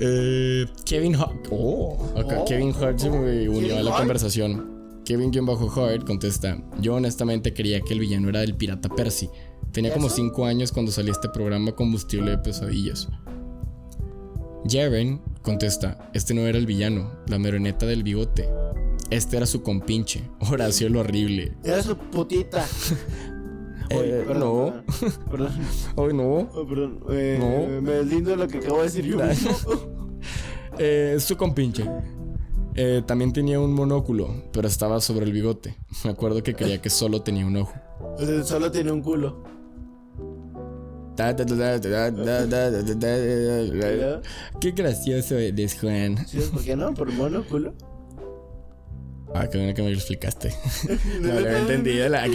Eh, 0.00 0.66
Kevin 0.84 1.16
Hart. 1.16 1.48
Oh, 1.50 1.96
Oh. 2.14 2.44
Kevin 2.46 2.72
Hart 2.80 2.98
se 2.98 3.10
me 3.10 3.18
unió 3.48 3.52
Kevin 3.60 3.72
a 3.78 3.82
la 3.82 3.90
Hart. 3.90 3.98
conversación. 4.00 4.78
Kevin 5.04 5.32
bajo 5.44 5.68
Hart 5.82 6.06
contesta: 6.06 6.62
Yo 6.80 6.94
honestamente 6.94 7.52
creía 7.54 7.80
que 7.80 7.94
el 7.94 8.00
villano 8.00 8.28
era 8.28 8.42
el 8.42 8.54
pirata 8.54 8.88
Percy. 8.88 9.28
Tenía 9.72 9.92
como 9.92 10.06
¿Eso? 10.06 10.16
5 10.16 10.44
años 10.46 10.70
cuando 10.72 10.92
salió 10.92 11.12
este 11.12 11.28
programa 11.28 11.72
Combustible 11.72 12.30
de 12.32 12.38
Pesadillas. 12.38 13.08
Jaren 14.68 15.20
contesta: 15.42 16.10
Este 16.14 16.34
no 16.34 16.42
era 16.42 16.58
el 16.58 16.66
villano, 16.66 17.10
la 17.26 17.38
marioneta 17.38 17.86
del 17.86 18.02
bigote. 18.02 18.48
Este 19.10 19.36
era 19.38 19.46
su 19.46 19.62
compinche, 19.62 20.22
Horacio 20.40 20.88
lo 20.90 21.00
horrible. 21.00 21.54
Era 21.64 21.82
su 21.82 21.96
putita. 21.96 22.64
Eh, 23.90 24.24
Perdón, 24.26 24.40
no, 24.40 24.82
Perdón. 25.30 25.52
hoy 25.96 26.14
no. 26.14 26.24
Oh, 26.54 26.66
perdón. 26.66 27.00
Eh, 27.10 27.36
No. 27.40 27.80
Me 27.80 27.92
deslindo 27.92 28.30
de 28.30 28.36
lo 28.36 28.48
que 28.48 28.58
acabo 28.58 28.78
de 28.78 28.84
decir 28.84 29.04
yo. 29.06 29.18
Eh, 30.78 31.16
su 31.18 31.36
compinche. 31.36 31.84
Eh, 32.76 33.02
también 33.04 33.32
tenía 33.32 33.58
un 33.58 33.72
monóculo, 33.74 34.44
pero 34.52 34.68
estaba 34.68 35.00
sobre 35.00 35.26
el 35.26 35.32
bigote. 35.32 35.76
Me 36.04 36.10
acuerdo 36.10 36.42
que 36.42 36.54
creía 36.54 36.80
que 36.80 36.90
solo 36.90 37.22
tenía 37.22 37.44
un 37.46 37.56
ojo. 37.56 37.74
O 38.16 38.18
sea, 38.24 38.44
solo 38.44 38.70
tiene 38.70 38.92
un 38.92 39.02
culo. 39.02 39.42
Qué 44.60 44.70
gracioso 44.72 45.36
eres, 45.38 45.78
Juan. 45.80 46.26
¿Sí? 46.26 46.38
¿Por 46.52 46.62
qué 46.62 46.76
no? 46.76 46.94
¿Por 46.94 47.12
mono 47.12 47.44
culo? 47.44 47.74
Ah, 49.34 49.46
qué 49.48 49.58
bueno 49.58 49.74
que 49.74 49.82
me 49.82 49.90
lo 49.90 49.96
explicaste. 49.96 50.54
No 51.20 51.28
lo 51.28 51.38
había 51.38 51.58
entendido 51.60 52.08
la 52.08 52.26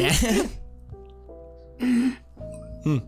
Hmm. 2.86 3.00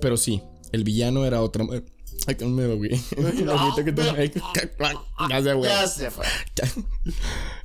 Pero 0.00 0.16
sí, 0.16 0.42
el 0.72 0.84
villano 0.84 1.24
era 1.24 1.42
otra. 1.42 1.64
Ay, 2.26 2.34
que 2.36 2.44
me 2.44 2.66
güey. 2.74 2.90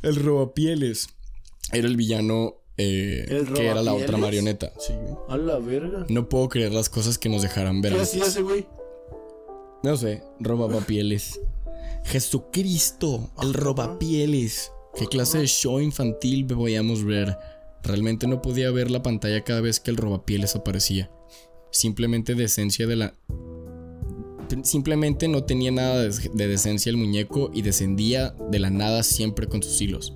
El 0.01 0.15
robapieles 0.15 1.07
era 1.71 1.87
el 1.87 1.95
villano 1.95 2.57
eh, 2.77 3.25
¿El 3.29 3.53
que 3.53 3.67
era 3.67 3.81
la 3.81 3.93
otra 3.93 4.17
marioneta. 4.17 4.73
Sí, 4.79 4.93
güey. 4.93 5.15
A 5.29 5.37
la 5.37 5.59
verga. 5.59 6.05
No 6.09 6.27
puedo 6.27 6.49
creer 6.49 6.73
las 6.73 6.89
cosas 6.89 7.17
que 7.17 7.29
nos 7.29 7.41
dejarán 7.41 7.81
ver. 7.81 7.93
¿Qué 7.93 8.01
hacía 8.01 8.25
ese 8.25 8.41
güey? 8.41 8.67
No 9.83 9.95
sé, 9.97 10.23
robapieles. 10.39 11.39
Jesucristo, 12.05 13.31
el 13.41 13.53
robapieles. 13.53 14.71
¿Qué 14.95 15.07
clase 15.07 15.39
de 15.39 15.47
show 15.47 15.79
infantil 15.79 16.45
podíamos 16.45 17.03
ver? 17.03 17.37
Realmente 17.83 18.27
no 18.27 18.41
podía 18.41 18.71
ver 18.71 18.89
la 18.89 19.03
pantalla 19.03 19.43
cada 19.43 19.61
vez 19.61 19.79
que 19.79 19.91
el 19.91 19.97
robapieles 19.97 20.55
aparecía. 20.55 21.11
Simplemente 21.71 22.35
decencia 22.35 22.87
de 22.87 22.95
la. 22.95 23.15
Simplemente 24.63 25.27
no 25.27 25.43
tenía 25.43 25.71
nada 25.71 26.01
de 26.01 26.29
de 26.33 26.47
decencia 26.47 26.89
el 26.89 26.97
muñeco 26.97 27.51
y 27.53 27.61
descendía 27.61 28.35
de 28.51 28.59
la 28.59 28.69
nada 28.69 29.03
siempre 29.03 29.47
con 29.47 29.63
sus 29.63 29.81
hilos. 29.81 30.15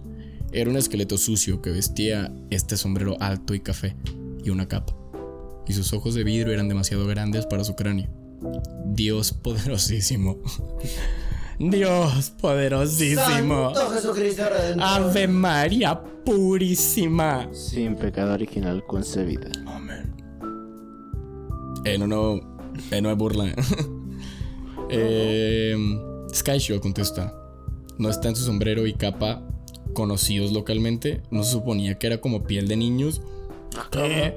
Era 0.51 0.69
un 0.69 0.77
esqueleto 0.77 1.17
sucio 1.17 1.61
que 1.61 1.71
vestía 1.71 2.33
este 2.49 2.77
sombrero 2.77 3.17
alto 3.19 3.53
y 3.53 3.59
café 3.59 3.95
y 4.43 4.49
una 4.49 4.67
capa. 4.67 4.95
Y 5.67 5.73
sus 5.73 5.91
ojos 5.91 6.15
de 6.15 6.23
vidrio 6.23 6.53
eran 6.53 6.69
demasiado 6.69 7.05
grandes 7.05 7.45
para 7.45 7.65
su 7.65 7.75
cráneo. 7.75 8.09
Dios 8.85 9.33
poderosísimo. 9.33 10.37
Dios 11.59 12.29
poderosísimo. 12.39 13.73
Santo 13.73 13.91
Jesucristo 13.91 14.43
Redentor. 14.49 14.83
Ave 14.87 15.27
María 15.27 15.99
purísima. 16.25 17.47
Sin 17.51 17.95
pecado 17.95 18.33
original 18.33 18.83
concebida. 18.85 19.49
Amén. 19.65 20.13
Eh, 21.85 21.97
no, 21.97 22.05
no. 22.07 22.35
Eh, 22.91 23.01
no 23.01 23.09
es 23.11 23.17
burla. 23.17 23.45
eh, 24.89 25.75
Skyshow 26.33 26.79
contesta. 26.79 27.33
No 27.97 28.09
está 28.09 28.29
en 28.29 28.35
su 28.35 28.43
sombrero 28.43 28.85
y 28.85 28.93
capa 28.93 29.41
conocidos 29.93 30.51
localmente. 30.51 31.23
No 31.31 31.43
se 31.43 31.53
suponía 31.53 31.97
que 31.97 32.07
era 32.07 32.21
como 32.21 32.43
piel 32.43 32.67
de 32.67 32.77
niños. 32.77 33.21
¿Qué? 33.91 34.35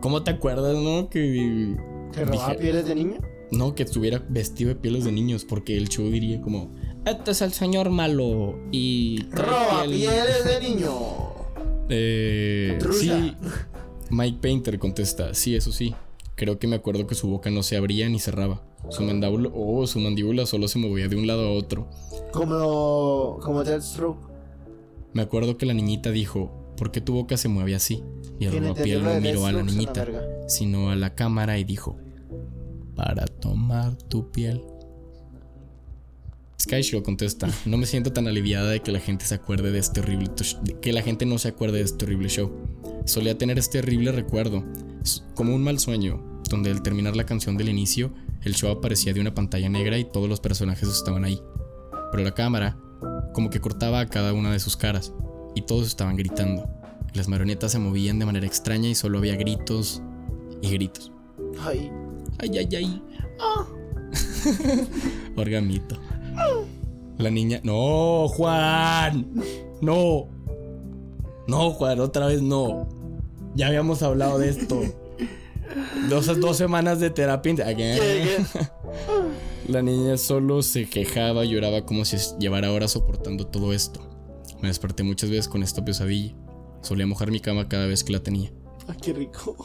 ¿Cómo 0.00 0.22
te 0.22 0.30
acuerdas, 0.30 0.76
no? 0.76 1.08
Que. 1.08 1.74
¿Que 2.12 2.24
robaba 2.24 2.50
dije- 2.50 2.60
pieles 2.60 2.86
de 2.86 2.94
niño? 2.94 3.16
No, 3.50 3.74
que 3.74 3.82
estuviera 3.82 4.24
vestido 4.28 4.68
de 4.68 4.76
pieles 4.76 5.04
de 5.04 5.12
niños, 5.12 5.44
porque 5.44 5.76
el 5.76 5.88
show 5.88 6.08
diría 6.10 6.40
como, 6.40 6.72
este 7.04 7.32
es 7.32 7.42
el 7.42 7.52
señor 7.52 7.90
malo 7.90 8.58
y... 8.72 9.26
Roba 9.30 9.84
piel". 9.84 10.00
pieles 10.00 10.44
de 10.44 10.60
niño. 10.68 10.90
Eh, 11.88 12.78
sí, 12.92 13.36
Mike 14.10 14.38
Painter 14.40 14.78
contesta, 14.78 15.34
sí, 15.34 15.54
eso 15.54 15.72
sí. 15.72 15.94
Creo 16.36 16.58
que 16.58 16.66
me 16.66 16.76
acuerdo 16.76 17.06
que 17.06 17.14
su 17.14 17.28
boca 17.28 17.50
no 17.50 17.62
se 17.62 17.76
abría 17.76 18.08
ni 18.08 18.18
cerraba. 18.18 18.62
Su 18.90 19.02
mandíbula, 19.02 19.50
oh, 19.54 19.86
su 19.86 19.98
mandíbula 20.00 20.46
solo 20.46 20.68
se 20.68 20.78
movía 20.78 21.08
de 21.08 21.16
un 21.16 21.26
lado 21.26 21.46
a 21.46 21.52
otro. 21.52 21.88
Como. 22.32 23.38
Como 23.42 23.62
Deathstroke. 23.64 24.28
Me 25.12 25.22
acuerdo 25.22 25.56
que 25.56 25.64
la 25.64 25.74
niñita 25.74 26.10
dijo, 26.10 26.50
¿por 26.76 26.90
qué 26.90 27.00
tu 27.00 27.14
boca 27.14 27.36
se 27.36 27.48
mueve 27.48 27.74
así? 27.74 28.02
Y 28.40 28.46
el 28.46 28.50
¿Quién 28.50 28.64
robapiel 28.64 29.04
no 29.04 29.20
miró 29.20 29.46
a 29.46 29.52
la 29.52 29.62
niñita, 29.62 30.06
sino 30.48 30.90
a 30.90 30.96
la 30.96 31.14
cámara 31.14 31.58
y 31.58 31.64
dijo, 31.64 31.98
para 32.94 33.26
tomar 33.26 33.96
tu 33.96 34.30
piel. 34.30 34.62
Skyshow 36.60 37.02
contesta, 37.02 37.48
no 37.66 37.76
me 37.76 37.86
siento 37.86 38.12
tan 38.12 38.26
aliviada 38.26 38.70
de 38.70 38.80
que 38.80 38.92
la 38.92 39.00
gente 39.00 39.26
se 39.26 39.34
acuerde 39.34 39.70
de 39.70 39.78
este 39.78 40.00
horrible 40.00 40.30
que 40.80 40.92
la 40.92 41.02
gente 41.02 41.26
no 41.26 41.38
se 41.38 41.48
acuerde 41.48 41.78
de 41.78 41.84
este 41.84 42.04
horrible 42.04 42.28
show. 42.28 42.50
Solía 43.04 43.36
tener 43.36 43.58
este 43.58 43.80
horrible 43.80 44.12
recuerdo, 44.12 44.64
como 45.34 45.54
un 45.54 45.62
mal 45.62 45.78
sueño, 45.78 46.40
donde 46.48 46.70
al 46.70 46.82
terminar 46.82 47.16
la 47.16 47.26
canción 47.26 47.56
del 47.56 47.68
inicio, 47.68 48.14
el 48.42 48.54
show 48.54 48.70
aparecía 48.70 49.12
de 49.12 49.20
una 49.20 49.34
pantalla 49.34 49.68
negra 49.68 49.98
y 49.98 50.04
todos 50.04 50.28
los 50.28 50.40
personajes 50.40 50.88
estaban 50.88 51.24
ahí. 51.24 51.40
Pero 52.10 52.24
la 52.24 52.34
cámara, 52.34 52.78
como 53.34 53.50
que 53.50 53.60
cortaba 53.60 54.00
a 54.00 54.08
cada 54.08 54.32
una 54.32 54.52
de 54.52 54.60
sus 54.60 54.76
caras, 54.76 55.12
y 55.54 55.62
todos 55.62 55.86
estaban 55.86 56.16
gritando. 56.16 56.68
Las 57.12 57.28
marionetas 57.28 57.72
se 57.72 57.78
movían 57.78 58.18
de 58.18 58.26
manera 58.26 58.46
extraña 58.46 58.88
y 58.88 58.94
solo 58.94 59.18
había 59.18 59.36
gritos 59.36 60.02
y 60.62 60.70
gritos. 60.70 61.12
Ay. 61.60 61.90
Ay, 62.38 62.58
ay, 62.58 62.68
ay. 62.76 63.02
Orgamito. 65.36 65.96
La 67.18 67.30
niña. 67.30 67.60
No, 67.62 68.28
Juan. 68.28 69.26
No. 69.80 70.28
No, 71.46 71.70
Juan, 71.70 72.00
otra 72.00 72.26
vez 72.26 72.42
no. 72.42 72.88
Ya 73.54 73.68
habíamos 73.68 74.02
hablado 74.02 74.38
de 74.38 74.48
esto. 74.48 74.82
Dos, 76.08 76.40
dos 76.40 76.56
semanas 76.56 77.00
de 77.00 77.10
terapia. 77.10 77.54
La 79.68 79.80
niña 79.80 80.18
solo 80.18 80.60
se 80.62 80.88
quejaba 80.88 81.44
y 81.44 81.50
lloraba 81.50 81.86
como 81.86 82.04
si 82.04 82.16
llevara 82.38 82.70
horas 82.70 82.92
soportando 82.92 83.46
todo 83.46 83.72
esto. 83.72 84.00
Me 84.60 84.68
desperté 84.68 85.02
muchas 85.02 85.30
veces 85.30 85.48
con 85.48 85.62
esta 85.62 85.84
pesadilla. 85.84 86.34
Solía 86.82 87.06
mojar 87.06 87.30
mi 87.30 87.40
cama 87.40 87.68
cada 87.68 87.86
vez 87.86 88.04
que 88.04 88.12
la 88.12 88.22
tenía. 88.22 88.52
Ay, 88.88 88.96
qué 89.00 89.12
rico. 89.14 89.56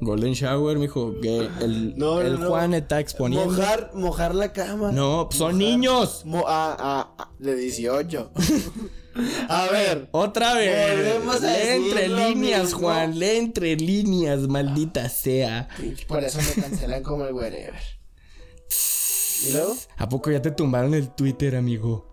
Golden 0.00 0.32
Shower, 0.32 0.78
mijo. 0.78 1.14
Que 1.20 1.48
el, 1.60 1.96
No, 1.96 2.14
no, 2.16 2.20
el 2.20 2.40
no. 2.40 2.48
Juan 2.48 2.74
está 2.74 3.00
exponiendo. 3.00 3.46
Mojar, 3.46 3.90
mojar 3.94 4.34
la 4.34 4.52
cama. 4.52 4.92
No, 4.92 5.26
pues 5.28 5.38
son 5.38 5.56
Mojar. 5.56 5.68
niños. 5.68 6.22
Mo- 6.24 6.44
ah, 6.46 6.76
ah, 6.78 7.14
ah, 7.18 7.30
de 7.38 7.54
18. 7.56 8.30
a 9.48 9.66
ver. 9.72 10.08
Otra 10.12 10.54
vez. 10.54 11.16
A 11.26 11.38
decir 11.40 11.70
entre 11.72 12.08
líneas, 12.08 12.64
mismo. 12.64 12.78
Juan. 12.80 13.18
Lee 13.18 13.36
entre 13.36 13.76
líneas, 13.76 14.40
maldita 14.48 15.08
sea. 15.08 15.68
Por 16.06 16.22
eso 16.24 16.38
me 16.38 16.62
cancelan 16.62 17.02
como 17.02 17.24
el 17.24 17.34
wherever. 17.34 17.74
¿Y 19.48 19.52
luego? 19.52 19.74
¿A 19.96 20.08
poco 20.08 20.30
ya 20.30 20.42
te 20.42 20.50
tumbaron 20.50 20.94
el 20.94 21.10
Twitter, 21.10 21.56
amigo? 21.56 22.06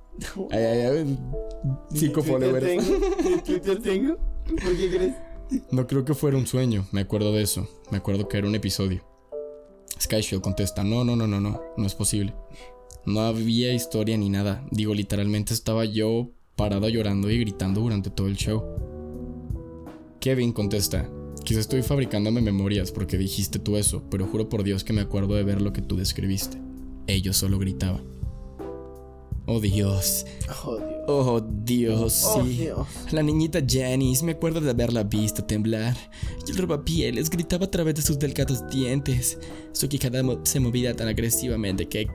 Ay, 0.52 0.64
ay, 0.64 0.80
ay. 0.82 1.20
Cinco 1.94 2.22
¿Ni 2.22 2.32
Twitter 2.32 2.52
followers. 2.52 3.24
¿Ni 3.24 3.38
Twitter 3.42 3.82
tengo? 3.82 4.18
¿Por 4.46 4.78
qué 4.78 4.90
crees? 4.90 5.16
No 5.72 5.88
creo 5.88 6.06
que 6.06 6.14
fuera 6.14 6.38
un 6.38 6.48
sueño, 6.48 6.88
me 6.92 7.02
acuerdo 7.02 7.32
de 7.32 7.44
eso. 7.44 7.68
Me 7.92 7.98
acuerdo 7.98 8.28
que 8.28 8.38
era 8.38 8.48
un 8.48 8.56
episodio. 8.56 9.04
Skyshield 10.00 10.42
contesta, 10.42 10.84
no, 10.84 11.04
no, 11.04 11.16
no, 11.16 11.28
no, 11.28 11.40
no, 11.40 11.62
no 11.78 11.86
es 11.86 11.96
posible. 11.96 12.34
No 13.06 13.22
había 13.22 13.74
historia 13.74 14.18
ni 14.18 14.30
nada. 14.30 14.66
Digo, 14.72 14.94
literalmente 14.94 15.54
estaba 15.54 15.86
yo 15.86 16.32
parado 16.56 16.90
llorando 16.90 17.30
y 17.30 17.40
gritando 17.40 17.82
durante 17.82 18.10
todo 18.10 18.28
el 18.28 18.36
show. 18.36 18.64
Kevin 20.20 20.54
contesta, 20.54 21.10
quizá 21.44 21.60
estoy 21.60 21.84
fabricándome 21.84 22.42
memorias 22.42 22.92
porque 22.92 23.18
dijiste 23.18 23.60
tú 23.60 23.78
eso, 23.78 24.04
pero 24.10 24.26
juro 24.26 24.50
por 24.50 24.64
Dios 24.64 24.84
que 24.84 24.94
me 24.94 25.02
acuerdo 25.02 25.36
de 25.36 25.44
ver 25.44 25.62
lo 25.62 25.72
que 25.72 25.82
tú 25.82 25.96
describiste. 25.96 26.58
Ellos 27.08 27.38
solo 27.38 27.60
gritaban. 27.60 28.15
Oh 29.48 29.60
Dios, 29.60 30.26
Oh, 30.64 30.78
Dios. 30.78 31.06
oh 31.08 31.42
Dios, 31.64 32.24
Oh. 32.26 32.42
Dios. 32.44 32.88
La 33.12 33.22
niñita 33.22 33.60
Janice, 33.68 34.26
me 34.26 34.32
acuerdo 34.32 34.60
de 34.60 34.72
haberla 34.72 35.04
visto 35.04 35.44
temblar. 35.44 35.96
Y 36.48 36.52
el 36.52 36.58
robapieles 36.58 37.30
gritaba 37.30 37.66
a 37.66 37.72
través 37.72 37.94
de 37.96 38.02
sus 38.02 38.18
delgados 38.18 38.68
dientes. 38.70 39.38
Su 39.72 39.88
quijada 39.88 40.24
se 40.44 40.60
movía 40.60 40.96
tan 40.96 41.08
agresivamente 41.08 41.88
que 41.88 42.08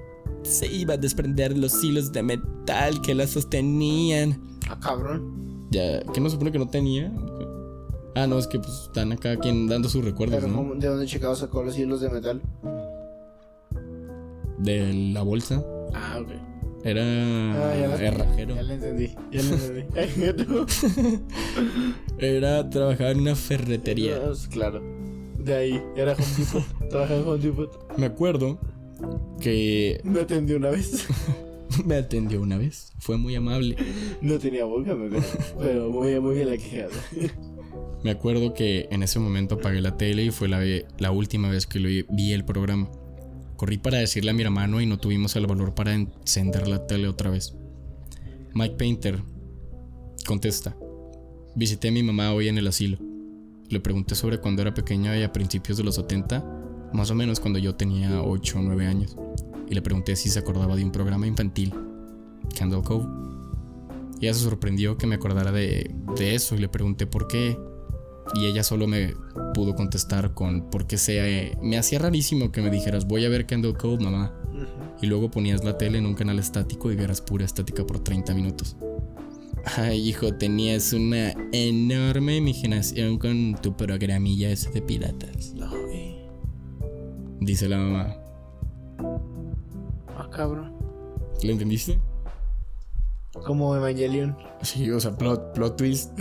se 0.42 0.66
iba 0.66 0.94
a 0.94 0.96
desprender 0.96 1.56
los 1.56 1.84
hilos 1.84 2.10
de 2.12 2.22
metal 2.24 3.00
que 3.00 3.14
la 3.14 3.26
sostenían. 3.28 4.58
Ah, 4.68 4.78
cabrón. 4.80 5.68
Ya, 5.70 6.02
¿qué 6.12 6.20
no 6.20 6.28
supone 6.30 6.50
que 6.50 6.58
no 6.58 6.68
tenía? 6.68 7.12
Ah, 8.16 8.26
no, 8.26 8.38
es 8.40 8.48
que 8.48 8.58
pues 8.58 8.72
están 8.86 9.12
acá 9.12 9.36
quien 9.36 9.68
dando 9.68 9.88
sus 9.88 10.04
recuerdos, 10.04 10.40
Pero 10.40 10.48
¿no? 10.48 10.56
¿cómo- 10.56 10.74
¿de 10.74 10.88
dónde 10.88 11.06
Chicago 11.06 11.36
sacó 11.36 11.62
los 11.62 11.78
hilos 11.78 12.00
de 12.00 12.10
metal? 12.10 12.42
De 14.58 14.92
la 15.12 15.22
bolsa. 15.22 15.64
Ah, 15.94 16.18
ok. 16.20 16.28
Era 16.84 17.02
Ah, 17.02 17.74
ya, 17.78 17.88
la- 17.88 18.02
herrajero. 18.02 18.54
ya 18.54 18.62
le 18.62 18.74
entendí. 18.74 19.06
Ya 19.30 19.42
le 19.42 19.48
entendí. 19.54 21.20
Era 22.18 22.68
trabajar 22.70 23.12
en 23.12 23.20
una 23.20 23.34
ferretería. 23.34 24.18
Claro. 24.50 24.82
De 25.38 25.54
ahí, 25.54 25.82
era 25.96 26.12
Home 26.12 26.24
Depot. 26.38 26.64
Trabajaba 26.90 27.20
en 27.20 27.28
Home 27.28 27.38
Depot. 27.38 27.98
Me 27.98 28.06
acuerdo 28.06 28.58
que 29.40 30.00
Me 30.04 30.20
atendió 30.20 30.56
una 30.56 30.70
vez. 30.70 31.06
me 31.84 31.94
atendió 31.96 32.40
una 32.42 32.58
vez. 32.58 32.92
Fue 32.98 33.16
muy 33.16 33.34
amable. 33.34 33.76
No 34.20 34.38
tenía 34.38 34.64
boca, 34.64 34.94
me 34.94 35.06
acuerdo. 35.06 35.26
Pero 35.58 35.90
muy, 35.90 36.18
muy 36.20 36.34
bien 36.34 36.50
la 36.50 36.56
quejada. 36.58 36.90
Me 38.02 38.10
acuerdo 38.10 38.52
que 38.54 38.88
en 38.90 39.02
ese 39.02 39.18
momento 39.18 39.56
apagué 39.56 39.80
la 39.80 39.96
tele 39.96 40.24
y 40.24 40.30
fue 40.30 40.48
la, 40.48 40.60
la 40.98 41.10
última 41.10 41.50
vez 41.50 41.66
que 41.66 41.78
lo 41.80 41.88
vi, 41.88 42.04
vi 42.10 42.32
el 42.32 42.44
programa. 42.44 42.90
Corrí 43.60 43.76
para 43.76 43.98
decirle 43.98 44.30
a 44.30 44.32
mi 44.32 44.42
hermano 44.42 44.80
y 44.80 44.86
no 44.86 44.98
tuvimos 44.98 45.36
el 45.36 45.46
valor 45.46 45.74
para 45.74 45.92
encender 45.92 46.66
la 46.66 46.86
tele 46.86 47.08
otra 47.08 47.28
vez. 47.28 47.54
Mike 48.54 48.76
Painter 48.76 49.22
contesta. 50.26 50.74
Visité 51.54 51.88
a 51.88 51.92
mi 51.92 52.02
mamá 52.02 52.32
hoy 52.32 52.48
en 52.48 52.56
el 52.56 52.66
asilo. 52.66 52.96
Le 53.68 53.78
pregunté 53.80 54.14
sobre 54.14 54.40
cuando 54.40 54.62
era 54.62 54.72
pequeña 54.72 55.14
y 55.18 55.24
a 55.24 55.32
principios 55.34 55.76
de 55.76 55.84
los 55.84 55.96
70, 55.96 56.42
más 56.94 57.10
o 57.10 57.14
menos 57.14 57.38
cuando 57.38 57.58
yo 57.58 57.74
tenía 57.74 58.22
8 58.22 58.60
o 58.60 58.62
9 58.62 58.86
años. 58.86 59.14
Y 59.68 59.74
le 59.74 59.82
pregunté 59.82 60.16
si 60.16 60.30
se 60.30 60.38
acordaba 60.38 60.74
de 60.74 60.82
un 60.82 60.90
programa 60.90 61.26
infantil, 61.26 61.74
Candle 62.58 62.80
Cove. 62.80 63.06
Ella 64.22 64.32
se 64.32 64.40
sorprendió 64.40 64.96
que 64.96 65.06
me 65.06 65.16
acordara 65.16 65.52
de, 65.52 65.94
de 66.16 66.34
eso 66.34 66.54
y 66.54 66.60
le 66.60 66.70
pregunté 66.70 67.06
por 67.06 67.28
qué. 67.28 67.58
Y 68.34 68.46
ella 68.46 68.62
solo 68.62 68.86
me 68.86 69.14
pudo 69.54 69.74
contestar 69.74 70.34
con 70.34 70.70
porque 70.70 70.96
se 70.96 71.56
me 71.62 71.78
hacía 71.78 71.98
rarísimo 71.98 72.52
que 72.52 72.62
me 72.62 72.70
dijeras 72.70 73.06
voy 73.06 73.24
a 73.24 73.28
ver 73.28 73.46
Candle 73.46 73.74
Cove, 73.74 74.02
mamá. 74.02 74.32
Y 75.02 75.06
luego 75.06 75.30
ponías 75.30 75.64
la 75.64 75.78
tele 75.78 75.98
en 75.98 76.06
un 76.06 76.14
canal 76.14 76.38
estático 76.38 76.92
y 76.92 76.96
vieras 76.96 77.20
pura 77.20 77.44
estática 77.44 77.86
por 77.86 78.00
30 78.04 78.34
minutos. 78.34 78.76
Ay, 79.76 80.08
hijo, 80.08 80.34
tenías 80.34 80.92
una 80.92 81.34
enorme 81.52 82.36
imaginación 82.36 83.18
con 83.18 83.56
tu 83.60 83.76
programilla 83.76 84.50
ese 84.50 84.70
de 84.70 84.82
piratas. 84.82 85.54
No, 85.54 85.70
güey. 85.70 86.16
Dice 87.40 87.68
la 87.68 87.78
mamá. 87.78 88.16
Ah, 90.16 90.28
cabrón. 90.30 90.72
¿Le 91.42 91.52
entendiste? 91.52 91.98
Como 93.44 93.74
Evangelion. 93.76 94.36
Sí, 94.62 94.90
o 94.90 95.00
sea, 95.00 95.16
plot, 95.16 95.54
plot 95.54 95.76
twist. 95.76 96.18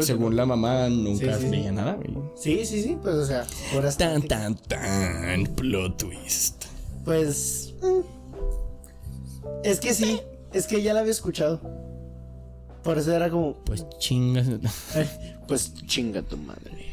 Según 0.00 0.36
la 0.36 0.44
mamá, 0.46 0.88
nunca 0.88 1.38
Sí, 1.38 1.48
sí, 1.50 1.70
nada, 1.72 1.94
güey. 1.94 2.10
Sí, 2.36 2.64
sí, 2.66 2.82
sí, 2.82 2.98
pues 3.02 3.14
o 3.14 3.24
sea, 3.26 3.46
puras 3.72 3.96
Tan, 3.96 4.22
tan, 4.22 4.54
tan, 4.56 5.46
plot 5.56 5.96
twist. 5.98 6.64
Pues. 7.04 7.74
mm, 7.82 8.00
Es 9.64 9.80
que 9.80 9.94
sí, 9.94 10.20
es 10.52 10.66
que 10.66 10.82
ya 10.82 10.92
la 10.94 11.00
había 11.00 11.12
escuchado. 11.12 11.60
Por 12.84 12.98
eso 12.98 13.14
era 13.14 13.30
como. 13.30 13.56
Pues 13.64 13.86
chingas. 13.98 14.46
ay, 14.94 15.08
pues 15.48 15.72
chinga 15.86 16.22
tu 16.22 16.36
madre. 16.36 16.92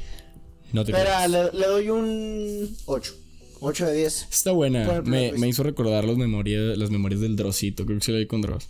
No 0.73 0.83
te 0.83 0.91
Espera, 0.91 1.25
creas. 1.25 1.29
le, 1.53 1.59
le 1.59 1.67
doy 1.67 1.89
un 1.89 2.75
8. 2.85 3.13
8 3.61 3.85
de 3.87 3.93
10. 3.93 4.27
Está 4.31 4.51
buena. 4.51 5.01
Me, 5.03 5.31
me 5.33 5.47
hizo 5.47 5.63
recordar 5.63 6.03
las 6.05 6.17
memorias, 6.17 6.77
las 6.77 6.89
memorias 6.91 7.21
del 7.21 7.35
Drosito. 7.35 7.85
Creo 7.85 7.99
que 7.99 8.05
se 8.05 8.11
lo 8.11 8.17
di 8.17 8.27
con 8.27 8.41
Dross. 8.41 8.67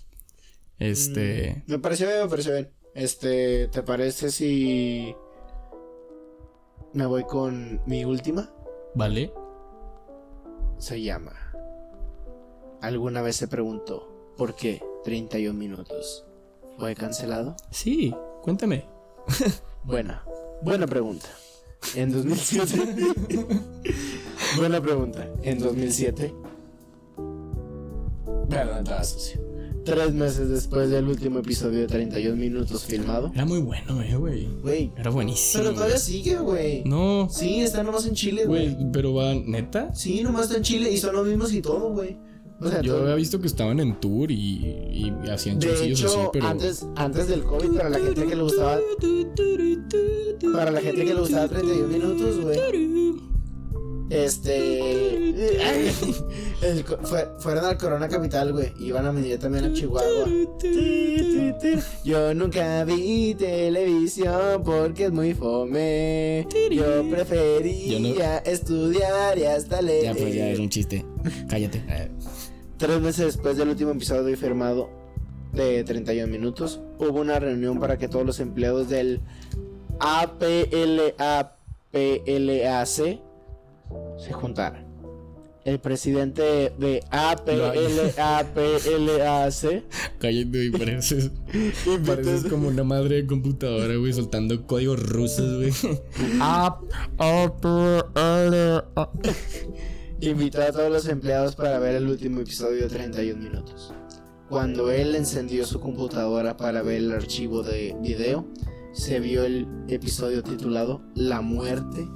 Este. 0.80 1.64
Me 1.68 1.80
pareció 1.80 2.08
bien, 2.08 2.22
me 2.24 2.28
pareció 2.30 2.54
bien. 2.54 2.70
Este, 2.96 3.68
¿te 3.68 3.84
parece 3.84 4.32
si. 4.32 5.14
Me 6.94 7.06
voy 7.06 7.26
con 7.26 7.82
mi 7.86 8.06
última? 8.06 8.50
¿Vale? 8.96 9.34
Se 10.78 11.02
llama. 11.02 11.34
¿Alguna 12.82 13.22
vez 13.22 13.36
se 13.36 13.50
preguntó 13.50 14.34
por 14.38 14.56
qué 14.56 14.82
31 15.04 15.60
minutos 15.60 16.26
fue 16.78 16.96
cancelado? 16.96 17.58
Sí, 17.70 18.16
cuéntame. 18.42 18.86
Buena, 19.84 20.24
buena 20.64 20.88
pregunta. 20.88 21.28
En 21.96 22.12
2007. 22.12 23.14
buena 24.58 24.82
pregunta. 24.82 25.28
En 25.44 25.60
2007. 25.60 26.34
Perdón, 28.50 28.78
estaba 28.80 29.04
sucio. 29.04 29.45
Tres 29.86 30.14
meses 30.14 30.50
después 30.50 30.90
del 30.90 31.08
último 31.08 31.40
episodio 31.40 31.82
de 31.82 31.88
31 31.88 32.36
minutos 32.36 32.84
filmado. 32.86 33.32
Era 33.34 33.46
muy 33.46 33.60
bueno, 33.60 34.02
eh, 34.02 34.16
güey. 34.18 34.48
Güey. 34.62 34.92
Era 34.98 35.12
buenísimo. 35.12 35.64
Pero 35.64 35.76
todavía 35.76 35.98
sigue, 35.98 36.38
güey. 36.38 36.84
No, 36.86 37.28
Sí, 37.30 37.62
está 37.62 37.84
nomás 37.84 38.06
en 38.08 38.16
Chile, 38.16 38.46
güey, 38.46 38.76
pero 38.92 39.14
va, 39.14 39.34
neta. 39.36 39.94
Sí, 39.94 40.24
nomás 40.24 40.44
está 40.46 40.58
en 40.58 40.64
Chile 40.64 40.92
y 40.92 40.98
son 40.98 41.16
los 41.16 41.28
mismos 41.28 41.54
y 41.54 41.62
todo, 41.62 41.92
güey. 41.92 42.18
O 42.60 42.70
sea, 42.70 42.82
Yo 42.82 42.98
había 42.98 43.16
visto 43.16 43.40
que 43.42 43.48
estaban 43.48 43.80
en 43.82 44.00
tour 44.00 44.32
y, 44.32 44.36
y 44.36 45.14
hacían 45.30 45.60
chorcillos 45.60 46.04
así, 46.06 46.18
pero. 46.32 46.48
antes, 46.48 46.86
antes 46.96 47.28
del 47.28 47.44
COVID, 47.44 47.72
para 47.72 47.90
la 47.90 48.00
gente 48.00 48.26
que 48.26 48.36
le 48.36 48.42
gustaba. 48.42 48.80
Para 50.54 50.72
la 50.72 50.82
gente 50.82 51.06
que 51.06 51.14
le 51.14 51.20
gustaba 51.20 51.48
31 51.50 51.88
minutos, 51.88 52.40
güey. 52.42 52.58
Este. 54.10 55.30
el 56.62 56.84
fue- 57.04 57.28
fueron 57.40 57.66
al 57.66 57.78
Corona 57.78 58.08
Capital, 58.08 58.52
güey. 58.54 58.72
Iban 58.80 59.06
a 59.08 59.12
venir 59.12 59.40
también 59.40 59.66
a 59.66 59.74
Chihuahua. 59.74 60.26
Yo 62.04 62.34
nunca 62.36 62.84
vi 62.86 63.34
televisión 63.36 64.62
porque 64.64 65.06
es 65.06 65.12
muy 65.12 65.34
fome. 65.34 66.48
Yo 66.72 67.04
prefería 67.10 68.38
estudiar 68.40 69.38
y 69.40 69.44
hasta 69.46 69.82
leer. 69.82 70.04
Ya, 70.04 70.14
pues 70.14 70.34
ya 70.36 70.50
es 70.50 70.60
un 70.60 70.70
chiste. 70.70 71.04
Cállate. 71.50 71.84
Tres 72.78 73.02
meses 73.02 73.26
después 73.26 73.58
del 73.58 73.70
último 73.70 73.92
episodio 73.92 74.36
firmado 74.38 74.90
de 75.54 75.84
31 75.84 76.28
minutos, 76.32 76.82
hubo 77.00 77.22
una 77.22 77.40
reunión 77.40 77.80
para 77.80 77.98
que 77.98 78.08
todos 78.10 78.26
los 78.26 78.40
empleados 78.42 78.90
del 78.90 79.22
APLAPLAC 81.94 83.22
se 84.18 84.34
juntaran. 84.34 84.86
El 85.64 85.80
presidente 85.80 86.74
de 86.78 87.04
APLAPLAC 87.10 88.54
güey, 90.22 90.70
pareces, 90.70 91.32
pareces 92.06 92.46
como 92.46 92.68
una 92.68 92.84
madre 92.84 93.16
de 93.16 93.26
computadora, 93.26 93.96
güey, 93.96 94.14
soltando 94.14 94.68
códigos 94.68 95.02
rusos, 95.02 95.56
güey. 95.58 95.72
invitó 100.22 100.62
a 100.62 100.72
todos 100.72 100.92
los 100.92 101.08
empleados 101.08 101.56
para 101.56 101.80
ver 101.80 101.96
el 101.96 102.08
último 102.08 102.42
episodio 102.42 102.84
de 102.84 102.90
31 102.90 103.42
minutos. 103.42 103.92
Cuando 104.50 104.92
él 104.92 105.16
encendió 105.16 105.66
su 105.66 105.80
computadora 105.80 106.58
para 106.58 106.84
ver 106.84 106.98
el 106.98 107.12
archivo 107.12 107.64
de 107.64 107.96
video, 108.02 108.46
se 108.94 109.20
vio 109.20 109.44
el 109.44 109.68
episodio 109.90 110.44
titulado 110.44 111.02
La 111.16 111.42
muerte 111.42 112.08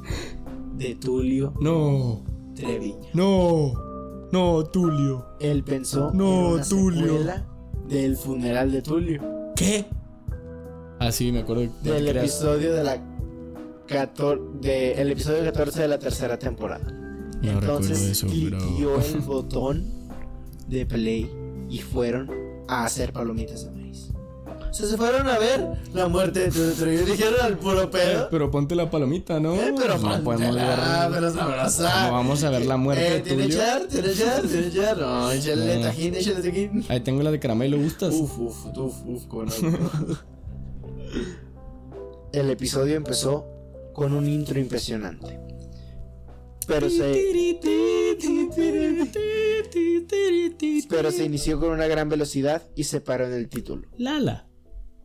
de 0.80 0.96
Tulio 0.96 1.54
No, 1.60 2.24
Treviño. 2.56 2.98
no, 3.14 3.74
no, 4.32 4.64
Tulio. 4.66 5.26
Él 5.40 5.64
pensó 5.64 6.12
No, 6.14 6.48
en 6.50 6.54
una 6.56 6.64
Tulio. 6.64 7.06
secuela 7.08 7.48
del 7.88 8.16
funeral 8.18 8.72
de 8.72 8.82
Tulio. 8.82 9.22
¿Qué? 9.56 9.86
Ah, 11.00 11.12
sí, 11.12 11.32
me 11.32 11.40
acuerdo. 11.40 11.64
de 11.84 11.92
Del 11.92 12.08
episodio 12.18 12.74
de 12.74 12.84
la 12.84 13.02
14, 13.88 14.42
de, 14.62 14.94
el 15.02 15.12
episodio 15.12 15.44
14 15.44 15.82
de 15.82 15.88
la 15.88 16.00
tercera 16.00 16.38
temporada. 16.38 16.86
No 17.42 17.52
Entonces 17.52 18.00
eso, 18.02 18.28
pero. 18.28 18.58
el 19.02 19.20
botón 19.22 19.86
de 20.68 20.86
play 20.86 21.30
y 21.70 21.80
fueron 21.80 22.30
a 22.68 22.86
hacer 22.86 23.12
palomitas 23.14 23.70
se 24.72 24.98
fueron 24.98 25.28
a 25.28 25.38
ver 25.40 25.68
la 25.94 26.08
muerte 26.08 26.42
de 26.42 26.52
Tulio 26.52 26.72
Treviño. 26.74 27.06
Dijeron 27.06 27.36
al 27.42 27.58
puro 27.58 27.90
pedo. 27.90 28.28
Pero 28.32 28.52
ponte 28.52 28.76
la 28.76 28.90
palomita, 28.90 29.40
¿no? 29.40 29.56
Eh, 29.56 29.74
pero 29.78 29.98
no 29.98 30.24
podemos 30.24 30.56
ver. 30.56 30.78
Pero. 31.12 31.34
¿Cómo 31.34 32.12
vamos 32.12 32.44
a 32.44 32.50
ver 32.50 32.66
la 32.66 32.78
muerte 32.78 33.08
Eh, 33.08 33.12
de 33.16 33.20
¿Tiene 33.22 33.44
Tulio? 33.44 33.58
echar? 33.58 33.82
¿Tiene 33.88 34.12
echar? 34.12 34.42
¿Tiene 34.44 34.68
echar? 34.68 34.98
No, 34.98 35.32
échale 35.32 35.76
No. 35.78 35.82
tajín, 35.82 36.16
échale 36.16 36.42
tajín. 36.42 36.86
Ahí 36.90 37.00
tengo 37.02 37.24
la 37.24 37.32
de 37.32 37.40
caramelo, 37.40 37.78
¿gustas? 37.78 38.14
Uf, 38.16 38.38
uf, 38.40 38.66
uf, 38.78 38.96
uf, 39.06 39.26
con 39.28 39.50
El 42.32 42.50
episodio 42.52 42.96
empezó 42.96 43.48
con 43.94 44.14
un 44.14 44.28
intro 44.30 44.60
impresionante. 44.60 45.40
Pero 46.68 46.88
se, 46.92 47.26
pero 50.90 51.12
se 51.12 51.26
inició 51.26 51.60
con 51.60 51.72
una 51.72 51.88
gran 51.88 52.10
velocidad 52.10 52.62
y 52.76 52.84
se 52.84 53.02
paró 53.02 53.26
en 53.26 53.34
el 53.34 53.50
título. 53.50 53.88
Lala, 53.98 54.48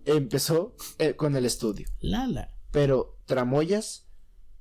Empezó 0.07 0.75
eh, 0.99 1.15
con 1.17 1.35
el 1.37 1.45
estudio. 1.47 1.87
Lala. 2.01 2.51
pero 2.71 3.19
Tramoyas 3.27 4.07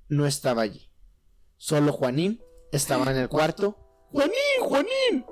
no 0.08 0.26
estaba 0.26 0.62
allí. 0.62 0.90
Solo 1.58 1.92
Juanín 1.92 2.42
estaba 2.72 3.10
en 3.12 3.18
el 3.18 3.30
cuarto. 3.30 3.78
¡Juanín! 4.12 4.34
¡Juanín! 4.62 5.26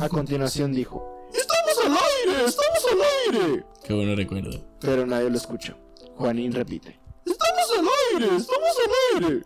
A 0.00 0.08
continuación 0.08 0.72
dijo: 0.72 1.04
¡Estamos 1.32 1.78
al 1.84 1.92
aire! 1.92 2.44
¡Estamos 2.46 2.86
al 2.92 3.40
aire! 3.50 3.66
Qué 3.84 3.92
bueno 3.92 4.14
recuerdo. 4.16 4.78
Pero 4.80 5.06
nadie 5.06 5.30
lo 5.30 5.36
escuchó. 5.36 5.76
Juanín 6.16 6.52
repite: 6.52 6.98
¡Estamos 7.26 7.78
al 7.78 7.86
aire! 8.22 8.36
¡Estamos 8.36 8.76
al 8.86 9.24
aire! 9.24 9.42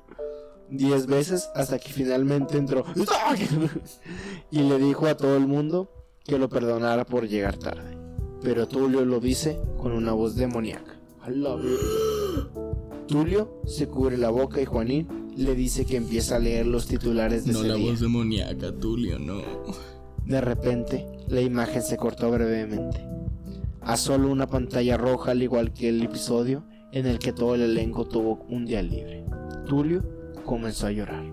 Diez 0.68 1.06
veces 1.06 1.48
hasta 1.54 1.78
que 1.78 1.90
finalmente 1.92 2.56
entró 2.58 2.84
"¡Está 2.96 3.30
aquí!" 3.32 3.46
y 4.50 4.60
le 4.60 4.78
dijo 4.78 5.06
a 5.06 5.16
todo 5.16 5.36
el 5.36 5.46
mundo 5.46 5.90
que 6.24 6.38
lo 6.38 6.48
perdonara 6.48 7.04
por 7.04 7.28
llegar 7.28 7.56
tarde. 7.56 7.95
Pero 8.46 8.68
Tulio 8.68 9.04
lo 9.04 9.18
dice 9.18 9.58
con 9.76 9.90
una 9.90 10.12
voz 10.12 10.36
demoníaca. 10.36 10.94
Tulio 13.08 13.60
se 13.66 13.88
cubre 13.88 14.16
la 14.16 14.30
boca 14.30 14.60
y 14.60 14.64
Juanín 14.64 15.08
le 15.36 15.56
dice 15.56 15.84
que 15.84 15.96
empieza 15.96 16.36
a 16.36 16.38
leer 16.38 16.64
los 16.66 16.86
titulares 16.86 17.44
de 17.44 17.52
No 17.52 17.58
ese 17.58 17.68
la 17.68 17.74
día. 17.74 17.90
voz 17.90 18.00
demoníaca, 18.00 18.72
Tulio, 18.72 19.18
no. 19.18 19.38
De 20.24 20.40
repente, 20.40 21.06
la 21.26 21.40
imagen 21.40 21.82
se 21.82 21.96
cortó 21.96 22.30
brevemente. 22.30 23.04
A 23.80 23.96
solo 23.96 24.30
una 24.30 24.46
pantalla 24.46 24.96
roja, 24.96 25.32
al 25.32 25.42
igual 25.42 25.72
que 25.72 25.88
el 25.88 26.02
episodio 26.04 26.62
en 26.92 27.06
el 27.06 27.18
que 27.18 27.32
todo 27.32 27.56
el 27.56 27.62
elenco 27.62 28.06
tuvo 28.06 28.44
un 28.48 28.64
día 28.64 28.80
libre. 28.82 29.24
Tulio 29.66 30.04
comenzó 30.44 30.86
a 30.86 30.92
llorar. 30.92 31.24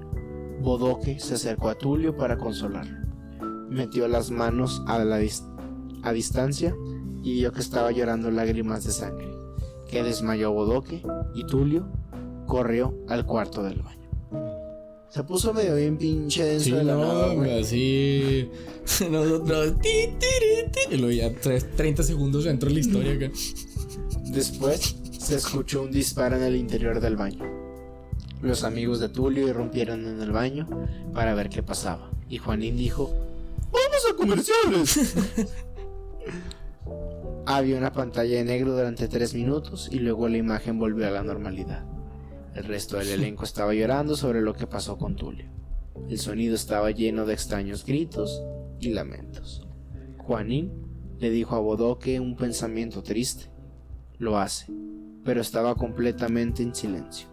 Bodoque 0.61 1.19
se 1.19 1.35
acercó 1.35 1.69
a 1.69 1.75
Tulio 1.75 2.17
para 2.17 2.37
consolarlo. 2.39 2.97
Metió 3.69 4.07
las 4.07 4.31
manos 4.31 4.81
a, 4.87 5.03
la 5.03 5.19
dis- 5.21 5.43
a 6.03 6.11
distancia 6.11 6.75
y 7.23 7.33
vio 7.33 7.51
que 7.51 7.61
estaba 7.61 7.91
llorando 7.91 8.29
lágrimas 8.29 8.83
de 8.83 8.91
sangre. 8.91 9.29
Que 9.89 10.03
desmayó 10.03 10.51
Bodoque 10.51 11.01
y 11.33 11.45
Tulio 11.45 11.87
corrió 12.47 12.93
al 13.07 13.25
cuarto 13.25 13.63
del 13.63 13.81
baño. 13.81 14.03
Se 15.09 15.23
puso 15.23 15.53
medio 15.53 15.75
bien 15.75 15.97
pinche 15.97 16.43
denso 16.43 16.65
Sí, 16.65 16.71
de 16.71 16.83
la 16.83 16.93
no, 16.93 16.99
nada, 17.05 17.33
güey. 17.35 17.59
así. 17.61 18.49
Nosotros. 19.11 19.79
ti, 19.79 20.09
ti, 20.19 20.79
Y 20.95 20.97
luego 20.97 21.11
ya 21.11 21.39
tres- 21.39 21.75
30 21.75 22.01
segundos 22.03 22.45
dentro 22.45 22.67
de 22.69 22.75
la 22.75 22.79
historia 22.81 23.13
acá. 23.13 23.29
Después 24.31 24.95
se 25.19 25.35
escuchó 25.35 25.83
un 25.83 25.91
disparo 25.91 26.35
en 26.37 26.43
el 26.43 26.55
interior 26.55 26.99
del 26.99 27.15
baño. 27.15 27.45
Los 28.41 28.63
amigos 28.63 28.99
de 28.99 29.07
Tulio 29.09 29.47
irrumpieron 29.47 30.05
en 30.07 30.19
el 30.19 30.31
baño 30.31 30.67
para 31.13 31.35
ver 31.35 31.49
qué 31.49 31.61
pasaba. 31.61 32.09
Y 32.27 32.39
Juanín 32.39 32.75
dijo, 32.75 33.13
¡Vamos 33.71 34.03
a 34.11 34.15
comerciales! 34.17 35.13
Había 37.45 37.77
una 37.77 37.91
pantalla 37.91 38.37
de 38.37 38.45
negro 38.45 38.71
durante 38.71 39.09
tres 39.09 39.33
minutos 39.33 39.89
y 39.91 39.99
luego 39.99 40.29
la 40.29 40.37
imagen 40.37 40.79
volvió 40.79 41.07
a 41.07 41.11
la 41.11 41.23
normalidad. 41.23 41.85
El 42.55 42.63
resto 42.63 42.97
del 42.97 43.09
elenco 43.09 43.43
estaba 43.43 43.73
llorando 43.73 44.15
sobre 44.15 44.41
lo 44.41 44.53
que 44.53 44.65
pasó 44.65 44.97
con 44.97 45.17
Tulio. 45.17 45.47
El 46.09 46.19
sonido 46.19 46.55
estaba 46.55 46.91
lleno 46.91 47.25
de 47.25 47.33
extraños 47.33 47.85
gritos 47.85 48.41
y 48.79 48.89
lamentos. 48.89 49.67
Juanín 50.19 50.71
le 51.19 51.31
dijo 51.31 51.55
a 51.55 51.59
Bodoque 51.59 52.19
un 52.21 52.37
pensamiento 52.37 53.03
triste. 53.03 53.51
Lo 54.19 54.37
hace, 54.37 54.71
pero 55.25 55.41
estaba 55.41 55.75
completamente 55.75 56.63
en 56.63 56.73
silencio. 56.73 57.27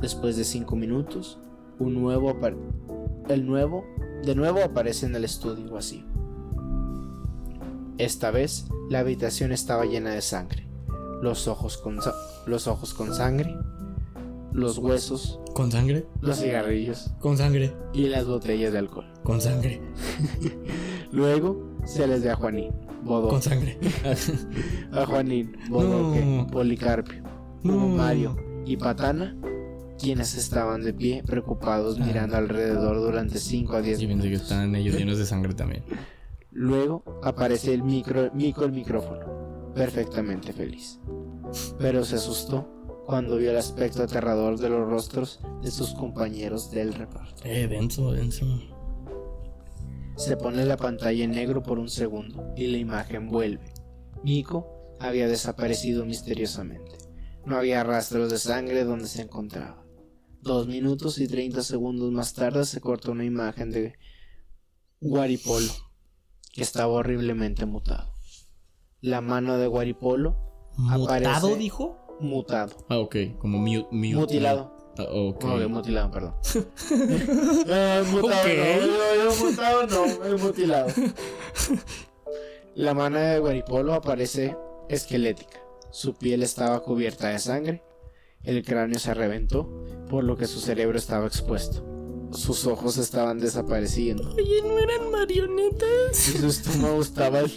Después 0.00 0.36
de 0.36 0.44
cinco 0.44 0.74
minutos, 0.74 1.38
un 1.78 1.94
nuevo 1.94 2.36
el 3.28 3.46
nuevo 3.46 3.84
de 4.24 4.34
nuevo 4.34 4.60
aparece 4.62 5.06
en 5.06 5.14
el 5.14 5.24
estudio 5.24 5.70
vacío. 5.70 6.15
Esta 7.98 8.30
vez 8.30 8.66
la 8.90 9.00
habitación 9.00 9.52
estaba 9.52 9.84
llena 9.86 10.10
de 10.10 10.20
sangre, 10.22 10.66
los 11.22 11.48
ojos 11.48 11.78
con 11.78 12.00
sa- 12.02 12.14
los 12.46 12.66
ojos 12.66 12.92
con 12.94 13.14
sangre, 13.14 13.54
los 14.52 14.78
huesos, 14.78 15.40
¿Con 15.54 15.70
sangre? 15.72 16.04
los 16.20 16.38
cigarrillos 16.38 17.10
Con 17.20 17.36
sangre. 17.38 17.74
y 17.94 18.08
las 18.08 18.26
botellas 18.26 18.72
de 18.72 18.78
alcohol. 18.78 19.06
Con 19.22 19.40
sangre. 19.40 19.80
Luego 21.12 21.78
se 21.84 22.06
les 22.06 22.22
ve 22.22 22.30
a 22.30 22.36
Juanín, 22.36 22.72
Bodoque, 23.02 23.32
Con 23.32 23.42
sangre. 23.42 23.78
a 24.92 25.06
Juanín, 25.06 25.56
Bodoque, 25.70 26.24
No. 26.24 26.46
Policarpio, 26.48 27.22
No. 27.62 27.88
Mario 27.88 28.36
y 28.66 28.76
Patana, 28.76 29.36
quienes 29.98 30.34
estaban 30.36 30.82
de 30.82 30.92
pie 30.92 31.22
preocupados 31.26 31.98
Ah. 32.00 32.04
mirando 32.04 32.36
alrededor 32.36 32.96
durante 33.00 33.38
5 33.38 33.76
a 33.76 33.80
10 33.82 33.98
Yo 34.00 34.08
pensé 34.08 34.22
que 34.24 34.28
minutos. 34.28 34.42
estaban 34.50 34.74
ellos 34.74 34.96
llenos 34.96 35.16
de 35.18 35.24
sangre 35.24 35.54
también. 35.54 35.82
Luego 36.58 37.04
aparece 37.22 37.74
el 37.74 37.82
micro, 37.82 38.30
Mico 38.32 38.64
el 38.64 38.72
micrófono, 38.72 39.72
perfectamente 39.74 40.54
feliz. 40.54 40.98
Pero 41.78 42.02
se 42.02 42.16
asustó 42.16 42.66
cuando 43.04 43.36
vio 43.36 43.50
el 43.50 43.58
aspecto 43.58 44.02
aterrador 44.02 44.58
de 44.58 44.70
los 44.70 44.88
rostros 44.88 45.40
de 45.60 45.70
sus 45.70 45.92
compañeros 45.92 46.70
del 46.70 46.94
reparto. 46.94 47.42
Eh, 47.44 47.68
denso, 47.68 48.10
denso. 48.10 48.46
Se 50.16 50.38
pone 50.38 50.64
la 50.64 50.78
pantalla 50.78 51.24
en 51.24 51.32
negro 51.32 51.62
por 51.62 51.78
un 51.78 51.90
segundo 51.90 52.54
y 52.56 52.68
la 52.68 52.78
imagen 52.78 53.28
vuelve. 53.28 53.74
Miko 54.24 54.96
había 54.98 55.28
desaparecido 55.28 56.06
misteriosamente. 56.06 56.96
No 57.44 57.58
había 57.58 57.84
rastros 57.84 58.30
de 58.30 58.38
sangre 58.38 58.84
donde 58.84 59.08
se 59.08 59.20
encontraba. 59.20 59.84
Dos 60.40 60.68
minutos 60.68 61.18
y 61.18 61.28
30 61.28 61.60
segundos 61.60 62.10
más 62.12 62.32
tarde 62.32 62.64
se 62.64 62.80
cortó 62.80 63.12
una 63.12 63.26
imagen 63.26 63.70
de 63.70 63.92
Guaripolo, 65.00 65.70
que 66.56 66.62
estaba 66.62 66.88
horriblemente 66.92 67.66
mutado. 67.66 68.10
La 69.02 69.20
mano 69.20 69.58
de 69.58 69.66
Guaripolo, 69.66 70.36
¿Mutado, 70.78 71.04
Aparece- 71.04 71.56
dijo? 71.56 71.98
mutado. 72.20 72.74
Ah, 72.88 72.98
ok. 72.98 73.16
Como 73.38 73.58
mu- 73.58 73.86
mu- 73.90 74.20
Mutilado. 74.20 74.74
Ah, 74.98 75.02
ok. 75.10 75.44
Ok, 75.44 75.68
mutilado, 75.68 76.10
perdón. 76.10 76.34
Eh, 77.68 78.04
mutado, 78.10 78.48
no, 79.24 79.46
mutado 79.46 79.86
no, 79.86 80.24
es 80.24 80.42
mutilado. 80.42 80.86
La 82.74 82.94
mano 82.94 83.18
de 83.18 83.38
Guaripolo 83.38 83.94
aparece 83.94 84.56
esquelética. 84.88 85.58
Su 85.90 86.14
piel 86.14 86.42
estaba 86.42 86.80
cubierta 86.80 87.28
de 87.28 87.38
sangre. 87.38 87.82
El 88.42 88.64
cráneo 88.64 88.98
se 88.98 89.12
reventó, 89.14 89.84
por 90.08 90.24
lo 90.24 90.36
que 90.36 90.46
su 90.46 90.60
cerebro 90.60 90.96
estaba 90.98 91.26
expuesto. 91.26 91.84
Sus 92.36 92.66
ojos 92.66 92.98
estaban 92.98 93.38
desapareciendo 93.38 94.30
Oye, 94.34 94.62
¿no 94.62 94.78
eran 94.78 95.10
marionetas? 95.10 96.28
y 96.34 96.38
su 96.38 96.46
estómago 96.46 97.00
estaba 97.00 97.42
de 97.42 97.48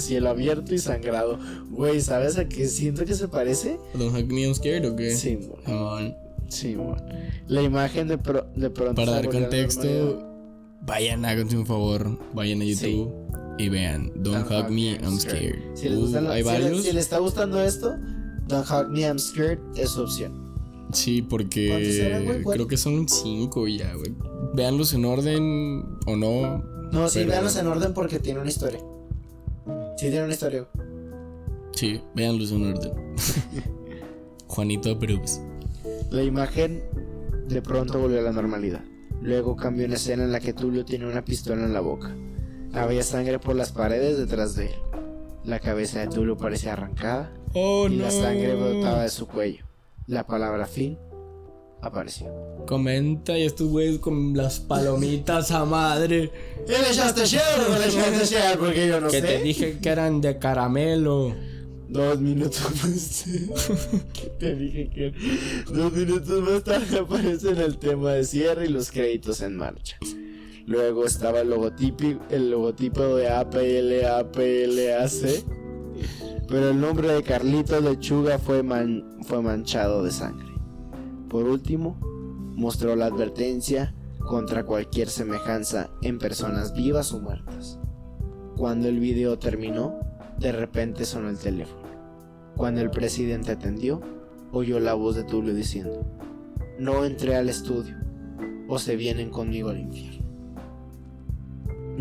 cielo 0.00 0.28
abierto 0.30 0.74
y 0.74 0.78
sangrado. 0.78 1.38
Güey, 1.70 2.00
¿sabes 2.00 2.38
a 2.38 2.48
qué 2.48 2.66
siento 2.68 3.04
que 3.04 3.14
se 3.14 3.28
parece? 3.28 3.78
¿Don't 3.94 4.16
hug 4.16 4.32
me, 4.32 4.42
I'm 4.44 4.54
scared 4.54 4.88
o 4.90 4.96
qué? 4.96 5.14
Sí. 5.14 5.38
Simón. 5.66 6.14
Sí, 6.48 6.74
mon. 6.76 6.96
La 7.46 7.62
imagen 7.62 8.08
de, 8.08 8.18
pro- 8.18 8.46
de 8.56 8.70
pronto. 8.70 8.94
Para 8.94 9.12
dar 9.12 9.26
a 9.26 9.28
contexto, 9.30 10.26
vayan, 10.82 11.24
háganse 11.24 11.56
un 11.56 11.66
favor, 11.66 12.18
vayan 12.34 12.60
a 12.62 12.64
YouTube 12.64 13.12
y 13.58 13.68
vean 13.68 14.10
Don't, 14.16 14.50
hug 14.50 14.70
me, 14.70 14.92
I'm 14.96 15.18
scared. 15.20 15.58
Si 15.74 15.88
les, 15.88 15.98
Uh, 15.98 16.16
hay 16.28 16.42
si 16.42 16.48
les- 16.50 16.62
varios. 16.62 16.82
si 16.84 16.92
les 16.92 17.04
está 17.04 17.18
gustando 17.18 17.62
esto, 17.62 17.94
Don't 18.48 18.66
Hug 18.68 18.90
Me, 18.90 19.02
I'm 19.02 19.18
Scared 19.18 19.60
es 19.76 19.90
su 19.90 20.02
opción. 20.02 20.49
Sí, 20.92 21.20
¿Cuántos 21.22 21.30
porque 21.30 22.06
eran, 22.06 22.24
güey? 22.24 22.42
¿Cuál? 22.42 22.56
creo 22.56 22.68
que 22.68 22.76
son 22.76 23.08
cinco 23.08 23.66
ya, 23.68 23.94
güey. 23.94 24.12
Véanlos 24.54 24.92
en 24.94 25.04
orden 25.04 25.84
o 26.06 26.16
no. 26.16 26.58
No, 26.92 27.08
sí, 27.08 27.20
Pero- 27.20 27.30
véanlos 27.30 27.56
en 27.56 27.66
orden 27.66 27.94
porque 27.94 28.18
tiene 28.18 28.40
una 28.40 28.48
historia. 28.48 28.80
Sí, 29.96 30.08
tiene 30.08 30.24
una 30.24 30.32
historia. 30.32 30.66
Sí, 31.72 32.00
véanlos 32.14 32.50
en 32.52 32.72
orden. 32.74 32.92
Juanito 34.48 34.90
approves. 34.90 35.40
La 36.10 36.22
imagen 36.22 36.82
De 37.48 37.62
pronto 37.62 37.98
volvió 37.98 38.18
a 38.20 38.22
la 38.22 38.32
normalidad. 38.32 38.84
Luego 39.22 39.56
cambió 39.56 39.84
una 39.86 39.96
escena 39.96 40.24
en 40.24 40.32
la 40.32 40.40
que 40.40 40.52
Tulio 40.52 40.84
tiene 40.84 41.06
una 41.06 41.24
pistola 41.24 41.64
en 41.64 41.72
la 41.72 41.80
boca. 41.80 42.14
Había 42.72 43.02
sangre 43.02 43.38
por 43.38 43.54
las 43.56 43.72
paredes 43.72 44.16
detrás 44.18 44.54
de 44.54 44.66
él. 44.66 44.74
La 45.44 45.58
cabeza 45.58 46.00
de 46.00 46.06
Tulio 46.08 46.36
parecía 46.36 46.72
arrancada 46.74 47.32
Oh, 47.54 47.88
y 47.90 47.96
no. 47.96 48.04
la 48.04 48.10
sangre 48.12 48.54
brotaba 48.54 49.02
de 49.02 49.08
su 49.08 49.26
cuello. 49.26 49.64
La 50.10 50.26
palabra 50.26 50.66
fin 50.66 50.98
apareció. 51.82 52.26
Comenta 52.66 53.38
y 53.38 53.44
estos 53.44 53.68
güeyes 53.68 54.00
con 54.00 54.36
las 54.36 54.58
palomitas 54.58 55.52
a 55.52 55.64
madre. 55.64 56.32
¿Y 56.66 56.68
le 56.68 56.90
echaste 56.90 57.24
share 57.24 57.60
o 57.60 57.70
no 57.70 57.78
le 57.78 57.86
echaste 57.86 58.24
share? 58.26 58.58
Porque 58.58 58.88
yo 58.88 59.00
no 59.00 59.06
que 59.06 59.20
sé. 59.20 59.26
te 59.26 59.40
dije 59.40 59.78
que 59.78 59.88
eran 59.88 60.20
de 60.20 60.36
caramelo. 60.40 61.32
Dos 61.88 62.18
minutos 62.18 62.60
más. 62.82 63.24
te 64.40 64.56
dije 64.56 64.90
que 64.90 65.14
dos 65.72 65.92
minutos 65.92 66.42
más 66.42 66.64
tarde 66.64 66.98
aparece 66.98 67.50
en 67.50 67.58
el 67.58 67.78
tema 67.78 68.14
de 68.14 68.24
cierre 68.24 68.66
y 68.66 68.68
los 68.68 68.90
créditos 68.90 69.40
en 69.42 69.56
marcha. 69.56 69.96
Luego 70.66 71.04
estaba 71.04 71.42
el 71.42 71.50
logotipo, 71.50 72.20
el 72.30 72.50
logotipo 72.50 73.14
de 73.14 73.28
APL, 73.28 74.04
APLAC. 74.06 75.59
Pero 76.48 76.70
el 76.70 76.80
nombre 76.80 77.08
de 77.12 77.22
Carlitos 77.22 77.82
Lechuga 77.82 78.38
fue, 78.38 78.62
man- 78.62 79.18
fue 79.22 79.40
manchado 79.42 80.02
de 80.02 80.10
sangre. 80.10 80.48
Por 81.28 81.44
último, 81.44 81.96
mostró 82.56 82.96
la 82.96 83.06
advertencia 83.06 83.94
contra 84.26 84.64
cualquier 84.64 85.08
semejanza 85.08 85.90
en 86.02 86.18
personas 86.18 86.74
vivas 86.74 87.12
o 87.12 87.20
muertas. 87.20 87.78
Cuando 88.56 88.88
el 88.88 88.98
video 89.00 89.38
terminó, 89.38 89.98
de 90.38 90.52
repente 90.52 91.04
sonó 91.04 91.28
el 91.30 91.38
teléfono. 91.38 91.80
Cuando 92.56 92.80
el 92.80 92.90
presidente 92.90 93.52
atendió, 93.52 94.00
oyó 94.52 94.80
la 94.80 94.94
voz 94.94 95.16
de 95.16 95.24
Tulio 95.24 95.54
diciendo, 95.54 96.04
no 96.78 97.04
entré 97.04 97.36
al 97.36 97.48
estudio, 97.48 97.96
o 98.68 98.78
se 98.78 98.96
vienen 98.96 99.30
conmigo 99.30 99.70
al 99.70 99.78
infierno. 99.78 100.19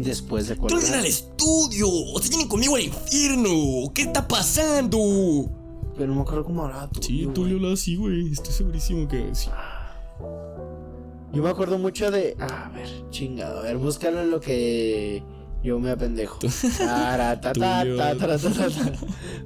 Después 0.04 0.48
de 0.48 0.56
¡Tú 0.56 0.66
al 0.66 0.72
colgar, 0.82 1.06
estudio! 1.06 1.88
¡O 1.90 2.22
se 2.22 2.30
vienen 2.30 2.48
conmigo 2.48 2.76
al 2.76 2.84
infierno! 2.84 3.92
¿Qué 3.94 4.04
está 4.04 4.28
pasando? 4.28 5.50
pero 5.96 6.08
no 6.08 6.16
me 6.16 6.22
acuerdo 6.22 6.46
cómo 6.46 6.64
hablaba 6.64 6.88
Tulio. 6.90 7.28
Sí. 7.28 7.34
Tulio 7.34 7.60
lo 7.60 7.74
así, 7.74 7.96
güey. 7.98 8.32
Estoy 8.32 8.54
segurísimo 8.54 9.06
que 9.08 9.30
sí. 9.36 9.50
Yo 11.34 11.44
me 11.44 11.50
acuerdo 11.50 11.78
mucho 11.78 12.10
de, 12.10 12.36
a 12.40 12.70
ver, 12.70 12.88
chingado, 13.12 13.60
a 13.60 13.64
ver, 13.64 13.78
búscalo 13.78 14.22
en 14.22 14.32
lo 14.32 14.40
que 14.40 15.22
yo 15.62 15.78
me 15.80 15.92
apendejo. 15.92 16.40
Taratata, 16.78 17.82
Tulio. 17.84 17.98
taratata, 17.98 18.68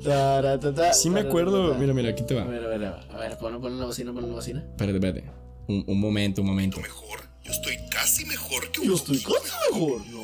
taratata, 0.04 0.94
Sí 0.94 1.10
me 1.10 1.22
acuerdo. 1.22 1.74
Mira, 1.76 1.94
mira, 1.94 2.10
aquí 2.12 2.24
te 2.24 2.40
A 2.40 2.44
va. 2.44 2.50
ver, 2.52 2.64
a 2.64 2.68
ver, 2.70 2.84
a 2.86 3.18
ver, 3.18 3.38
ponlo, 3.38 3.60
ponlo 3.60 3.76
en 3.76 3.80
la 3.82 3.86
bocina, 3.88 4.12
ponlo 4.14 4.28
en 4.28 4.32
la 4.34 4.36
bocina. 4.36 4.60
Espérate, 4.62 4.96
espérate. 4.98 5.24
Un, 5.68 5.84
un 5.88 6.00
momento, 6.00 6.42
un 6.42 6.48
momento. 6.48 6.80
mejor. 6.80 7.20
Yo 7.44 7.52
estoy 7.52 7.76
casi 7.92 8.26
mejor 8.26 8.72
que 8.72 8.80
un 8.82 8.88
Yo 8.88 8.96
estoy 8.96 9.18
casi 9.18 9.74
mejor, 9.74 10.02
no. 10.08 10.23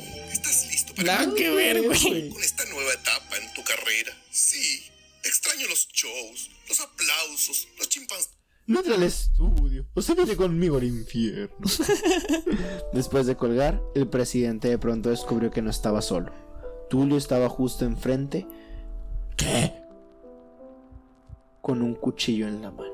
¿Estás 0.99 1.05
listo 1.05 1.05
para 1.05 1.25
Nada 1.25 1.35
que 1.35 1.49
ver, 1.49 1.81
güey. 1.83 2.29
con 2.29 2.43
esta 2.43 2.65
nueva 2.65 2.93
etapa 2.93 3.37
en 3.37 3.53
tu 3.53 3.63
carrera? 3.63 4.11
Sí. 4.31 4.83
Extraño 5.23 5.67
los 5.67 5.87
shows, 5.89 6.49
los 6.67 6.79
aplausos, 6.79 7.67
los 7.77 7.89
chimpancés. 7.89 8.29
No 8.67 8.79
entra 8.79 8.95
al 8.95 9.03
estudio. 9.03 9.85
O 9.95 10.01
se 10.01 10.13
viene 10.13 10.35
conmigo 10.35 10.77
al 10.77 10.83
infierno. 10.83 11.55
Después 12.93 13.25
de 13.25 13.35
colgar, 13.35 13.81
el 13.95 14.07
presidente 14.07 14.67
de 14.69 14.77
pronto 14.77 15.09
descubrió 15.09 15.49
que 15.51 15.61
no 15.61 15.69
estaba 15.71 16.01
solo. 16.01 16.31
Tulio 16.89 17.17
estaba 17.17 17.49
justo 17.49 17.85
enfrente. 17.85 18.45
¿Qué? 19.35 19.73
Con 21.61 21.81
un 21.81 21.95
cuchillo 21.95 22.47
en 22.47 22.61
la 22.61 22.71
mano. 22.71 22.93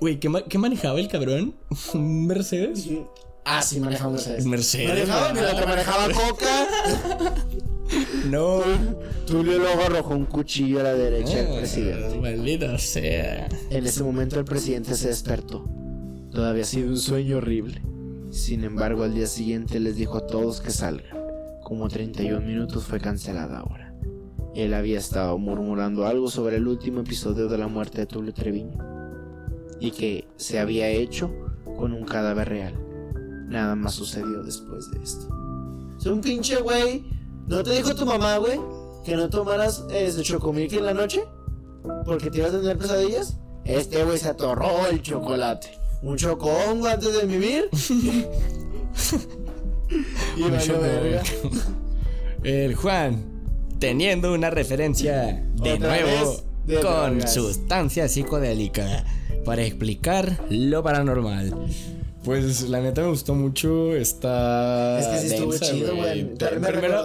Güey, 0.00 0.18
¿qué, 0.18 0.28
ma- 0.28 0.44
qué 0.44 0.58
manejaba 0.58 0.98
el 0.98 1.08
cabrón? 1.08 1.54
¿Un 1.94 2.26
Mercedes? 2.26 2.88
Ah, 3.50 3.62
sí, 3.62 3.80
manejaba 3.80 4.12
Mercedes. 4.12 4.44
Mercedes. 4.46 4.88
Manejaba, 5.08 5.32
mira, 5.32 5.56
te 5.60 5.66
manejaba 5.66 6.08
coca. 6.12 6.66
No. 8.26 8.60
Tulio 9.26 9.56
luego 9.58 9.82
arrojó 9.82 10.14
un 10.14 10.26
cuchillo 10.26 10.80
a 10.80 10.82
la 10.82 10.92
derecha 10.94 11.38
del 11.38 11.46
Ah, 11.46 11.56
presidente. 11.58 12.18
Maldita 12.18 12.76
sea. 12.78 13.48
En 13.70 13.86
ese 13.86 14.02
momento 14.04 14.38
el 14.38 14.44
presidente 14.44 14.94
se 14.94 15.08
despertó. 15.08 15.64
Todo 16.30 16.46
había 16.46 16.64
sido 16.64 16.90
un 16.90 16.98
sueño 16.98 17.38
horrible. 17.38 17.80
Sin 18.30 18.64
embargo, 18.64 19.04
al 19.04 19.14
día 19.14 19.26
siguiente 19.26 19.80
les 19.80 19.96
dijo 19.96 20.18
a 20.18 20.26
todos 20.26 20.60
que 20.60 20.70
salgan. 20.70 21.16
Como 21.64 21.88
31 21.88 22.40
minutos 22.46 22.84
fue 22.84 23.00
cancelada 23.00 23.60
ahora. 23.60 23.94
Él 24.54 24.74
había 24.74 24.98
estado 24.98 25.38
murmurando 25.38 26.06
algo 26.06 26.30
sobre 26.30 26.56
el 26.56 26.68
último 26.68 27.00
episodio 27.00 27.48
de 27.48 27.56
la 27.56 27.68
muerte 27.68 27.98
de 28.00 28.06
Tulio 28.06 28.34
Treviño. 28.34 28.76
Y 29.80 29.92
que 29.92 30.26
se 30.36 30.58
había 30.58 30.88
hecho 30.88 31.30
con 31.78 31.94
un 31.94 32.04
cadáver 32.04 32.50
real. 32.50 32.74
Nada 33.48 33.74
más 33.74 33.94
sucedió 33.94 34.42
después 34.42 34.90
de 34.90 35.02
esto. 35.02 35.28
Es 35.98 36.06
un 36.06 36.20
pinche 36.20 36.56
güey. 36.60 37.04
¿No 37.46 37.62
te 37.62 37.70
dijo 37.72 37.94
tu 37.94 38.04
mamá, 38.06 38.36
güey? 38.36 38.60
Que 39.04 39.16
no 39.16 39.28
tomaras 39.30 39.84
ese 39.90 40.22
chocomilk 40.22 40.72
en 40.74 40.84
la 40.86 40.94
noche? 40.94 41.22
porque 42.04 42.30
te 42.30 42.38
ibas 42.38 42.52
a 42.54 42.60
tener 42.60 42.76
pesadillas. 42.78 43.36
Este 43.64 44.04
güey 44.04 44.18
se 44.18 44.28
atorró 44.28 44.86
el 44.90 45.00
chocolate. 45.02 45.78
Un 46.02 46.16
chocongo 46.16 46.86
antes 46.86 47.12
de 47.12 47.26
vivir. 47.26 47.68
y 50.36 50.42
valió 50.42 50.80
verga. 50.80 51.22
El 52.42 52.74
Juan, 52.74 53.24
teniendo 53.78 54.32
una 54.32 54.50
referencia 54.50 55.44
de 55.54 55.72
Otra 55.74 55.88
nuevo 55.88 56.42
de 56.66 56.80
con 56.80 57.18
drogas. 57.18 57.34
sustancia 57.34 58.08
psicodélica 58.08 59.04
para 59.44 59.62
explicar 59.62 60.44
lo 60.50 60.82
paranormal. 60.82 61.54
Pues 62.28 62.68
la 62.68 62.82
neta 62.82 63.00
me 63.00 63.08
gustó 63.08 63.34
mucho 63.34 63.96
esta. 63.96 65.00
Es 65.00 65.06
que 65.06 65.18
sí 65.18 65.34
estuvo 65.34 65.52
densa, 65.52 65.72
chido, 65.72 65.96
güey. 65.96 66.24
Me 66.24 66.68
primero-. 66.68 67.02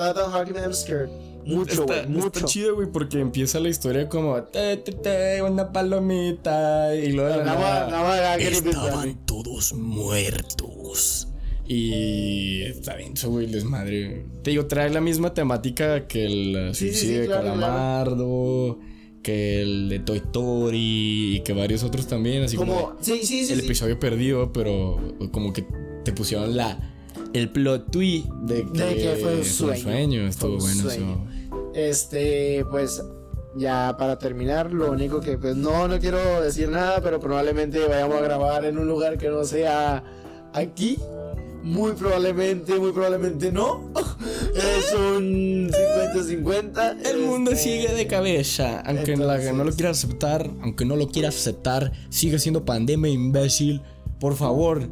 Mucho, 1.46 1.82
Está. 1.84 2.08
Mucho. 2.10 2.28
está 2.28 2.44
chido, 2.44 2.76
güey, 2.76 2.90
porque 2.92 3.22
empieza 3.22 3.62
la 3.62 3.70
historia 3.70 4.10
como 4.10 4.44
te, 4.44 4.76
te, 4.76 4.92
te, 4.92 5.42
una 5.42 5.72
palomita 5.72 6.94
y 6.94 7.14
luego 7.14 7.30
de 7.30 7.38
la 7.38 7.44
Nada 7.46 7.90
nada-. 7.90 8.36
Estaban 8.36 9.26
todos 9.26 9.72
muertos. 9.72 11.30
Y 11.66 12.64
está 12.64 12.96
bien, 12.98 13.14
eso, 13.14 13.30
güey, 13.30 13.48
desmadre. 13.48 14.26
Te 14.44 14.52
digo, 14.52 14.66
trae 14.66 14.90
la 14.90 15.00
misma 15.00 15.34
temática 15.34 16.06
que 16.06 16.26
el 16.26 16.76
Sí, 16.76 16.88
sí, 16.90 16.92
sí, 16.92 17.00
suicidio 17.00 17.22
de 17.22 17.28
claro, 17.28 17.44
Calamardo, 17.44 18.80
que 19.24 19.62
el 19.62 19.90
de 19.90 20.00
Toy 20.00 20.18
Story 20.18 21.38
y 21.38 21.40
que 21.44 21.54
varios 21.54 21.84
otros 21.84 22.06
también, 22.08 22.44
así 22.44 22.56
como, 22.58 22.76
Como, 22.76 22.96
sí, 23.02 23.22
sí, 23.24 23.46
sí. 23.46 23.54
el 23.54 23.62
episodio 23.62 24.00
perdido, 24.00 24.52
pero 24.54 25.00
como 25.32 25.52
que 25.54 25.66
te 26.04 26.12
pusieron 26.12 26.56
la 26.56 26.78
el 27.34 27.50
plot 27.50 27.90
twist 27.90 28.28
de 28.44 28.64
que, 28.72 28.84
De 28.84 28.96
que 28.96 29.16
fue 29.20 29.36
un 29.38 29.44
sueño. 29.44 30.28
Estuvo 30.28 30.60
Fue 30.60 30.72
un 30.72 30.78
bueno 30.78 30.90
sueño. 30.92 31.28
eso. 31.28 31.70
Este, 31.74 32.64
pues 32.70 33.04
ya 33.56 33.96
para 33.98 34.20
terminar, 34.20 34.72
lo 34.72 34.92
único 34.92 35.20
que 35.20 35.38
pues 35.38 35.56
no, 35.56 35.88
no 35.88 36.00
quiero 36.00 36.42
decir 36.42 36.70
nada, 36.70 37.02
pero 37.02 37.20
probablemente 37.20 37.80
vayamos 37.88 38.18
a 38.18 38.22
grabar 38.22 38.66
en 38.66 38.78
un 38.78 38.88
lugar 38.88 39.18
que 39.18 39.30
no 39.30 39.44
sea 39.46 40.04
aquí. 40.54 40.98
Muy 41.64 41.94
probablemente, 41.94 42.78
muy 42.78 42.92
probablemente 42.92 43.52
no. 43.52 43.90
Es 44.54 44.94
un 44.94 45.70
50-50. 45.72 46.98
El 47.10 47.20
mundo 47.26 47.52
Este, 47.52 47.64
sigue 47.64 47.94
de 47.96 48.06
cabeza, 48.08 48.82
aunque 48.82 49.16
la- 49.18 49.36
entonces- 49.36 49.54
no 49.54 49.64
lo 49.64 49.72
quiera 49.72 49.90
aceptar, 49.92 50.52
aunque 50.62 50.86
no 50.86 50.96
lo 50.98 51.08
quiera 51.08 51.30
aceptar, 51.30 51.92
sigue 52.10 52.38
siendo 52.40 52.66
pandemia 52.66 53.10
imbécil. 53.12 53.82
Por 54.20 54.36
favor, 54.36 54.90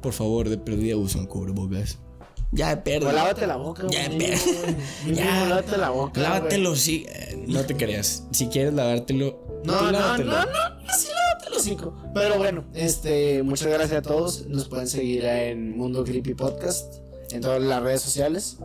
por 0.00 0.12
favor, 0.12 0.48
de 0.48 0.56
perdida 0.58 0.96
usa 0.96 1.20
un 1.20 1.26
cubrebocas. 1.26 1.98
Ya 2.54 2.68
de 2.70 2.76
Pues 2.76 2.84
pérdida. 3.00 3.12
lávate 3.12 3.46
la 3.46 3.56
boca, 3.56 3.84
Ya, 3.90 4.06
güey. 4.06 4.18
pe- 4.18 4.36
Mínimo, 5.04 5.18
Ya. 5.24 5.46
lávate 5.48 5.76
la 5.76 5.90
boca. 5.90 6.20
Lávatelo, 6.20 6.76
sí. 6.76 7.04
eh, 7.08 7.44
No 7.48 7.64
te 7.66 7.76
creas. 7.76 8.24
Si 8.30 8.46
quieres 8.46 8.72
lavártelo, 8.74 9.62
No, 9.64 9.72
no, 9.72 9.82
no, 9.86 9.90
lávatelo. 9.92 10.30
no, 10.32 10.46
sí, 10.96 11.08
lávate 11.14 11.50
los 11.50 11.62
cinco. 11.62 11.94
Pero 12.14 12.38
bueno, 12.38 12.64
este, 12.74 13.42
muchas 13.42 13.68
gracias 13.68 13.98
a 13.98 14.02
todos. 14.02 14.46
Nos 14.46 14.68
pueden 14.68 14.86
seguir 14.86 15.24
en 15.24 15.76
Mundo 15.76 16.04
Creepy 16.04 16.34
Podcast 16.34 16.94
en 17.32 17.40
todas 17.40 17.60
las 17.60 17.82
redes 17.82 18.02
sociales. 18.02 18.58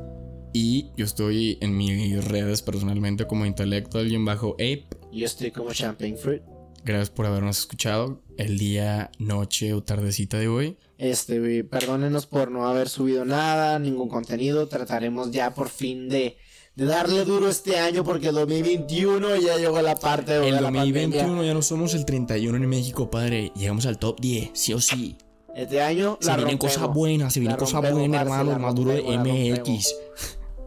Y 0.54 0.92
yo 0.98 1.06
estoy 1.06 1.58
en 1.62 1.76
mis 1.78 2.24
redes 2.26 2.62
personalmente 2.62 3.26
como 3.28 3.46
intelectual-ape. 3.46 4.88
Yo 5.12 5.26
estoy 5.26 5.52
como 5.52 5.72
Champagne 5.74 6.16
Fruit. 6.18 6.42
Gracias 6.86 7.10
por 7.10 7.26
habernos 7.26 7.60
escuchado 7.60 8.22
el 8.38 8.58
día, 8.58 9.12
noche 9.20 9.74
o 9.74 9.84
tardecita 9.84 10.38
de 10.38 10.48
hoy. 10.48 10.78
Este, 11.00 11.64
perdónenos 11.64 12.26
por 12.28 12.52
no 12.52 12.68
haber 12.68 12.90
subido 12.90 13.24
nada, 13.24 13.80
ningún 13.80 14.10
contenido. 14.10 14.68
Trataremos 14.68 15.32
ya 15.32 15.54
por 15.56 15.70
fin 15.70 16.10
de, 16.10 16.36
de 16.76 16.86
darle 16.86 17.24
duro 17.24 17.48
este 17.48 17.80
año 17.80 18.04
porque 18.04 18.28
el 18.28 18.36
2021 18.36 19.38
ya 19.38 19.56
llegó 19.58 19.82
la 19.82 19.96
parte 19.96 20.34
de 20.38 20.50
El 20.50 20.56
la 20.56 20.62
2021 20.64 21.24
pandemia. 21.26 21.46
ya 21.48 21.54
no 21.54 21.62
somos 21.62 21.94
el 21.94 22.04
31 22.04 22.58
en 22.58 22.68
México, 22.68 23.10
padre. 23.10 23.54
Llegamos 23.56 23.86
al 23.86 23.98
top 23.98 24.20
10, 24.20 24.50
sí 24.54 24.74
o 24.74 24.82
sí. 24.82 25.16
Este 25.56 25.82
año 25.82 26.18
Se 26.20 26.28
la 26.28 26.36
vienen 26.36 26.54
rompemos. 26.60 26.76
cosas 26.76 26.94
buenas, 26.94 27.34
se 27.34 27.40
vienen 27.40 27.58
cosas 27.58 27.92
buenas, 27.94 28.22
hermano. 28.22 28.52
El 28.52 28.60
más 28.60 28.76
duro 28.76 28.92
de 28.92 29.02
MX. 29.02 29.96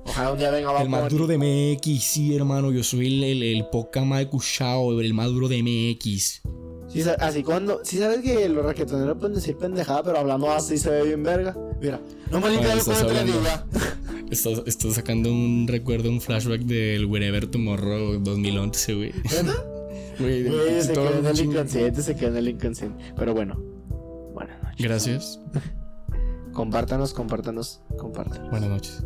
Ojalá 0.07 0.33
un 0.33 0.39
día 0.39 0.51
venga 0.51 0.83
El 0.83 0.89
más 0.89 1.11
duro 1.13 1.27
de 1.27 1.37
MX, 1.77 2.03
sí, 2.03 2.35
hermano. 2.35 2.73
Yo 2.73 2.83
soy 2.83 3.07
el, 3.07 3.23
el, 3.23 3.43
el 3.43 3.67
poca 3.67 4.03
más 4.05 4.23
escuchado, 4.23 4.99
el 4.99 5.13
más 5.13 5.27
duro 5.29 5.47
de 5.49 5.63
MX. 5.63 6.41
Sa- 7.01 7.15
así 7.21 7.43
cuando. 7.43 7.81
Sí, 7.85 7.97
sabes 7.99 8.21
que 8.21 8.47
los 8.51 8.65
raquetoneros 8.65 9.17
pueden 9.19 9.35
decir 9.35 9.57
pendejada, 9.57 10.03
pero 10.03 10.19
hablando 10.19 10.51
así 10.53 10.77
se 10.77 10.91
ve 10.91 11.03
bien 11.05 11.23
verga. 11.23 11.57
Mira, 11.81 11.99
no 12.31 12.41
me 12.41 12.51
limpié 12.51 12.71
Ah, 12.71 12.75
el 12.75 12.81
culo. 12.83 12.95
Estás, 14.31 14.63
estás 14.67 14.95
sacando 14.95 15.31
un 15.31 15.67
recuerdo, 15.69 16.09
un 16.09 16.21
flashback 16.21 16.63
del 16.63 17.05
Wherever 17.07 17.47
Tomorrow 17.47 18.19
2011, 18.21 18.95
güey. 18.97 19.13
Güey, 20.19 20.45
Güey, 20.49 20.83
se 20.83 20.93
quedó 20.93 21.19
en 21.19 21.27
el 21.27 21.41
inconsciente, 21.41 22.03
se 22.03 22.17
quedó 22.17 22.29
en 22.31 22.37
el 22.39 22.49
inconsciente. 22.49 23.05
Pero 23.17 23.35
bueno, 23.35 23.61
buenas 24.33 24.63
noches. 24.63 24.79
Gracias. 24.87 25.41
Compártanos, 26.53 27.13
compártanos, 27.15 27.81
compártanos. 27.99 28.51
Buenas 28.51 28.69
noches. 28.71 29.05